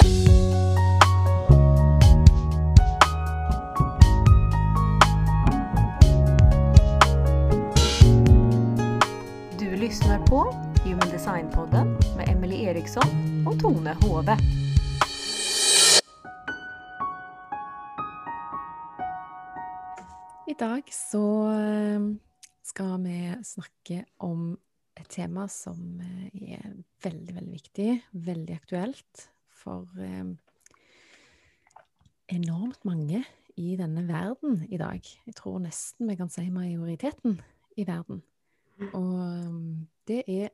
Du 0.00 0.06
lyssnar 9.76 10.26
på 10.26 10.54
Human 10.84 11.08
Design-podden 11.10 11.98
med 12.16 12.28
Emily 12.28 12.64
Eriksson 12.64 13.46
och 13.46 13.60
Tone 13.60 13.96
Hove. 14.00 14.36
I 20.46 20.54
dag 20.58 20.82
så 20.92 21.52
eh, 21.52 22.00
skal 22.62 23.02
vi 23.02 23.34
snakke 23.44 24.04
om 24.16 24.58
et 25.00 25.08
tema 25.08 25.48
som 25.48 26.00
eh, 26.00 26.54
er 26.54 26.72
veldig, 27.02 27.34
veldig 27.34 27.52
viktig, 27.52 28.00
veldig 28.10 28.54
aktuelt 28.54 29.30
for 29.60 29.86
eh, 30.00 30.24
enormt 32.32 32.84
mange 32.88 33.22
i 33.60 33.76
denne 33.76 34.06
verden 34.08 34.64
i 34.70 34.78
dag. 34.80 35.04
Jeg 35.26 35.36
tror 35.36 35.60
nesten 35.62 36.08
vi 36.08 36.16
kan 36.18 36.32
si 36.32 36.46
majoriteten 36.52 37.40
i 37.76 37.86
verden. 37.86 38.22
Og 38.96 39.36
det 40.08 40.22
er 40.24 40.48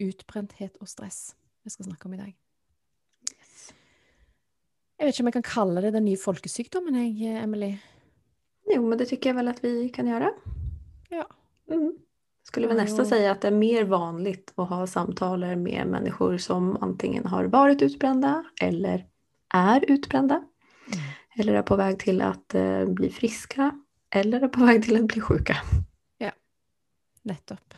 utbrenthet 0.00 0.78
og 0.80 0.88
stress 0.88 1.34
vi 1.64 1.72
skal 1.74 1.90
snakke 1.90 2.08
om 2.08 2.14
i 2.16 2.20
dag. 2.20 2.36
Jeg 4.98 5.06
vet 5.06 5.14
ikke 5.14 5.22
om 5.22 5.30
jeg 5.30 5.36
kan 5.36 5.46
kalle 5.46 5.82
det 5.84 5.92
den 5.94 6.08
nye 6.08 6.18
folkesykdommen, 6.18 6.96
jeg, 6.98 7.42
Emily. 7.44 7.76
Jo, 8.66 8.80
men 8.82 8.98
det 8.98 9.06
tykker 9.12 9.30
jeg 9.30 9.36
vel 9.36 9.50
at 9.52 9.60
vi 9.62 9.88
kan 9.94 10.08
gjøre. 10.10 10.32
Ja. 11.12 11.22
Mm. 11.70 11.92
Skulle 12.48 12.66
väl 12.66 12.76
Ja, 12.76 12.82
nästan 12.82 13.06
säga 13.06 13.32
att 13.32 13.40
det 13.40 13.48
är 13.48 13.52
mer 13.52 13.84
vanligt 13.84 14.52
att 14.54 14.68
ha 14.68 14.86
samtal 14.86 15.56
med 15.56 15.86
människor 15.86 16.38
som 16.38 16.76
antingen 16.80 17.26
har 17.26 17.44
varit 17.44 17.82
utbrända 17.82 18.44
eller 18.60 19.06
är 19.54 19.90
utbrända. 19.90 20.44
Eller 21.38 21.54
är 21.54 21.62
på 21.62 21.76
väg 21.76 21.98
till 21.98 22.22
att 22.22 22.54
eh, 22.54 22.84
bli 22.84 23.10
friska. 23.10 23.80
Eller 24.10 24.40
är 24.40 24.48
på 24.48 24.64
väg 24.64 24.84
till 24.84 24.96
att 24.96 25.06
bli 25.06 25.20
sjuka. 25.20 25.56
Nettopp. 27.28 27.76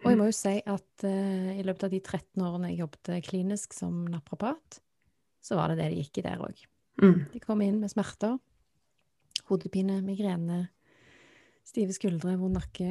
Og 0.00 0.08
jeg 0.08 0.18
må 0.20 0.26
jo 0.30 0.34
si 0.36 0.54
at 0.64 1.04
eh, 1.04 1.56
i 1.60 1.64
løpet 1.64 1.86
av 1.86 1.92
de 1.92 2.00
13 2.00 2.44
årene 2.44 2.70
jeg 2.72 2.80
jobbet 2.80 3.10
klinisk 3.26 3.74
som 3.76 4.02
naprapat, 4.08 4.80
så 5.44 5.58
var 5.58 5.72
det 5.72 5.80
det 5.80 5.90
det 5.92 6.04
gikk 6.04 6.20
i 6.20 6.24
der 6.24 6.44
òg. 6.44 6.62
Mm. 7.00 7.18
De 7.32 7.40
kom 7.42 7.60
inn 7.64 7.80
med 7.82 7.92
smerter, 7.92 8.38
hodepine, 9.48 10.00
migrene, 10.04 10.62
stive 11.68 11.94
skuldre, 11.96 12.36
vond 12.40 12.56
nakke, 12.56 12.88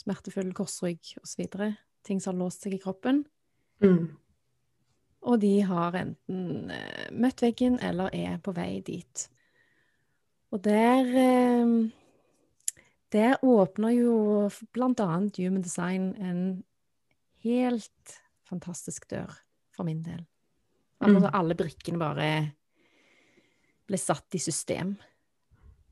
smertefull 0.00 0.52
korsrygg 0.56 1.14
osv. 1.22 1.46
Ting 2.06 2.20
som 2.20 2.34
har 2.34 2.46
låst 2.46 2.64
seg 2.64 2.74
i 2.76 2.80
kroppen. 2.82 3.24
Mm. 3.84 4.16
Og 5.28 5.40
de 5.42 5.52
har 5.68 5.96
enten 6.00 6.70
eh, 6.72 7.10
møtt 7.12 7.42
veggen 7.44 7.76
eller 7.84 8.12
er 8.16 8.38
på 8.40 8.54
vei 8.56 8.80
dit. 8.86 9.26
Og 10.50 10.62
der 10.64 11.10
eh, 11.20 11.74
Der 13.12 13.36
åpner 13.42 13.90
jo 13.90 14.48
bl.a. 14.72 15.06
Human 15.36 15.62
Design 15.62 16.12
en 16.22 16.42
helt 17.42 18.20
fantastisk 18.46 19.08
dør, 19.10 19.32
for 19.74 19.84
min 19.84 20.02
del. 20.02 20.24
Altså 21.00 21.26
Mm. 21.26 21.34
alle 21.34 21.54
brikkene 21.56 21.98
bare 21.98 22.52
ble 23.88 23.96
satt 23.98 24.34
i 24.34 24.38
system. 24.38 24.96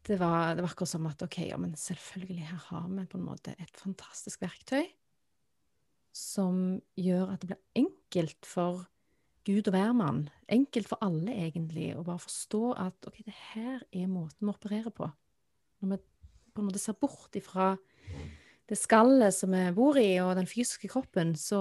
Det 0.09 0.17
var, 0.17 0.55
det 0.56 0.64
var 0.64 0.70
akkurat 0.73 0.89
som 0.89 1.06
at 1.11 1.23
OK, 1.23 1.42
ja, 1.51 1.56
men 1.61 1.75
selvfølgelig, 1.77 2.47
her 2.48 2.62
har 2.70 2.87
vi 2.89 3.05
på 3.11 3.19
en 3.19 3.27
måte 3.27 3.53
et 3.61 3.77
fantastisk 3.77 4.41
verktøy 4.41 4.87
som 6.17 6.78
gjør 6.98 7.34
at 7.34 7.42
det 7.42 7.50
blir 7.50 7.83
enkelt 7.83 8.48
for 8.48 8.87
Gud 9.48 9.69
og 9.69 9.75
hvermann, 9.77 10.23
enkelt 10.48 10.89
for 10.91 11.00
alle 11.05 11.33
egentlig, 11.33 11.91
å 11.97 12.05
bare 12.05 12.20
forstå 12.20 12.62
at 12.81 13.09
ok, 13.09 13.20
det 13.25 13.37
her 13.53 13.84
er 13.92 14.11
måten 14.11 14.48
vi 14.48 14.53
opererer 14.53 14.92
på. 14.92 15.09
Når 15.81 15.92
vi 15.92 16.00
på 16.53 16.62
en 16.62 16.69
måte 16.69 16.83
ser 16.83 16.99
bort 17.00 17.37
ifra 17.38 17.71
det 18.69 18.77
skallet 18.77 19.32
som 19.37 19.55
vi 19.55 19.62
bor 19.77 19.97
i, 20.00 20.19
og 20.25 20.34
den 20.37 20.49
fysiske 20.49 20.91
kroppen, 20.93 21.32
så, 21.38 21.61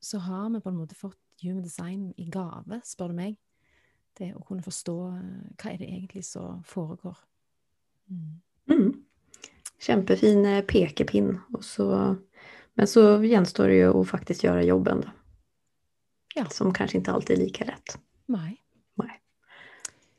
så 0.00 0.22
har 0.28 0.46
vi 0.54 0.62
på 0.64 0.72
en 0.72 0.78
måte 0.80 0.96
fått 0.96 1.18
human 1.42 1.64
design 1.64 2.10
i 2.16 2.28
gave, 2.32 2.80
spør 2.86 3.12
du 3.12 3.18
meg. 3.18 3.36
Det 4.16 4.30
å 4.36 4.44
kunne 4.44 4.64
forstå 4.64 4.96
eh, 5.08 5.52
hva 5.56 5.72
er 5.72 5.78
det 5.80 5.88
egentlig 5.88 6.24
som 6.28 6.60
foregår. 6.68 7.16
Mm. 8.12 8.36
Mm. 8.70 8.92
Kämpefin 9.82 10.46
eh, 10.46 10.60
pekepinn. 10.68 11.34
Så, 11.60 11.88
men 12.78 12.90
så 12.90 13.06
gjenstår 13.24 13.72
det 13.72 13.80
jo 13.80 13.94
å 14.00 14.06
faktisk 14.08 14.44
gjøre 14.46 14.66
jobben. 14.68 15.04
da. 15.06 15.16
Ja. 16.36 16.46
Som 16.52 16.72
kanskje 16.76 17.00
ikke 17.00 17.16
alltid 17.16 17.38
er 17.38 17.44
lika 17.44 17.68
rett. 17.72 17.96
Nei. 18.32 18.62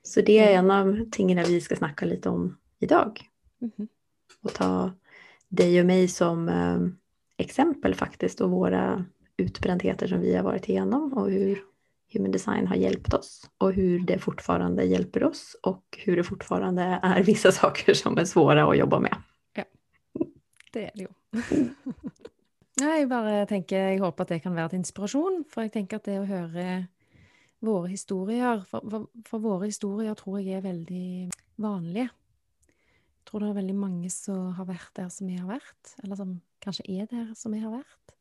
Så 0.03 0.21
det 0.21 0.35
er 0.43 0.57
en 0.59 0.71
av 0.71 0.89
tingene 1.15 1.45
vi 1.47 1.61
skal 1.63 1.79
snakke 1.79 2.05
litt 2.05 2.25
om 2.27 2.51
idag. 2.83 3.21
Mhm. 3.63 3.87
Og 4.43 4.51
ta 4.51 4.69
deg 5.53 5.77
og 5.79 5.87
meg 5.87 6.09
som 6.11 6.49
eh, 6.51 6.83
eksempel, 7.39 7.95
faktisk, 7.95 8.43
og 8.43 8.51
våre 8.57 8.81
utbrentheter 9.39 10.11
som 10.11 10.19
vi 10.21 10.33
har 10.35 10.43
vært 10.43 10.67
igjennom, 10.69 11.13
og 11.15 11.31
hur 11.31 11.61
human 12.13 12.31
design 12.31 12.67
har 12.67 12.75
hjälpt 12.75 13.13
oss 13.13 13.49
och 13.57 13.73
hur 13.73 13.99
det 13.99 14.19
fortfarande 14.19 14.83
hjälper 14.83 15.23
oss 15.23 15.55
och 15.63 15.99
hur 16.05 16.15
det 16.15 16.23
fortfarande 16.23 16.83
är 17.03 17.23
vissa 17.23 17.51
saker 17.61 17.93
som 17.93 18.17
är 18.17 18.25
svåra 18.25 18.69
att 18.69 18.77
jobba 18.77 18.99
med. 18.99 19.15
Ja, 19.53 19.63
Det 20.73 20.83
er 20.83 20.91
det. 20.95 21.07
Nei, 22.81 22.97
jeg 22.99 23.09
bare 23.09 23.45
tenker, 23.49 23.77
jeg 23.77 24.01
håper 24.01 24.25
at 24.25 24.33
det 24.33 24.41
kan 24.43 24.55
være 24.55 24.73
til 24.73 24.81
inspirasjon, 24.81 25.43
for 25.49 25.65
jeg 25.65 25.73
tenker 25.73 26.01
at 26.01 26.07
det 26.09 26.19
å 26.21 26.29
høre 26.29 26.65
våre 27.63 27.91
historier, 27.91 28.63
for, 28.69 28.83
for, 28.89 29.07
for 29.27 29.43
våre 29.43 29.69
historier 29.69 30.17
tror 30.19 30.41
jeg 30.41 30.57
er 30.57 30.65
veldig 30.65 31.29
vanlige. 31.61 32.09
Jeg 32.09 33.29
tror 33.29 33.43
det 33.43 33.51
er 33.51 33.59
veldig 33.61 33.77
mange 33.77 34.09
som 34.13 34.51
har 34.57 34.67
vært 34.69 34.91
der 34.99 35.09
som 35.13 35.29
vi 35.29 35.37
har 35.39 35.47
vært, 35.49 35.93
eller 36.03 36.19
som 36.19 36.33
kanskje 36.63 36.85
er 36.91 37.07
der 37.11 37.31
som 37.37 37.55
vi 37.55 37.61
har 37.63 37.73
vært. 37.73 38.17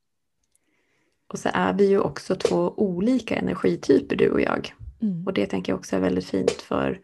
Och 1.33 1.39
så 1.39 1.51
är 1.53 1.73
vi 1.73 1.89
ju 1.89 1.99
också 1.99 2.35
två 2.35 2.75
olika 2.77 3.37
energityper 3.37 4.17
du 4.17 4.31
och 4.31 4.41
jag. 4.41 4.75
Mm. 5.03 5.27
Och 5.27 5.33
det 5.33 5.47
tänker 5.47 5.73
jag 5.73 5.79
också 5.79 5.97
är 5.97 6.01
väldigt 6.01 6.27
fint 6.27 6.51
för 6.51 7.01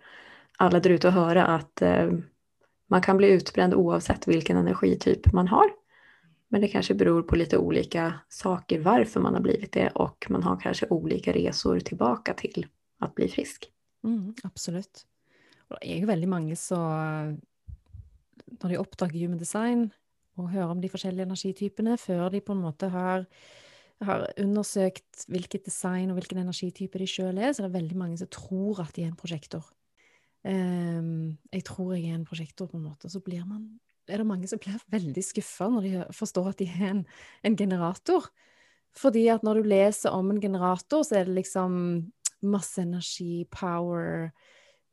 alla 0.58 0.80
där 0.80 0.90
ute 0.90 1.08
att 1.08 1.14
höra 1.14 1.46
att 1.46 1.82
eh, 1.82 2.10
man 2.86 3.02
kan 3.02 3.16
bli 3.16 3.30
utbränd 3.30 3.74
oavsett 3.74 4.28
vilken 4.28 4.56
energityp 4.56 5.32
man 5.32 5.48
har. 5.48 5.70
Men 6.48 6.60
det 6.60 6.68
kanske 6.68 6.94
beror 6.94 7.22
på 7.22 7.36
lite 7.36 7.58
olika 7.58 8.14
saker 8.28 8.80
varför 8.80 9.20
man 9.20 9.34
har 9.34 9.40
blivit 9.40 9.72
det 9.72 9.88
och 9.88 10.26
man 10.28 10.42
har 10.42 10.60
kanske 10.60 10.86
olika 10.90 11.32
resor 11.32 11.80
tillbaka 11.80 12.34
till 12.34 12.66
att 12.98 13.14
bli 13.14 13.28
frisk. 13.28 13.70
Mm, 14.04 14.34
absolutt. 14.42 15.06
Og 15.68 15.76
det 15.82 15.90
er 15.92 16.00
jo 16.00 16.08
veldig 16.08 16.28
mange 16.28 16.56
som, 16.56 17.38
når 18.62 18.68
de 18.68 18.78
oppdager 18.78 19.18
human 19.20 19.38
design, 19.38 19.90
og 20.38 20.48
hører 20.50 20.70
om 20.72 20.80
de 20.80 20.88
forskjellige 20.88 21.26
energitypene, 21.28 21.98
før 21.98 22.30
de 22.32 22.40
på 22.40 22.54
en 22.54 22.62
måte 22.62 22.88
har, 22.88 23.26
har 24.06 24.28
undersøkt 24.38 25.24
hvilket 25.26 25.66
design 25.66 26.12
og 26.12 26.18
hvilken 26.18 26.38
energitype 26.44 27.00
de 27.00 27.08
sjøl 27.10 27.40
er, 27.40 27.52
så 27.52 27.64
det 27.64 27.70
er 27.72 27.78
veldig 27.80 27.98
mange 27.98 28.18
som 28.20 28.30
tror 28.30 28.84
at 28.84 28.94
de 28.94 29.04
er 29.04 29.10
en 29.10 29.18
prosjektor. 29.18 29.66
Um, 30.46 31.34
jeg 31.52 31.64
tror 31.66 31.96
jeg 31.96 32.12
er 32.12 32.18
en 32.20 32.28
prosjektor, 32.28 32.68
på 32.70 32.78
en 32.78 32.86
måte. 32.86 33.10
Så 33.10 33.20
man, 33.46 33.80
er 34.08 34.18
det 34.18 34.26
mange 34.26 34.48
som 34.48 34.60
blir 34.62 34.78
veldig 34.90 35.24
skuffa 35.24 35.68
når 35.68 35.82
de 35.82 36.04
forstår 36.14 36.52
at 36.52 36.58
de 36.58 36.68
er 36.68 36.90
en, 36.92 37.02
en 37.42 37.56
generator. 37.56 38.30
Fordi 38.96 39.26
at 39.28 39.42
når 39.42 39.60
du 39.60 39.68
leser 39.68 40.10
om 40.14 40.30
en 40.30 40.40
generator, 40.40 41.02
så 41.02 41.18
er 41.18 41.28
det 41.28 41.34
liksom 41.34 41.72
masse 42.42 42.82
energi, 42.82 43.44
power 43.50 44.30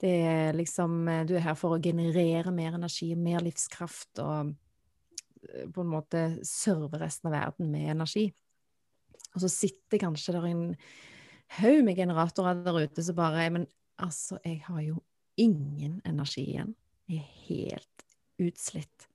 Det 0.01 0.11
er 0.27 0.53
liksom 0.53 1.07
eh, 1.07 1.25
Du 1.25 1.35
er 1.35 1.45
her 1.45 1.55
for 1.55 1.75
å 1.75 1.81
generere 1.81 2.51
mer 2.51 2.75
energi, 2.75 3.13
mer 3.15 3.39
livskraft, 3.39 4.19
og 4.19 4.51
eh, 5.53 5.69
på 5.71 5.81
en 5.81 5.93
måte 5.93 6.23
serve 6.43 6.99
resten 6.99 7.29
av 7.29 7.37
verden 7.37 7.71
med 7.71 7.93
energi. 7.93 8.33
Og 9.35 9.43
så 9.43 9.51
sitter 9.51 10.01
kanskje 10.01 10.35
der 10.35 10.47
en 10.49 10.63
haug 11.59 11.83
med 11.85 11.99
generatorer 11.99 12.63
der 12.65 12.79
ute 12.87 13.03
som 13.03 13.17
bare 13.17 13.49
Men 13.53 13.67
altså, 14.01 14.39
jeg 14.45 14.63
har 14.65 14.81
jo 14.81 15.01
ingen 15.37 16.01
energi 16.05 16.45
igjen. 16.55 16.75
Jeg 17.07 17.21
er 17.21 17.31
helt 17.49 18.05
utslitt. 18.41 19.09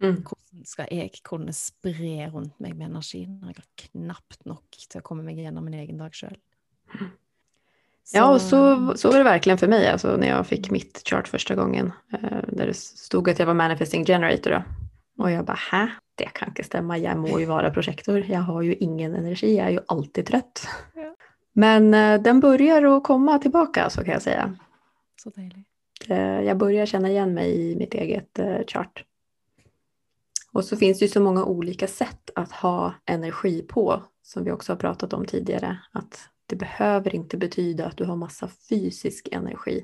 Mm. 0.00 0.22
Hvordan 0.22 0.64
skal 0.64 0.86
jeg 0.94 1.10
kunne 1.26 1.52
spre 1.52 2.28
rundt 2.30 2.54
meg 2.62 2.76
med 2.78 2.92
energi 2.92 3.24
når 3.26 3.50
jeg 3.50 3.58
har 3.58 3.88
knapt 3.88 4.46
nok 4.46 4.78
til 4.78 5.00
å 5.00 5.06
komme 5.06 5.26
meg 5.26 5.40
gjennom 5.42 5.66
min 5.66 5.80
egen 5.80 5.98
dag 5.98 6.14
sjøl? 6.14 6.38
Ja, 8.14 8.24
og 8.30 8.38
så, 8.40 8.60
så 8.96 9.10
var 9.10 9.20
det 9.20 9.26
verkligen 9.26 9.58
for 9.60 9.68
meg 9.68 9.84
altså, 9.84 10.14
når 10.16 10.30
jeg 10.30 10.48
fikk 10.54 10.70
mitt 10.72 11.02
chart 11.04 11.28
første 11.28 11.58
gangen, 11.58 11.90
Eh, 12.12 12.40
där 12.48 12.66
det 12.66 12.76
stod 12.76 13.28
at 13.28 13.38
jeg 13.38 13.46
var 13.46 13.54
manifesting 13.54 14.06
generator. 14.06 14.50
da. 14.50 14.62
Og 15.18 15.30
jeg 15.30 15.44
bare, 15.46 15.58
hä? 15.70 15.88
Det 16.18 16.32
kan 16.34 16.50
ikke 16.52 16.66
stemme, 16.66 16.98
jeg 16.98 17.18
må 17.20 17.38
jo 17.38 17.48
være 17.52 17.72
projektor. 17.74 18.18
jeg 18.18 18.42
har 18.42 18.62
jo 18.62 18.76
ingen 18.80 19.14
energi, 19.14 19.54
jeg 19.54 19.66
er 19.66 19.76
jo 19.78 19.84
alltid 19.94 20.30
trøtt. 20.32 20.64
Ja. 20.98 21.12
Men 21.58 21.94
eh, 21.94 22.20
den 22.22 22.40
börjar 22.40 22.86
å 22.86 23.00
komme 23.04 23.38
tilbake, 23.42 23.88
så 23.90 24.04
kan 24.04 24.18
jeg 24.18 24.26
si. 24.26 24.36
Så 25.22 25.30
deilig. 25.34 25.64
Jeg 26.08 26.54
begynner 26.56 26.58
börjar 26.60 26.88
kjenne 26.88 27.10
igjen 27.10 27.32
meg 27.34 27.52
i 27.52 27.70
mitt 27.76 27.94
eget 27.98 28.38
eh, 28.38 28.62
chart. 28.66 29.02
Og 30.56 30.64
så 30.64 30.76
finnes 30.76 30.98
det 30.98 31.08
så 31.08 31.20
mange 31.20 31.44
olika 31.44 31.86
sett 31.86 32.32
å 32.36 32.44
ha 32.62 32.94
energi 33.06 33.60
på, 33.68 34.02
som 34.24 34.44
vi 34.44 34.52
også 34.54 34.72
har 34.72 34.80
pratet 34.80 35.12
om 35.12 35.26
tidligere. 35.26 35.74
At 35.98 36.18
det 36.48 36.56
behøver 36.58 37.14
ikke 37.18 37.40
bety 37.42 37.68
at 37.84 37.98
du 37.98 38.06
har 38.08 38.16
masse 38.16 38.48
fysisk 38.68 39.28
energi. 39.32 39.82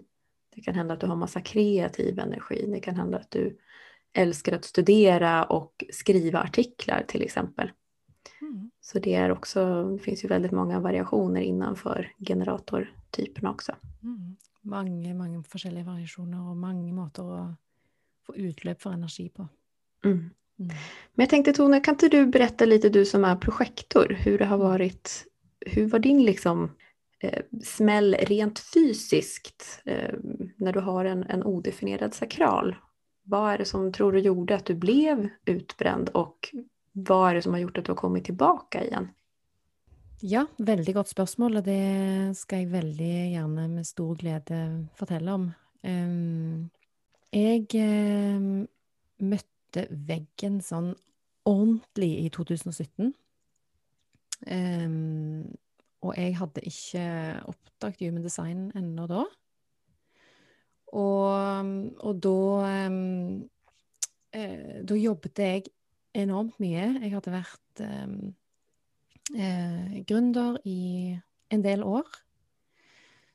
Det 0.55 0.65
kan 0.65 0.75
hende 0.79 0.95
at 0.95 1.03
du 1.03 1.11
har 1.11 1.19
masse 1.19 1.41
kreativ 1.45 2.19
energi. 2.19 2.65
Det 2.71 2.81
kan 2.81 2.97
hende 2.97 3.21
at 3.21 3.31
du 3.35 3.53
älskar 4.15 4.53
att 4.53 4.65
studera 4.65 5.45
och 5.45 5.85
skriva 5.91 6.41
artiklar 6.41 7.05
till 7.09 7.23
exempel. 7.23 7.71
Mm. 8.41 8.71
Så 8.81 8.99
det 8.99 9.15
är 9.15 9.31
också, 9.31 9.85
det 9.85 9.99
finns 9.99 10.25
ju 10.25 10.29
väldigt 10.29 10.53
många 10.53 10.81
variationer 10.81 11.41
innanför 11.41 12.13
generatortyperna 12.19 13.51
också. 13.51 13.73
Mm. 14.03 14.37
Mange, 14.63 15.15
mange 15.15 15.43
forskjellige 15.43 15.85
variasjoner 15.85 16.41
og 16.51 16.57
mange 16.57 16.93
måter 16.93 17.23
å 17.29 17.41
få 18.27 18.37
utløp 18.37 18.81
for 18.81 18.97
energi 18.97 19.29
på. 19.29 19.49
Mm. 20.05 20.31
Mm. 20.59 20.77
Men 21.15 21.25
jag 21.25 21.31
tänkte 21.31 21.53
Tone, 21.53 21.81
kan 21.81 21.95
inte 21.95 22.09
du 22.09 22.27
berätta 22.27 22.65
lite, 22.65 22.89
du 22.89 23.05
som 23.05 23.25
är 23.25 23.37
projektor, 23.37 24.17
hur 24.19 24.39
det 24.39 24.45
har 24.45 24.59
varit, 24.59 25.27
hur 25.67 25.89
var 25.89 25.99
din 25.99 26.25
liksom 26.25 26.71
eh, 27.21 27.43
smäll 27.63 28.15
rent 28.15 28.59
fysiskt 28.59 29.83
eh, 29.85 30.15
när 30.57 30.73
du 30.73 30.81
har 30.81 31.05
en, 31.05 31.23
en 31.23 31.43
odefinierad 31.43 32.15
sakral? 32.15 32.77
Vad 33.27 33.53
är 33.53 33.59
det 33.59 33.65
som 33.65 33.93
tror 33.93 34.13
du 34.13 34.19
gjorde 34.19 34.55
att 34.55 34.67
du 34.67 34.75
blev 34.75 35.29
utbränd 35.45 36.09
och 36.09 36.55
vad 36.93 37.31
är 37.31 37.35
det 37.35 37.43
som 37.43 37.53
har 37.53 37.61
gjort 37.61 37.79
att 37.79 37.85
du 37.85 37.93
har 37.93 37.97
kommit 37.97 38.25
tillbaka 38.25 38.85
igen? 38.85 39.09
Ja, 40.21 40.47
veldig 40.57 40.95
godt 40.95 41.11
spørsmål, 41.11 41.59
og 41.59 41.67
det 41.67 42.37
skal 42.39 42.63
jeg 42.63 42.73
veldig 42.73 43.15
gjerne 43.35 43.67
med 43.69 43.85
stor 43.85 44.15
glede 44.17 44.61
fortelle 44.97 45.33
om. 45.35 45.51
Um, 45.85 46.71
jeg 47.35 47.67
møtte 49.21 49.85
veggen 49.91 50.63
sånn 50.65 50.95
ordentlig 51.45 52.13
i 52.23 52.31
2017. 52.33 53.13
Um, 54.49 55.45
og 56.05 56.17
jeg 56.17 56.37
hadde 56.41 56.65
ikke 56.69 57.05
oppdaget 57.53 58.07
Human 58.07 58.25
Design 58.25 58.69
ennå 58.77 59.09
da. 59.11 59.27
Og, 60.95 61.71
og 62.07 62.21
da 62.23 62.39
eh, 64.35 64.83
Da 64.87 64.99
jobbet 64.99 65.43
jeg 65.43 65.65
enormt 66.15 66.59
mye. 66.63 66.87
Jeg 67.03 67.15
hadde 67.15 67.35
vært 67.35 67.83
eh, 67.83 68.17
gründer 70.07 70.61
i 70.69 71.15
en 71.55 71.65
del 71.65 71.83
år. 71.87 72.07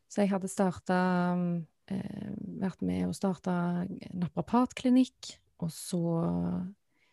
Så 0.09 0.23
jeg 0.23 0.31
hadde 0.33 0.51
starta 0.51 0.99
eh, 1.91 2.29
Vært 2.59 2.81
med 2.83 3.07
og 3.07 3.15
starta 3.15 3.85
naprapatklinikk, 4.11 5.35
og 5.63 5.71
så 5.71 6.03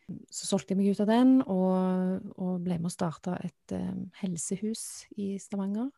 så 0.07 0.47
solgte 0.47 0.75
jeg 0.75 0.79
meg 0.79 0.95
ut 0.95 1.03
av 1.03 1.09
den 1.11 1.31
og, 1.43 2.27
og 2.39 2.61
ble 2.63 2.79
med 2.79 2.91
å 2.91 2.95
starte 2.95 3.35
et 3.43 3.75
um, 3.75 4.05
helsehus 4.21 5.07
i 5.19 5.35
Stavanger. 5.43 5.89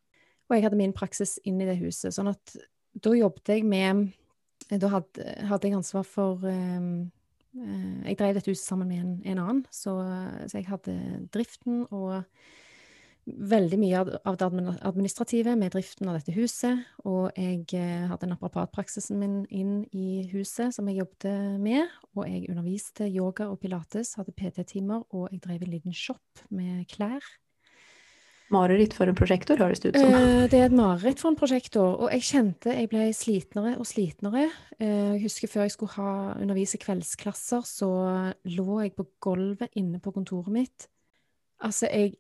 Og 0.48 0.56
jeg 0.56 0.64
hadde 0.64 0.78
min 0.80 0.94
praksis 0.96 1.36
inn 1.44 1.60
i 1.60 1.66
det 1.68 1.76
huset. 1.82 2.14
sånn 2.16 2.30
at 2.32 2.54
da 2.96 3.12
jobbet 3.12 3.52
jeg 3.52 3.66
med 3.68 4.08
Da 4.68 4.90
hadde, 4.92 5.24
hadde 5.48 5.68
jeg 5.68 5.78
ansvar 5.78 6.04
for 6.04 6.44
um, 6.44 7.08
Jeg 8.04 8.18
drev 8.20 8.36
dette 8.36 8.52
huset 8.52 8.66
sammen 8.66 8.90
med 8.90 9.00
en, 9.00 9.12
en 9.24 9.40
annen, 9.42 9.62
så, 9.72 9.96
så, 10.46 10.58
jeg 10.58 10.68
hadde 10.68 10.94
driften 11.32 11.86
og 11.88 12.22
veldig 13.28 13.78
mye 13.80 14.02
av 14.28 14.36
det 14.40 14.46
administrative 14.86 15.54
med 15.58 15.72
driften 15.74 16.08
av 16.08 16.18
dette 16.18 16.34
huset. 16.36 16.84
Og 17.08 17.32
jeg 17.36 17.64
eh, 17.76 18.06
hadde 18.08 18.28
naprapatpraksisen 18.30 19.18
min 19.20 19.42
inn 19.52 19.82
i 19.92 20.22
huset 20.32 20.76
som 20.76 20.88
jeg 20.88 21.02
jobbet 21.02 21.58
med. 21.60 21.90
Og 22.14 22.24
jeg 22.28 22.48
underviste 22.52 23.08
yoga 23.08 23.50
og 23.52 23.60
pilates, 23.64 24.14
hadde 24.20 24.36
PT-timer, 24.36 25.04
og 25.12 25.28
jeg 25.32 25.42
drev 25.44 25.64
en 25.66 25.74
liten 25.74 25.96
shop 25.96 26.46
med 26.48 26.86
klær. 26.92 27.24
Mareritt 28.54 28.94
for 28.96 29.10
en 29.10 29.16
prosjektor, 29.16 29.58
høres 29.60 29.82
det 29.82 29.90
ut 29.92 29.98
som. 30.00 30.14
Eh, 30.16 30.46
det 30.48 30.56
er 30.56 30.70
et 30.70 30.76
mareritt 30.76 31.20
for 31.20 31.30
en 31.30 31.36
prosjektor. 31.36 31.98
Og 32.00 32.12
jeg 32.14 32.24
kjente 32.30 32.72
jeg 32.72 32.88
ble 32.88 33.08
slitnere 33.16 33.74
og 33.76 33.88
slitnere. 33.88 34.46
Eh, 34.78 35.18
jeg 35.18 35.24
husker 35.26 35.52
før 35.52 35.66
jeg 35.66 35.74
skulle 35.74 35.96
ha 35.98 36.12
undervise 36.38 36.80
kveldsklasser, 36.80 37.66
så 37.68 37.90
lå 38.48 38.78
jeg 38.86 38.94
på 38.96 39.04
gulvet 39.24 39.76
inne 39.76 40.00
på 40.00 40.14
kontoret 40.16 40.54
mitt. 40.54 40.88
Altså, 41.60 41.90
jeg 41.92 42.16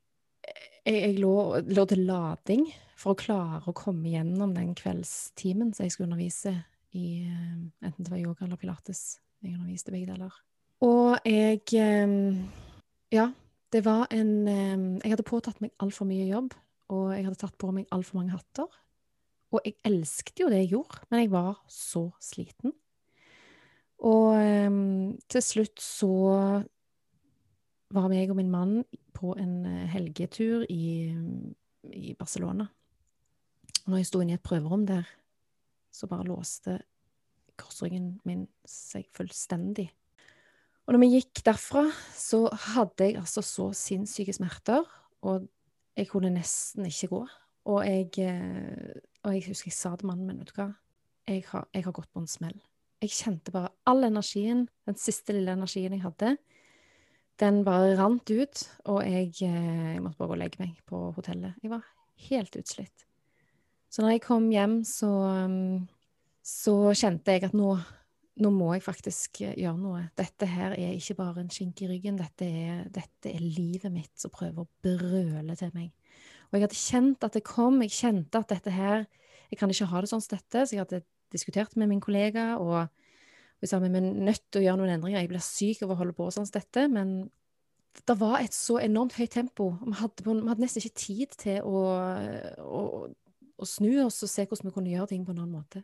jeg, 0.88 1.00
jeg 1.02 1.16
lå, 1.20 1.32
lå, 1.68 1.84
til 1.88 2.04
lading 2.08 2.62
for 2.96 3.12
å 3.12 3.18
klare 3.18 3.68
å 3.68 3.76
komme 3.76 4.08
gjennom 4.08 4.54
den 4.56 4.70
kveldstimen 4.78 5.74
som 5.76 5.84
jeg 5.84 5.92
skulle 5.92 6.08
undervise 6.08 6.54
i 6.96 7.08
eh, 7.24 7.58
enten 7.84 8.04
det 8.04 8.12
var 8.12 8.22
yoga 8.22 8.46
eller 8.46 8.60
pilates. 8.60 9.18
Jeg 9.44 9.56
underviste 9.56 9.92
begge 9.94 10.12
deler. 10.12 10.40
Og 10.84 11.18
jeg 11.26 11.64
Ja, 13.08 13.30
det 13.72 13.84
var 13.84 14.06
en 14.14 14.32
eh, 14.48 15.04
Jeg 15.04 15.12
hadde 15.12 15.28
påtatt 15.28 15.60
meg 15.60 15.74
altfor 15.82 16.08
mye 16.08 16.26
jobb, 16.28 16.54
og 16.94 17.12
jeg 17.12 17.26
hadde 17.26 17.40
tatt 17.40 17.58
på 17.60 17.72
meg 17.74 17.88
altfor 17.92 18.20
mange 18.20 18.36
hatter. 18.36 18.68
Og 19.52 19.64
jeg 19.64 19.78
elsket 19.88 20.40
jo 20.40 20.48
det 20.52 20.62
jeg 20.64 20.72
gjorde, 20.74 21.04
men 21.08 21.22
jeg 21.22 21.30
var 21.32 21.60
så 21.72 22.10
sliten. 22.20 22.74
Og 24.04 24.36
til 25.26 25.42
slutt 25.42 25.80
så 25.82 26.10
var 27.94 28.08
meg 28.12 28.30
og 28.30 28.36
min 28.36 28.50
mann 28.52 28.82
på 29.16 29.34
en 29.38 29.64
eh, 29.66 29.86
helgetur 29.92 30.66
i, 30.70 31.08
i 31.92 32.14
Barcelona. 32.18 32.68
Når 33.88 33.96
jeg 34.00 34.08
sto 34.10 34.20
inne 34.20 34.36
i 34.36 34.38
et 34.38 34.44
prøverom 34.44 34.84
der, 34.86 35.08
så 35.92 36.06
bare 36.06 36.28
låste 36.28 36.78
korsryggen 37.58 38.18
min 38.28 38.46
seg 38.68 39.08
fullstendig. 39.16 39.88
Og 40.88 40.94
når 40.94 41.02
vi 41.02 41.18
gikk 41.18 41.42
derfra, 41.44 41.82
så 42.16 42.46
hadde 42.72 43.04
jeg 43.04 43.18
altså 43.20 43.42
så 43.44 43.66
sinnssyke 43.76 44.32
smerter, 44.32 44.86
og 45.20 45.44
jeg 45.98 46.08
kunne 46.08 46.30
nesten 46.32 46.86
ikke 46.88 47.10
gå. 47.12 47.18
Og 47.68 47.82
jeg, 47.84 48.08
eh, 48.24 48.94
og 49.20 49.34
jeg 49.34 49.44
husker 49.50 49.68
jeg 49.68 49.76
sa 49.76 49.92
til 50.00 50.08
mannen 50.08 50.30
min, 50.30 50.38
vet 50.40 50.48
du 50.48 50.56
hva, 50.56 50.70
jeg 51.28 51.44
har, 51.50 51.66
jeg 51.76 51.84
har 51.84 51.92
gått 51.92 52.08
på 52.08 52.22
en 52.22 52.30
smell. 52.30 52.56
Jeg 53.04 53.12
kjente 53.12 53.52
bare 53.52 53.74
all 53.84 54.08
energien, 54.08 54.64
den 54.88 54.96
siste 54.96 55.36
lille 55.36 55.58
energien 55.58 55.92
jeg 55.92 56.06
hadde, 56.06 56.38
den 57.38 57.60
bare 57.68 57.92
rant 58.00 58.32
ut, 58.32 58.64
og 58.88 59.02
jeg, 59.04 59.28
eh, 59.44 59.92
jeg, 59.92 60.00
måtte 60.02 60.22
bare 60.22 60.32
gå 60.32 60.38
og 60.38 60.40
legge 60.40 60.62
meg 60.62 60.80
på 60.88 61.02
hotellet. 61.18 61.60
Jeg 61.60 61.74
var 61.74 61.84
helt 62.30 62.56
utslitt. 62.56 63.04
Så 63.92 64.00
når 64.00 64.16
jeg 64.16 64.24
kom 64.24 64.48
hjem, 64.56 64.80
så, 64.88 65.12
mm, 65.52 65.84
så 66.40 66.78
kjente 66.96 67.36
jeg 67.36 67.44
at 67.52 67.60
nå, 67.60 67.76
nå, 68.38 68.50
må 68.54 68.72
jeg 68.74 68.84
faktisk 68.86 69.42
eh, 69.44 69.56
gjøre 69.58 69.80
noe. 69.80 70.02
Dette 70.18 70.48
her 70.48 70.76
er 70.76 70.94
ikke 70.96 71.18
bare 71.18 71.42
en 71.42 71.52
skink 71.52 71.82
i 71.82 71.90
ryggen, 71.90 72.18
dette 72.20 72.46
er, 72.46 72.84
dette 72.94 73.32
er 73.32 73.42
livet 73.42 73.92
mitt 73.94 74.14
som 74.20 74.32
prøver 74.34 74.64
å 74.64 74.70
brøle 74.84 75.56
til 75.58 75.72
meg. 75.74 75.92
Og 76.48 76.56
jeg 76.56 76.64
hadde 76.64 76.80
kjent 76.80 77.26
at 77.26 77.36
det 77.36 77.44
kom, 77.46 77.82
jeg 77.84 77.96
kjente 77.96 78.40
at 78.40 78.54
dette 78.54 78.72
her 78.72 79.06
Jeg 79.48 79.56
kan 79.62 79.70
ikke 79.72 79.86
ha 79.88 80.00
det 80.04 80.10
sånn 80.10 80.20
som 80.20 80.34
dette, 80.34 80.60
så 80.60 80.74
jeg 80.74 80.82
hadde 80.82 80.98
diskutert 81.32 81.72
med 81.80 81.88
min 81.88 82.02
kollega. 82.04 82.58
og 82.60 82.90
vi 83.60 83.66
sa 83.66 83.78
vi 83.80 83.88
er 83.88 84.04
nødt 84.04 84.44
til 84.52 84.60
å 84.60 84.64
gjøre 84.66 84.78
noen 84.78 84.92
endringer. 84.92 85.22
Jeg 85.22 85.30
blir 85.32 85.42
syk 85.42 85.82
av 85.82 85.94
å 85.94 85.98
holde 85.98 86.14
på 86.14 86.28
sånn 86.30 86.46
som 86.46 86.54
dette. 86.58 86.84
Men 86.92 87.30
det 88.06 88.16
var 88.20 88.38
et 88.42 88.54
så 88.54 88.78
enormt 88.82 89.16
høyt 89.18 89.32
tempo. 89.34 89.72
Vi 89.82 89.96
hadde, 89.98 90.24
vi 90.26 90.36
hadde 90.50 90.62
nesten 90.62 90.84
ikke 90.84 91.00
tid 91.02 91.34
til 91.40 91.66
å, 91.66 91.80
å, 92.62 92.82
å, 93.58 93.68
snu 93.68 93.90
oss 94.04 94.20
og 94.22 94.30
se 94.30 94.46
hvordan 94.46 94.70
vi 94.70 94.74
kunne 94.76 94.92
gjøre 94.92 95.10
ting 95.14 95.24
på 95.26 95.34
en 95.34 95.42
annen 95.42 95.56
måte. 95.58 95.82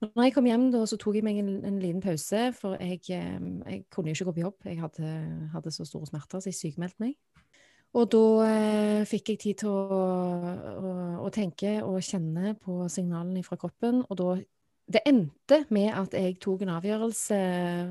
Men 0.00 0.10
når 0.12 0.26
jeg 0.26 0.34
kom 0.36 0.48
hjem, 0.50 0.66
da, 0.74 0.82
så 0.88 0.98
tok 1.00 1.16
jeg 1.16 1.24
meg 1.24 1.38
en, 1.40 1.52
en 1.64 1.78
liten 1.80 2.02
pause, 2.04 2.40
for 2.56 2.76
jeg, 2.76 3.00
eh, 3.16 3.36
jeg, 3.72 3.84
kunne 3.92 4.12
ikke 4.12 4.28
gå 4.28 4.36
på 4.36 4.44
jobb. 4.44 4.68
Jeg 4.68 4.80
hadde, 4.82 5.12
hadde 5.54 5.72
så 5.72 5.86
store 5.88 6.08
smerter, 6.10 6.42
så 6.42 6.52
jeg 6.52 6.58
sykemeldte 6.58 7.04
meg. 7.04 7.16
Og 7.96 8.10
da 8.12 8.24
eh, 8.44 9.06
fikk 9.08 9.32
jeg 9.32 9.40
tid 9.40 9.62
til 9.62 9.72
å, 9.72 10.00
å, 10.76 10.90
å, 11.24 11.30
tenke 11.32 11.78
og 11.86 12.02
kjenne 12.04 12.52
på 12.60 12.82
signalene 12.92 13.44
fra 13.46 13.56
kroppen, 13.60 14.02
og 14.04 14.20
da 14.20 14.34
det 14.86 15.02
endte 15.08 15.64
med 15.74 15.90
at 15.98 16.12
jeg 16.14 16.36
tok 16.42 16.62
en 16.62 16.76
avgjørelse 16.76 17.38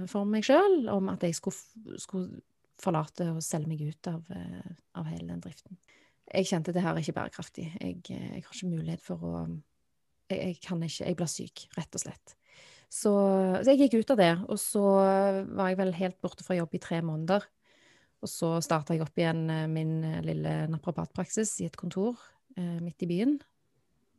for 0.08 0.28
meg 0.30 0.46
sjøl 0.48 0.86
om 0.94 1.10
at 1.12 1.26
jeg 1.28 1.36
skulle, 1.36 1.98
skulle, 2.00 2.44
forlate 2.80 3.30
og 3.32 3.38
selge 3.44 3.70
meg 3.72 3.82
ut 3.88 4.08
av, 4.12 4.32
eh, 4.36 4.72
av, 5.00 5.06
hele 5.08 5.30
den 5.30 5.40
driften. 5.40 5.78
Jeg 6.28 6.48
kjente 6.50 6.74
det 6.76 6.82
her 6.84 6.92
er 6.92 7.00
ikke 7.00 7.16
bærekraftig. 7.16 7.70
Jeg, 7.80 8.02
jeg 8.10 8.44
har 8.44 8.52
ikke 8.52 8.68
mulighet 8.68 9.04
for 9.04 9.24
å 9.24 9.44
jeg, 10.32 10.40
jeg, 10.40 10.58
kan 10.64 10.82
ikke 10.84 11.06
Jeg 11.06 11.18
blir 11.20 11.32
syk, 11.32 11.68
rett 11.78 11.98
og 11.98 12.04
slett. 12.04 12.36
Så, 12.86 13.12
så, 13.12 13.68
jeg 13.72 13.86
gikk 13.86 14.00
ut 14.02 14.14
av 14.16 14.22
det, 14.22 14.34
og 14.48 14.60
så 14.62 14.84
var 14.86 15.72
jeg 15.72 15.80
vel 15.82 15.94
helt 15.98 16.18
borte 16.24 16.46
fra 16.46 16.58
jobb 16.58 16.78
i 16.78 16.82
tre 16.84 17.02
måneder. 17.04 17.44
Og 18.26 18.32
så 18.32 18.56
starta 18.66 18.96
jeg 18.96 19.06
opp 19.06 19.20
igjen 19.20 19.46
eh, 19.54 19.68
min 19.70 20.00
eh, 20.06 20.24
lille 20.26 20.56
naprapatpraksis 20.72 21.60
i 21.62 21.70
et 21.70 21.78
kontor 21.78 22.18
eh, 22.58 22.80
midt 22.82 23.06
i 23.06 23.10
byen. 23.10 23.38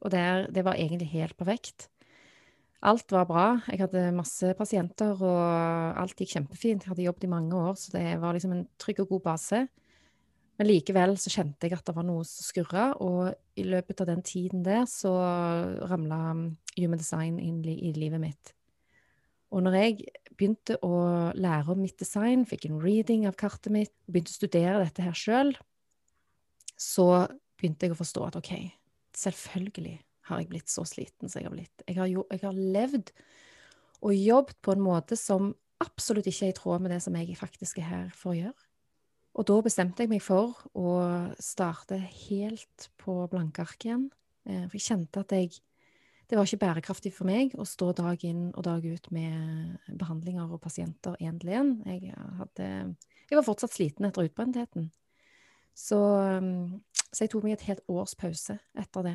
Og 0.05 0.13
der, 0.13 0.47
det 0.53 0.63
var 0.67 0.79
egentlig 0.79 1.09
helt 1.15 1.37
perfekt. 1.39 1.89
Alt 2.87 3.11
var 3.11 3.27
bra. 3.27 3.47
Jeg 3.73 3.81
hadde 3.81 4.13
masse 4.15 4.53
pasienter, 4.59 5.17
og 5.17 5.97
alt 5.99 6.21
gikk 6.21 6.37
kjempefint. 6.37 6.85
Jeg 6.85 6.93
hadde 6.93 7.07
jobbet 7.07 7.25
i 7.27 7.33
mange 7.33 7.57
år, 7.57 7.73
så 7.81 7.97
det 7.97 8.05
var 8.23 8.37
liksom 8.37 8.53
en 8.55 8.67
trygg 8.79 9.01
og 9.03 9.15
god 9.17 9.25
base. 9.25 9.63
Men 10.57 10.71
likevel 10.71 11.17
så 11.21 11.31
kjente 11.33 11.69
jeg 11.69 11.77
at 11.77 11.85
det 11.89 11.95
var 11.97 12.07
noe 12.09 12.25
som 12.25 12.47
skurra, 12.47 12.87
og 13.05 13.35
i 13.61 13.65
løpet 13.67 14.01
av 14.01 14.09
den 14.09 14.23
tiden 14.25 14.63
der 14.65 14.87
så 14.89 15.13
ramla 15.91 16.21
human 16.77 17.01
design 17.01 17.41
inn 17.43 17.61
i 17.69 17.93
livet 17.97 18.23
mitt. 18.23 18.53
Og 19.53 19.63
når 19.65 19.77
jeg 19.79 20.09
begynte 20.37 20.79
å 20.85 20.97
lære 21.37 21.73
om 21.73 21.83
mitt 21.85 21.99
design, 22.01 22.45
fikk 22.49 22.67
en 22.69 22.81
reading 22.83 23.27
av 23.29 23.37
kartet 23.41 23.73
mitt, 23.73 23.93
begynte 24.09 24.33
å 24.33 24.39
studere 24.41 24.83
dette 24.83 25.05
her 25.05 25.17
sjøl, 25.17 25.53
så 26.77 27.27
begynte 27.57 27.87
jeg 27.87 27.95
å 27.95 28.01
forstå 28.01 28.25
at 28.27 28.41
OK, 28.41 28.53
selvfølgelig 29.17 29.97
har 30.29 30.43
jeg 30.43 30.51
blitt 30.51 30.73
så 30.73 30.85
sliten 30.89 31.31
som 31.31 31.41
jeg 31.41 31.49
har 31.49 31.55
blitt. 31.55 31.85
Jeg 31.87 31.99
har, 32.01 32.11
jo, 32.11 32.27
jeg 32.33 32.43
har 32.43 32.57
levd 32.57 33.13
og 34.05 34.13
jobbet 34.13 34.59
på 34.65 34.75
en 34.75 34.85
måte 34.85 35.17
som 35.19 35.55
absolutt 35.83 36.29
ikke 36.29 36.49
er 36.49 36.53
i 36.53 36.57
tråd 36.57 36.85
med 36.85 36.93
det 36.93 37.03
som 37.05 37.17
jeg 37.17 37.37
faktisk 37.39 37.81
er 37.81 37.89
her 37.89 38.09
for 38.17 38.35
å 38.35 38.39
gjøre. 38.41 38.66
Og 39.37 39.45
da 39.45 39.57
bestemte 39.65 40.05
jeg 40.05 40.11
meg 40.11 40.23
for 40.25 40.57
å 40.73 40.93
starte 41.43 41.99
helt 42.01 42.89
på 43.01 43.19
blanke 43.33 43.67
ark 43.67 43.85
igjen. 43.85 44.09
Eh, 44.49 44.65
for 44.65 44.79
jeg 44.79 44.89
kjente 44.91 45.25
at 45.25 45.37
jeg 45.37 45.63
Det 46.27 46.35
var 46.35 46.43
ikke 46.43 46.59
bærekraftig 46.59 47.13
for 47.15 47.23
meg 47.29 47.53
å 47.55 47.63
stå 47.63 47.93
dag 47.95 48.19
inn 48.27 48.49
og 48.57 48.65
dag 48.67 48.83
ut 48.83 49.05
med 49.15 49.77
behandlinger 49.95 50.51
og 50.51 50.59
pasienter 50.59 51.15
én 51.23 51.39
til 51.39 51.53
én. 51.55 51.69
Jeg, 51.87 52.11
jeg 53.31 53.39
var 53.39 53.47
fortsatt 53.47 53.71
sliten 53.71 54.09
etter 54.09 54.27
utbrentheten. 54.27 54.89
Så, 55.71 56.01
mm, 56.43 56.83
så 57.13 57.23
jeg 57.23 57.31
tok 57.31 57.47
meg 57.47 57.55
et 57.55 57.69
helt 57.69 57.85
års 57.87 58.17
pause 58.19 58.59
etter 58.75 59.07
det. 59.07 59.15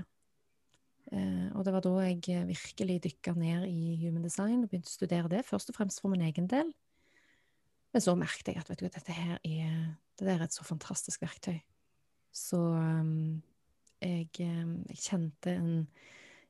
Eh, 1.11 1.49
og 1.51 1.65
det 1.67 1.73
var 1.75 1.83
da 1.83 1.97
jeg 2.05 2.47
virkelig 2.47 3.01
dykka 3.09 3.35
ned 3.35 3.67
i 3.67 3.97
human 4.05 4.23
design 4.23 4.61
og 4.63 4.69
begynte 4.71 4.87
å 4.87 4.95
studere 4.95 5.33
det, 5.35 5.43
først 5.51 5.73
og 5.73 5.81
fremst 5.81 5.99
for 5.99 6.15
min 6.15 6.23
egen 6.29 6.47
del. 6.47 6.71
Men 7.91 8.03
så 8.03 8.15
merket 8.15 8.51
jeg 8.51 8.61
at 8.61 8.71
du, 8.71 8.87
dette 8.87 9.15
her 9.15 9.37
er, 9.43 9.77
det 10.19 10.31
er 10.31 10.43
et 10.45 10.55
så 10.55 10.63
fantastisk 10.63 11.23
verktøy. 11.23 11.59
Så 12.31 12.57
um, 12.57 13.41
jeg, 13.99 14.29
jeg, 14.39 14.97
kjente 15.03 15.51
en, 15.51 15.73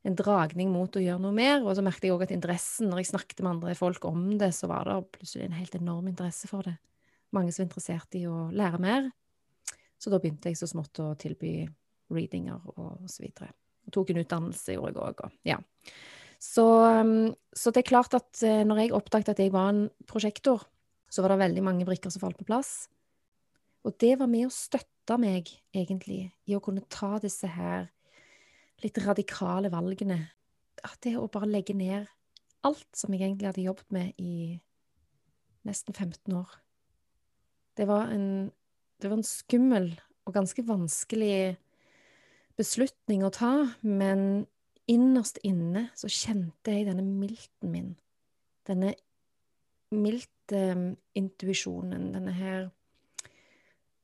en, 0.05 0.17
dragning 0.17 0.69
mot 0.73 0.93
å 0.93 1.01
gjøre 1.01 1.23
noe 1.23 1.35
mer. 1.35 1.65
Og 1.65 1.73
så 1.77 1.85
merket 1.85 2.07
jeg 2.07 2.15
òg 2.15 2.27
at 2.27 2.35
interessen, 2.35 2.91
når 2.91 3.01
jeg 3.01 3.11
snakket 3.13 3.41
med 3.41 3.55
andre 3.55 3.75
folk 3.79 4.05
om 4.09 4.29
det, 4.41 4.51
så 4.57 4.69
var 4.71 4.89
det 4.89 4.99
plutselig 5.17 5.47
en 5.47 5.57
helt 5.57 5.77
enorm 5.79 6.11
interesse 6.11 6.49
for 6.51 6.69
det. 6.69 6.77
Mange 7.33 7.53
som 7.53 7.63
var 7.63 7.71
interessert 7.71 8.19
i 8.19 8.25
å 8.29 8.49
lære 8.53 8.81
mer. 8.83 9.09
Så 10.01 10.13
da 10.13 10.19
begynte 10.21 10.49
jeg 10.51 10.59
så 10.59 10.69
smått 10.69 10.99
å 11.01 11.13
tilby 11.19 11.65
readinger 12.11 12.61
og 12.75 13.05
så 13.09 13.23
videre. 13.23 13.51
Og 13.87 13.93
tok 13.95 14.11
en 14.11 14.21
utdannelse, 14.21 14.75
gjorde 14.75 14.93
jeg 14.93 15.01
òg. 15.01 15.37
Ja. 15.47 15.57
Så, 16.41 16.65
så, 17.53 17.69
det 17.69 17.83
er 17.83 17.89
klart 17.91 18.15
at 18.17 18.41
eh, 18.45 18.63
når 18.65 18.79
jeg 18.81 18.93
oppdaget 18.97 19.35
at 19.35 19.41
jeg 19.43 19.53
var 19.53 19.69
en 19.69 19.83
prosjektor, 20.09 20.63
så 21.11 21.23
var 21.23 21.33
det 21.33 21.41
veldig 21.43 21.63
mange 21.65 21.87
brikker 21.87 22.13
som 22.13 22.23
falt 22.23 22.39
på 22.39 22.47
plass. 22.47 22.87
Og 23.83 23.95
det 23.99 24.13
var 24.21 24.29
med 24.31 24.47
å 24.47 24.53
støtte 24.53 25.17
meg, 25.19 25.49
egentlig, 25.75 26.29
i 26.47 26.55
å 26.55 26.61
kunne 26.63 26.85
ta 26.91 27.17
disse 27.19 27.49
her 27.49 27.89
litt 28.83 28.99
radikale 29.03 29.71
valgene. 29.73 30.21
At 30.85 31.01
det 31.03 31.17
å 31.19 31.29
bare 31.31 31.49
legge 31.49 31.75
ned 31.77 32.07
alt 32.65 32.87
som 32.95 33.13
jeg 33.13 33.25
egentlig 33.25 33.49
hadde 33.49 33.65
jobbet 33.65 33.93
med 33.93 34.21
i 34.21 34.61
nesten 35.67 35.93
15 35.93 36.37
år. 36.37 36.53
Det 37.77 37.87
var 37.89 38.13
en, 38.13 38.51
det 39.01 39.09
var 39.09 39.19
en 39.19 39.27
skummel 39.27 39.91
og 40.27 40.35
ganske 40.35 40.63
vanskelig 40.65 41.57
beslutning 42.59 43.23
å 43.25 43.33
ta, 43.33 43.53
men 43.81 44.45
innerst 44.91 45.39
inne 45.47 45.87
så 45.97 46.09
kjente 46.11 46.73
jeg 46.73 46.87
denne 46.89 47.05
milten 47.05 47.73
min. 47.73 47.93
Denne 48.69 48.93
milt-intuisjonen, 49.91 52.07
eh, 52.07 52.13
denne 52.17 52.31
her 52.31 52.69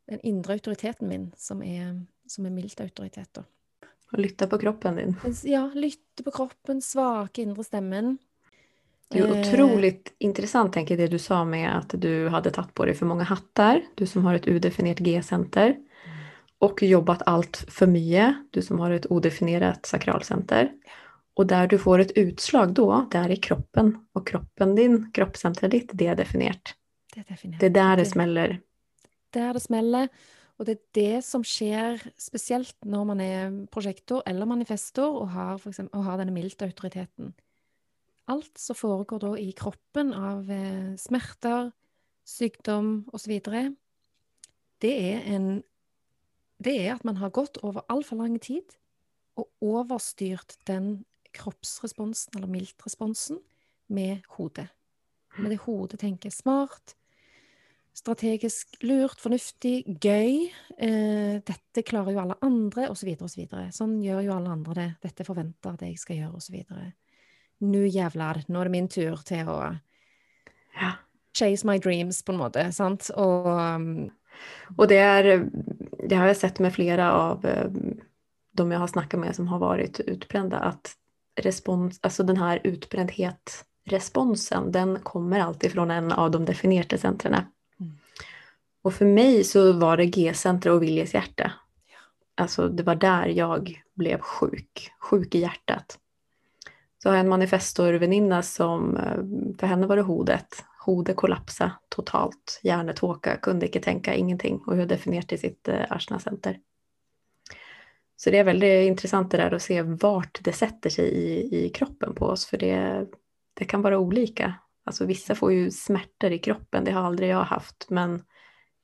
Den 0.08 0.20
indre 0.24 0.53
autoriteten 0.56 1.08
min, 1.10 1.34
som 1.36 1.63
er, 1.63 2.06
som 2.32 2.46
er 2.48 2.51
mildt 2.56 2.79
autoritet, 2.79 3.27
da. 3.36 3.44
Lytte 4.15 4.48
på 4.48 4.58
kroppen 4.62 4.96
din. 4.96 5.15
Ja, 5.44 5.65
lytte 5.75 6.24
på 6.24 6.32
kroppen, 6.32 6.82
svake 6.82 7.41
indre 7.44 7.63
stemmen. 7.67 8.17
Det 9.12 9.20
er 9.20 9.34
utrolig 9.36 9.91
eh, 9.91 10.13
interessant, 10.24 10.72
tenker 10.75 10.96
jeg, 10.96 11.06
det 11.06 11.15
du 11.15 11.20
sa 11.20 11.44
med 11.48 11.67
at 11.67 11.96
du 12.00 12.29
hadde 12.32 12.51
tatt 12.56 12.72
på 12.75 12.86
deg 12.88 12.96
for 12.96 13.08
mange 13.12 13.27
hatter, 13.27 13.84
du 14.00 14.06
som 14.08 14.24
har 14.27 14.39
et 14.39 14.48
udefinert 14.48 15.03
G-senter, 15.03 15.75
og 16.63 16.82
jobbet 16.82 17.25
altfor 17.29 17.89
mye, 17.91 18.32
du 18.56 18.62
som 18.65 18.79
har 18.84 18.96
et 18.96 19.08
udefinert 19.12 19.88
sakralsenter. 19.88 20.72
Og 21.38 21.46
der 21.50 21.70
du 21.70 21.77
får 21.77 22.01
et 22.01 22.15
utslag 22.17 22.74
da, 22.77 23.03
det 23.12 23.20
er 23.20 23.34
i 23.36 23.41
kroppen. 23.41 23.94
Og 24.17 24.25
kroppen 24.25 24.74
din, 24.77 25.03
kroppssenteret 25.13 25.74
ditt, 25.74 25.94
det 25.94 26.10
er 26.10 26.17
definert. 26.17 26.74
Det 27.13 27.22
er, 27.22 27.27
definert. 27.29 27.60
det 27.62 27.70
er 27.70 27.75
der 27.75 28.00
det 28.01 28.08
smeller. 28.10 28.58
Der 29.34 29.53
det 29.53 29.62
smeller. 29.62 30.10
Og 30.58 30.65
det 30.65 30.74
er 30.74 30.86
det 30.98 31.25
som 31.25 31.44
skjer 31.46 32.01
spesielt 32.17 32.74
når 32.86 33.03
man 33.06 33.22
er 33.22 33.58
prosjektor 33.70 34.24
eller 34.25 34.50
manifestor 34.50 35.20
og 35.22 35.29
har, 35.36 35.62
eksempel, 35.62 35.94
og 36.00 36.08
har 36.08 36.17
denne 36.17 36.34
milde 36.34 36.65
autoriteten. 36.65 37.36
Alt 38.27 38.58
som 38.60 38.75
foregår 38.75 39.22
da 39.22 39.36
i 39.39 39.51
kroppen 39.56 40.10
av 40.17 40.50
eh, 40.51 40.96
smerter, 41.00 41.70
sykdom 42.27 43.06
osv., 43.13 43.38
det 44.82 44.94
er 44.94 45.24
en 45.34 45.63
Det 46.58 46.74
er 46.74 46.96
at 46.96 47.06
man 47.06 47.17
har 47.17 47.29
gått 47.29 47.58
over 47.62 47.86
altfor 47.88 48.17
lang 48.17 48.39
tid 48.41 48.74
og 49.38 49.46
overstyrt 49.62 50.58
den 50.65 51.06
kroppsresponsen, 51.38 52.38
eller 52.38 52.51
miltresponsen, 52.51 53.41
med 53.88 54.25
hodet. 54.36 54.67
Med 55.38 55.53
det 55.53 55.62
hodet 55.63 56.01
tenker 56.01 56.34
smart, 56.34 56.96
strategisk 57.98 58.77
lurt, 58.86 59.20
fornuftig, 59.22 59.82
gøy. 60.03 60.50
Eh, 60.77 61.38
dette 61.46 61.84
klarer 61.86 62.13
jo 62.13 62.22
alle 62.22 62.38
andre, 62.46 62.89
osv., 62.94 63.13
osv. 63.25 63.44
Så 63.48 63.72
sånn 63.79 63.98
gjør 64.03 64.25
jo 64.27 64.36
alle 64.36 64.53
andre 64.53 64.77
det. 64.77 64.88
Dette 65.08 65.25
forventer 65.27 65.74
at 65.74 65.86
jeg 65.88 65.98
skal 66.01 66.22
gjøre, 66.22 66.41
osv. 66.41 66.60
Nå 67.65 67.86
jævlar, 67.88 68.44
nå 68.48 68.62
er 68.62 68.70
det 68.70 68.75
min 68.75 68.91
tur 68.91 69.24
til 69.25 69.50
å 69.50 69.60
chase 71.38 71.65
my 71.70 71.77
dreams, 71.82 72.22
på 72.25 72.36
en 72.36 72.41
måte. 72.41 72.67
sant? 72.74 73.10
Og, 73.17 73.50
um, 73.50 74.10
og 74.77 74.88
det 74.89 75.01
er 75.01 75.50
Det 76.08 76.15
har 76.15 76.27
jeg 76.29 76.38
sett 76.38 76.60
med 76.63 76.72
flere 76.72 77.03
av 77.03 77.44
um, 77.44 77.98
de 78.58 78.72
jeg 78.72 78.79
har 78.79 78.88
snakket 78.88 79.20
med 79.20 79.36
som 79.36 79.48
har 79.51 79.60
vært 79.60 80.00
utbrente, 80.08 80.58
at 80.58 80.96
respons, 81.38 82.00
alltså 82.01 82.24
den 82.24 82.38
här 82.38 82.60
utbrändhet-responsen, 82.63 84.72
den 84.72 85.00
kommer 85.00 85.39
alltid 85.39 85.72
från 85.72 85.91
en 85.91 86.12
av 86.12 86.32
de 86.32 86.46
definierade 86.46 86.98
centrene. 86.98 87.46
Mm. 87.79 87.98
Och 88.82 88.94
för 88.94 89.06
mig 89.06 89.44
så 89.44 89.74
var 89.74 89.98
det 89.98 90.06
G-centret 90.06 90.74
och 90.74 90.84
viljeshjärta. 90.84 91.51
Ja. 91.91 91.98
Alltså 92.36 92.67
det 92.67 92.84
var 92.84 92.96
där 92.96 93.27
jag 93.27 93.82
blev 93.96 94.20
sjuk, 94.20 94.91
sjuk 95.00 95.36
i 95.36 95.39
hjärtat. 95.39 96.00
Så 97.03 97.10
har 97.10 97.15
jag 97.15 97.24
en 97.24 97.29
manifestorväninna 97.29 98.41
som, 98.41 98.98
eh, 98.98 99.17
för 99.60 99.67
henne 99.67 99.88
var 99.88 99.96
det 99.96 100.01
hodet. 100.01 100.63
Hodet 100.86 101.15
kollapsa 101.15 101.72
totalt, 101.89 102.60
hjärnetåka, 102.63 103.36
kunde 103.36 103.65
ikke 103.65 103.79
tänka, 103.79 104.15
ingenting 104.15 104.62
og 104.67 104.77
hun 104.77 104.88
definerte 104.88 105.38
sitt 105.38 105.67
eh, 105.67 105.86
Arsna-center. 105.89 106.58
Så 108.18 108.32
det 108.34 108.42
er 108.42 108.48
veldig 108.48 108.72
interessant 108.88 109.30
det 109.32 109.38
der 109.44 109.54
å 109.54 109.62
se 109.62 109.78
vart 110.02 110.40
det 110.46 110.56
setter 110.58 110.94
seg 110.94 111.06
i, 111.06 111.34
i 111.60 111.68
kroppen 111.74 112.16
på 112.18 112.32
oss, 112.34 112.48
for 112.50 112.58
det, 112.58 112.78
det 113.54 113.68
kan 113.70 113.84
være 113.86 114.00
olika. 114.02 114.56
Alltså 114.88 115.06
vissa 115.06 115.36
får 115.36 115.54
ju 115.54 115.72
smärtor 115.72 116.32
i 116.32 116.40
kroppen, 116.40 116.84
det 116.84 116.96
har 116.96 117.06
aldrig 117.06 117.30
jag 117.30 117.44
haft, 117.44 117.90
men 117.90 118.22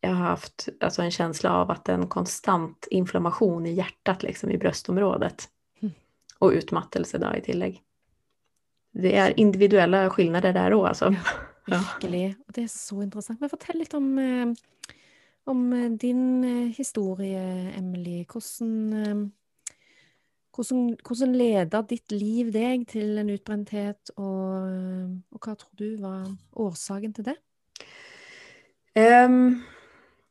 jag 0.04 0.10
har 0.10 0.26
haft 0.36 0.70
alltså, 0.80 1.02
en 1.02 1.12
känsla 1.12 1.54
av 1.54 1.72
att 1.72 1.90
en 1.90 2.08
konstant 2.08 2.88
inflammation 2.92 3.66
i 3.66 3.74
hjärtat, 3.74 4.24
liksom 4.24 4.52
i 4.52 4.58
bröstområdet. 4.58 5.48
Mm. 5.82 5.94
Och 6.40 6.52
utmattelse 6.52 7.18
då 7.18 7.36
i 7.36 7.42
tillägg. 7.42 7.82
Det 8.94 9.16
er 9.16 9.34
individuelle 9.40 10.10
skillnader 10.10 10.54
der 10.54 10.76
òg, 10.76 10.86
altså. 10.92 11.16
Ja, 11.66 11.80
virkelig. 11.80 12.36
Og 12.48 12.54
det 12.54 12.66
er 12.68 12.68
så 12.70 13.00
interessant. 13.02 13.40
Men 13.42 13.50
fortell 13.50 13.80
litt 13.80 13.94
om 13.98 14.12
eh, 14.20 14.52
om 15.44 15.74
eh, 15.74 15.92
din 15.92 16.44
eh, 16.44 16.72
historie, 16.78 17.72
Emily. 17.78 18.26
Hvordan, 18.26 18.94
eh, 18.94 19.76
hvordan, 20.56 20.98
hvordan 21.04 21.38
leda 21.38 21.82
ditt 21.90 22.12
liv 22.12 22.52
deg 22.54 22.88
til 22.92 23.18
en 23.22 23.32
utbrenthet, 23.34 24.14
og, 24.18 25.16
og, 25.34 25.40
hva 25.40 25.56
tror 25.56 25.74
du 25.80 25.96
var 26.02 26.28
årsaken 26.54 27.16
til 27.18 27.32
det? 27.32 27.38
Um, 28.94 29.64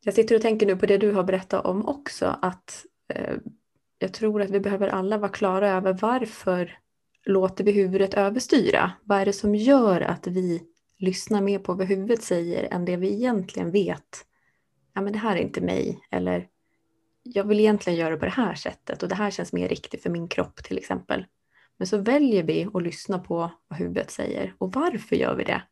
jeg 0.07 0.15
sitter 0.15 0.39
og 0.39 0.45
tenker 0.45 0.69
nå 0.71 0.77
på 0.79 0.87
det 0.87 1.01
du 1.03 1.11
har 1.17 1.27
berettet 1.27 1.67
om 1.67 1.83
også, 1.91 2.37
at 2.47 2.77
uh, 3.11 3.41
jeg 4.03 4.15
tror 4.15 4.45
at 4.45 4.53
vi 4.55 4.63
behøver 4.63 4.95
alle 4.95 5.19
være 5.19 5.35
klare 5.35 5.73
over 5.81 5.99
hvorfor 5.99 6.71
låter 7.27 7.67
vi 7.67 7.75
huvudet 7.81 8.15
overstyre. 8.19 8.87
Hva 9.07 9.21
er 9.21 9.31
det 9.31 9.35
som 9.39 9.55
gjør 9.55 10.07
at 10.07 10.27
vi 10.35 10.61
lyssnar 11.03 11.43
mer 11.43 11.63
på 11.63 11.75
hva 11.75 11.87
huvudet 11.87 12.23
sier 12.23 12.69
enn 12.71 12.87
det 12.87 12.97
vi 13.03 13.13
egentlig 13.19 13.67
vet 13.75 14.23
ja, 14.95 15.01
men 15.01 15.13
det 15.13 15.19
här 15.19 15.37
är 15.37 15.41
inte 15.41 15.61
mig 15.61 16.07
eller 16.11 16.49
jag 17.23 17.45
vill 17.45 17.61
egentligen 17.61 17.99
göra 17.99 18.17
på 18.17 18.25
det 18.25 18.31
här 18.31 18.55
sättet 18.55 19.03
och 19.03 19.09
det 19.09 19.15
här 19.15 19.31
känns 19.31 19.53
mer 19.53 19.69
riktigt 19.69 20.03
för 20.03 20.11
min 20.11 20.29
kropp 20.29 20.65
till 20.65 20.79
exempel. 20.79 21.27
Men 21.77 21.87
så 21.87 21.99
väljer 21.99 22.43
vi 22.43 22.69
att 22.75 22.83
lyssna 22.83 23.19
på 23.19 23.51
vad 23.69 23.79
huvudet 23.79 24.11
säger. 24.11 24.55
Och 24.59 24.73
varför 24.73 25.17
gör 25.17 25.35
vi 25.35 25.45
det? 25.45 25.63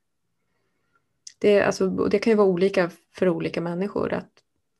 Det, 1.38 1.62
alltså, 1.62 1.88
det 1.88 2.18
kan 2.18 2.30
ju 2.30 2.36
vara 2.36 2.48
olika 2.48 2.90
för 3.14 3.28
olika 3.28 3.60
människor. 3.60 4.12
Att 4.12 4.30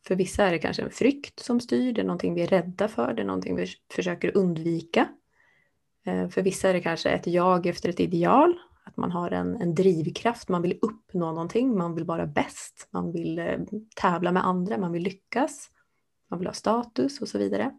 för 0.07 0.15
vissa 0.15 0.45
är 0.45 0.53
det 0.53 0.59
kanske 0.59 0.83
en 0.83 0.91
frykt 0.91 1.41
som 1.41 1.61
styr, 1.61 1.93
det 1.93 2.01
är 2.01 2.05
någonting 2.05 2.35
vi 2.35 2.43
är 2.43 2.47
rädda 2.47 2.89
för, 2.89 3.15
det 3.15 3.23
är 3.23 3.27
någonting 3.27 3.57
vi 3.57 3.67
försöker 3.95 4.37
undvika. 4.37 5.09
Eh, 6.07 6.29
för 6.29 6.43
vissa 6.43 6.69
är 6.69 6.73
det 6.73 6.81
kanske 6.81 7.11
ett 7.11 7.27
jag 7.27 7.67
efter 7.67 7.89
ett 7.89 8.01
ideal 8.01 8.59
att 8.85 8.97
man 8.97 9.11
har 9.11 9.31
en, 9.31 9.57
en 9.57 9.75
drivkraft, 9.75 10.49
man 10.49 10.63
vill 10.63 10.79
uppnå 10.83 11.33
någonting, 11.33 11.79
man 11.79 11.95
vill 11.95 12.05
vara 12.05 12.27
bäst, 12.27 12.89
man 12.91 13.13
vill 13.13 13.39
eh, 13.39 13.59
tävla 13.97 14.33
med 14.33 14.47
andra, 14.47 14.79
man 14.79 14.93
vill 14.93 15.03
lyckas, 15.03 15.71
man 16.31 16.39
vill 16.39 16.49
ha 16.49 16.55
status 16.55 17.21
och 17.21 17.29
så 17.29 17.39
vidare. 17.39 17.71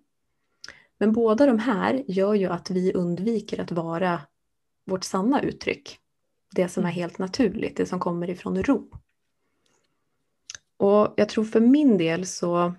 Men 0.98 1.12
båda 1.12 1.46
de 1.46 1.60
här 1.60 2.04
gör 2.08 2.34
ju 2.34 2.48
att 2.48 2.70
vi 2.70 2.94
undviker 2.94 3.62
att 3.62 3.72
vara 3.72 4.22
vårt 4.86 5.04
sanna 5.04 5.42
uttryck. 5.42 5.98
Det 6.56 6.68
som 6.68 6.86
är 6.86 6.90
helt 6.90 7.18
naturligt, 7.18 7.78
det 7.78 7.86
som 7.86 8.00
kommer 8.00 8.30
ifrån 8.30 8.64
ro. 8.64 8.90
Och 10.78 11.14
jag 11.18 11.30
tror 11.30 11.44
för 11.44 11.60
min 11.60 11.98
del 11.98 12.26
så 12.26 12.74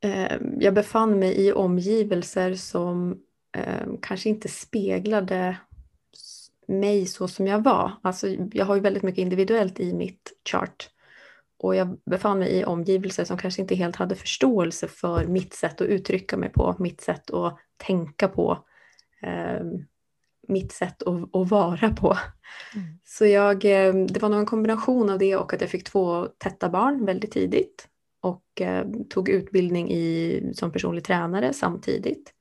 eh, 0.00 0.36
jag 0.58 0.74
befann 0.74 1.18
mig 1.18 1.46
i 1.46 1.52
omgivelser 1.52 2.54
som 2.54 3.18
eh, 3.56 3.88
kanske 4.02 4.28
inte 4.28 4.48
speglade 4.48 5.56
mig 6.68 7.06
så 7.06 7.28
som 7.28 7.46
jag 7.46 7.64
var. 7.64 7.92
Alltså, 8.02 8.28
jag 8.52 8.64
har 8.64 8.74
ju 8.74 8.80
väldigt 8.80 9.02
mycket 9.02 9.22
individuellt 9.22 9.80
i 9.80 9.92
mitt 9.92 10.32
chart. 10.50 10.88
Och 11.58 11.76
jag 11.76 11.98
befann 12.10 12.38
mig 12.38 12.58
i 12.58 12.64
omgivelser 12.64 13.24
som 13.24 13.38
kanske 13.38 13.62
inte 13.62 13.74
helt 13.74 13.96
hade 13.96 14.14
förståelse 14.14 14.88
för 14.88 15.26
mitt 15.26 15.54
sätt 15.54 15.80
att 15.80 15.86
uttrycka 15.86 16.36
mig 16.36 16.48
på, 16.48 16.76
mitt 16.78 17.00
sätt 17.00 17.30
att 17.30 17.58
tänka 17.76 18.28
på, 18.28 18.64
eh, 19.22 19.66
mitt 20.48 20.72
sätt 20.72 21.02
att, 21.02 21.36
att 21.36 21.50
vara 21.50 21.90
på. 21.90 22.16
Mm. 22.74 22.86
Så 23.04 23.26
jag, 23.26 23.64
eh, 23.64 23.94
det 23.94 24.22
var 24.22 24.28
nog 24.28 24.40
en 24.40 24.46
kombination 24.46 25.10
av 25.10 25.18
det 25.18 25.36
och 25.36 25.54
att 25.54 25.60
jag 25.60 25.70
fick 25.70 25.84
två 25.84 26.26
tätta 26.26 26.68
barn 26.68 27.04
väldigt 27.04 27.32
tidigt 27.32 27.88
och 28.20 28.60
eh, 28.60 28.86
tog 29.10 29.28
utbildning 29.28 29.90
i, 29.90 30.40
som 30.54 30.72
personlig 30.72 31.04
tränare 31.04 31.52
samtidigt. 31.52 32.32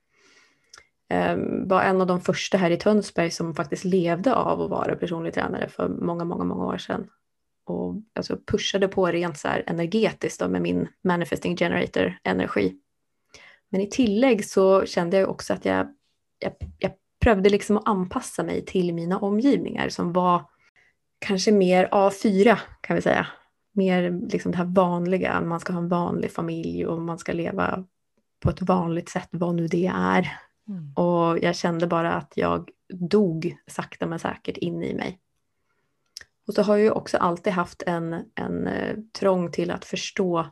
Eh, 1.09 1.37
var 1.67 1.83
en 1.83 2.01
av 2.01 2.07
de 2.07 2.17
første 2.19 2.59
her 2.59 2.73
i 2.75 2.79
Tønsberg 2.81 3.31
som 3.31 3.53
faktisk 3.55 3.87
levde 3.87 4.33
av 4.35 4.59
å 4.59 4.67
være 4.71 4.97
personlig 4.99 5.33
trener 5.37 5.69
for 5.71 5.93
mange, 6.03 6.25
mange, 6.27 6.47
mange 6.49 6.67
år 6.67 6.81
siden. 6.83 7.07
Og 7.71 8.01
altså, 8.15 8.37
pushet 8.47 8.83
på 8.91 9.05
rent 9.11 9.39
så 9.39 9.57
energetisk 9.67 10.43
da, 10.43 10.49
med 10.51 10.65
min 10.65 10.83
manifesting 11.07 11.55
generator 11.55 12.13
energi. 12.27 12.69
Men 13.71 13.83
i 13.83 13.89
tillegg 13.91 14.43
så 14.47 14.85
kjente 14.87 15.21
jeg 15.21 15.27
også 15.27 15.57
at 15.57 15.67
jeg, 15.67 15.87
jeg, 16.43 16.69
jeg 16.83 16.95
prøvde 17.23 17.51
liksom 17.51 17.79
å 17.79 17.87
anpasse 17.91 18.43
meg 18.47 18.63
til 18.69 18.93
mine 18.95 19.19
omgivninger, 19.23 19.91
som 19.91 20.13
var 20.15 20.45
kanskje 21.23 21.55
mer 21.55 21.89
A4 21.95 22.55
kan 22.83 22.99
vi 22.99 23.03
si. 23.07 23.15
Mer 23.77 24.09
liksom 24.31 24.51
det 24.51 24.59
her 24.59 24.71
vanlige. 24.75 25.39
man 25.41 25.59
skal 25.59 25.75
ha 25.75 25.81
en 25.81 25.91
vanlig 25.91 26.31
familj 26.31 26.85
og 26.87 27.01
man 27.01 27.19
skal 27.19 27.37
leve 27.37 27.67
på 28.43 28.49
et 28.49 28.61
vanlig 28.69 29.09
sett, 29.09 29.29
hva 29.31 29.51
nu 29.51 29.67
det 29.67 29.85
är. 29.85 30.46
Mm. 30.67 30.93
Och 30.93 31.39
jag 31.39 31.55
kände 31.55 31.87
bara 31.87 32.13
att 32.13 32.33
jag 32.35 32.69
dog 32.89 33.57
sakta 33.67 34.05
men 34.05 34.19
säkert 34.19 34.57
in 34.57 34.83
i 34.83 34.93
mig. 34.93 35.19
Och 36.47 36.53
så 36.53 36.61
har 36.61 36.77
jag 36.77 36.83
ju 36.83 36.91
också 36.91 37.17
alltid 37.17 37.53
haft 37.53 37.83
en, 37.85 38.25
en 38.35 38.67
eh, 38.67 38.97
trång 39.19 39.51
till 39.51 39.71
att 39.71 39.85
förstå 39.85 40.47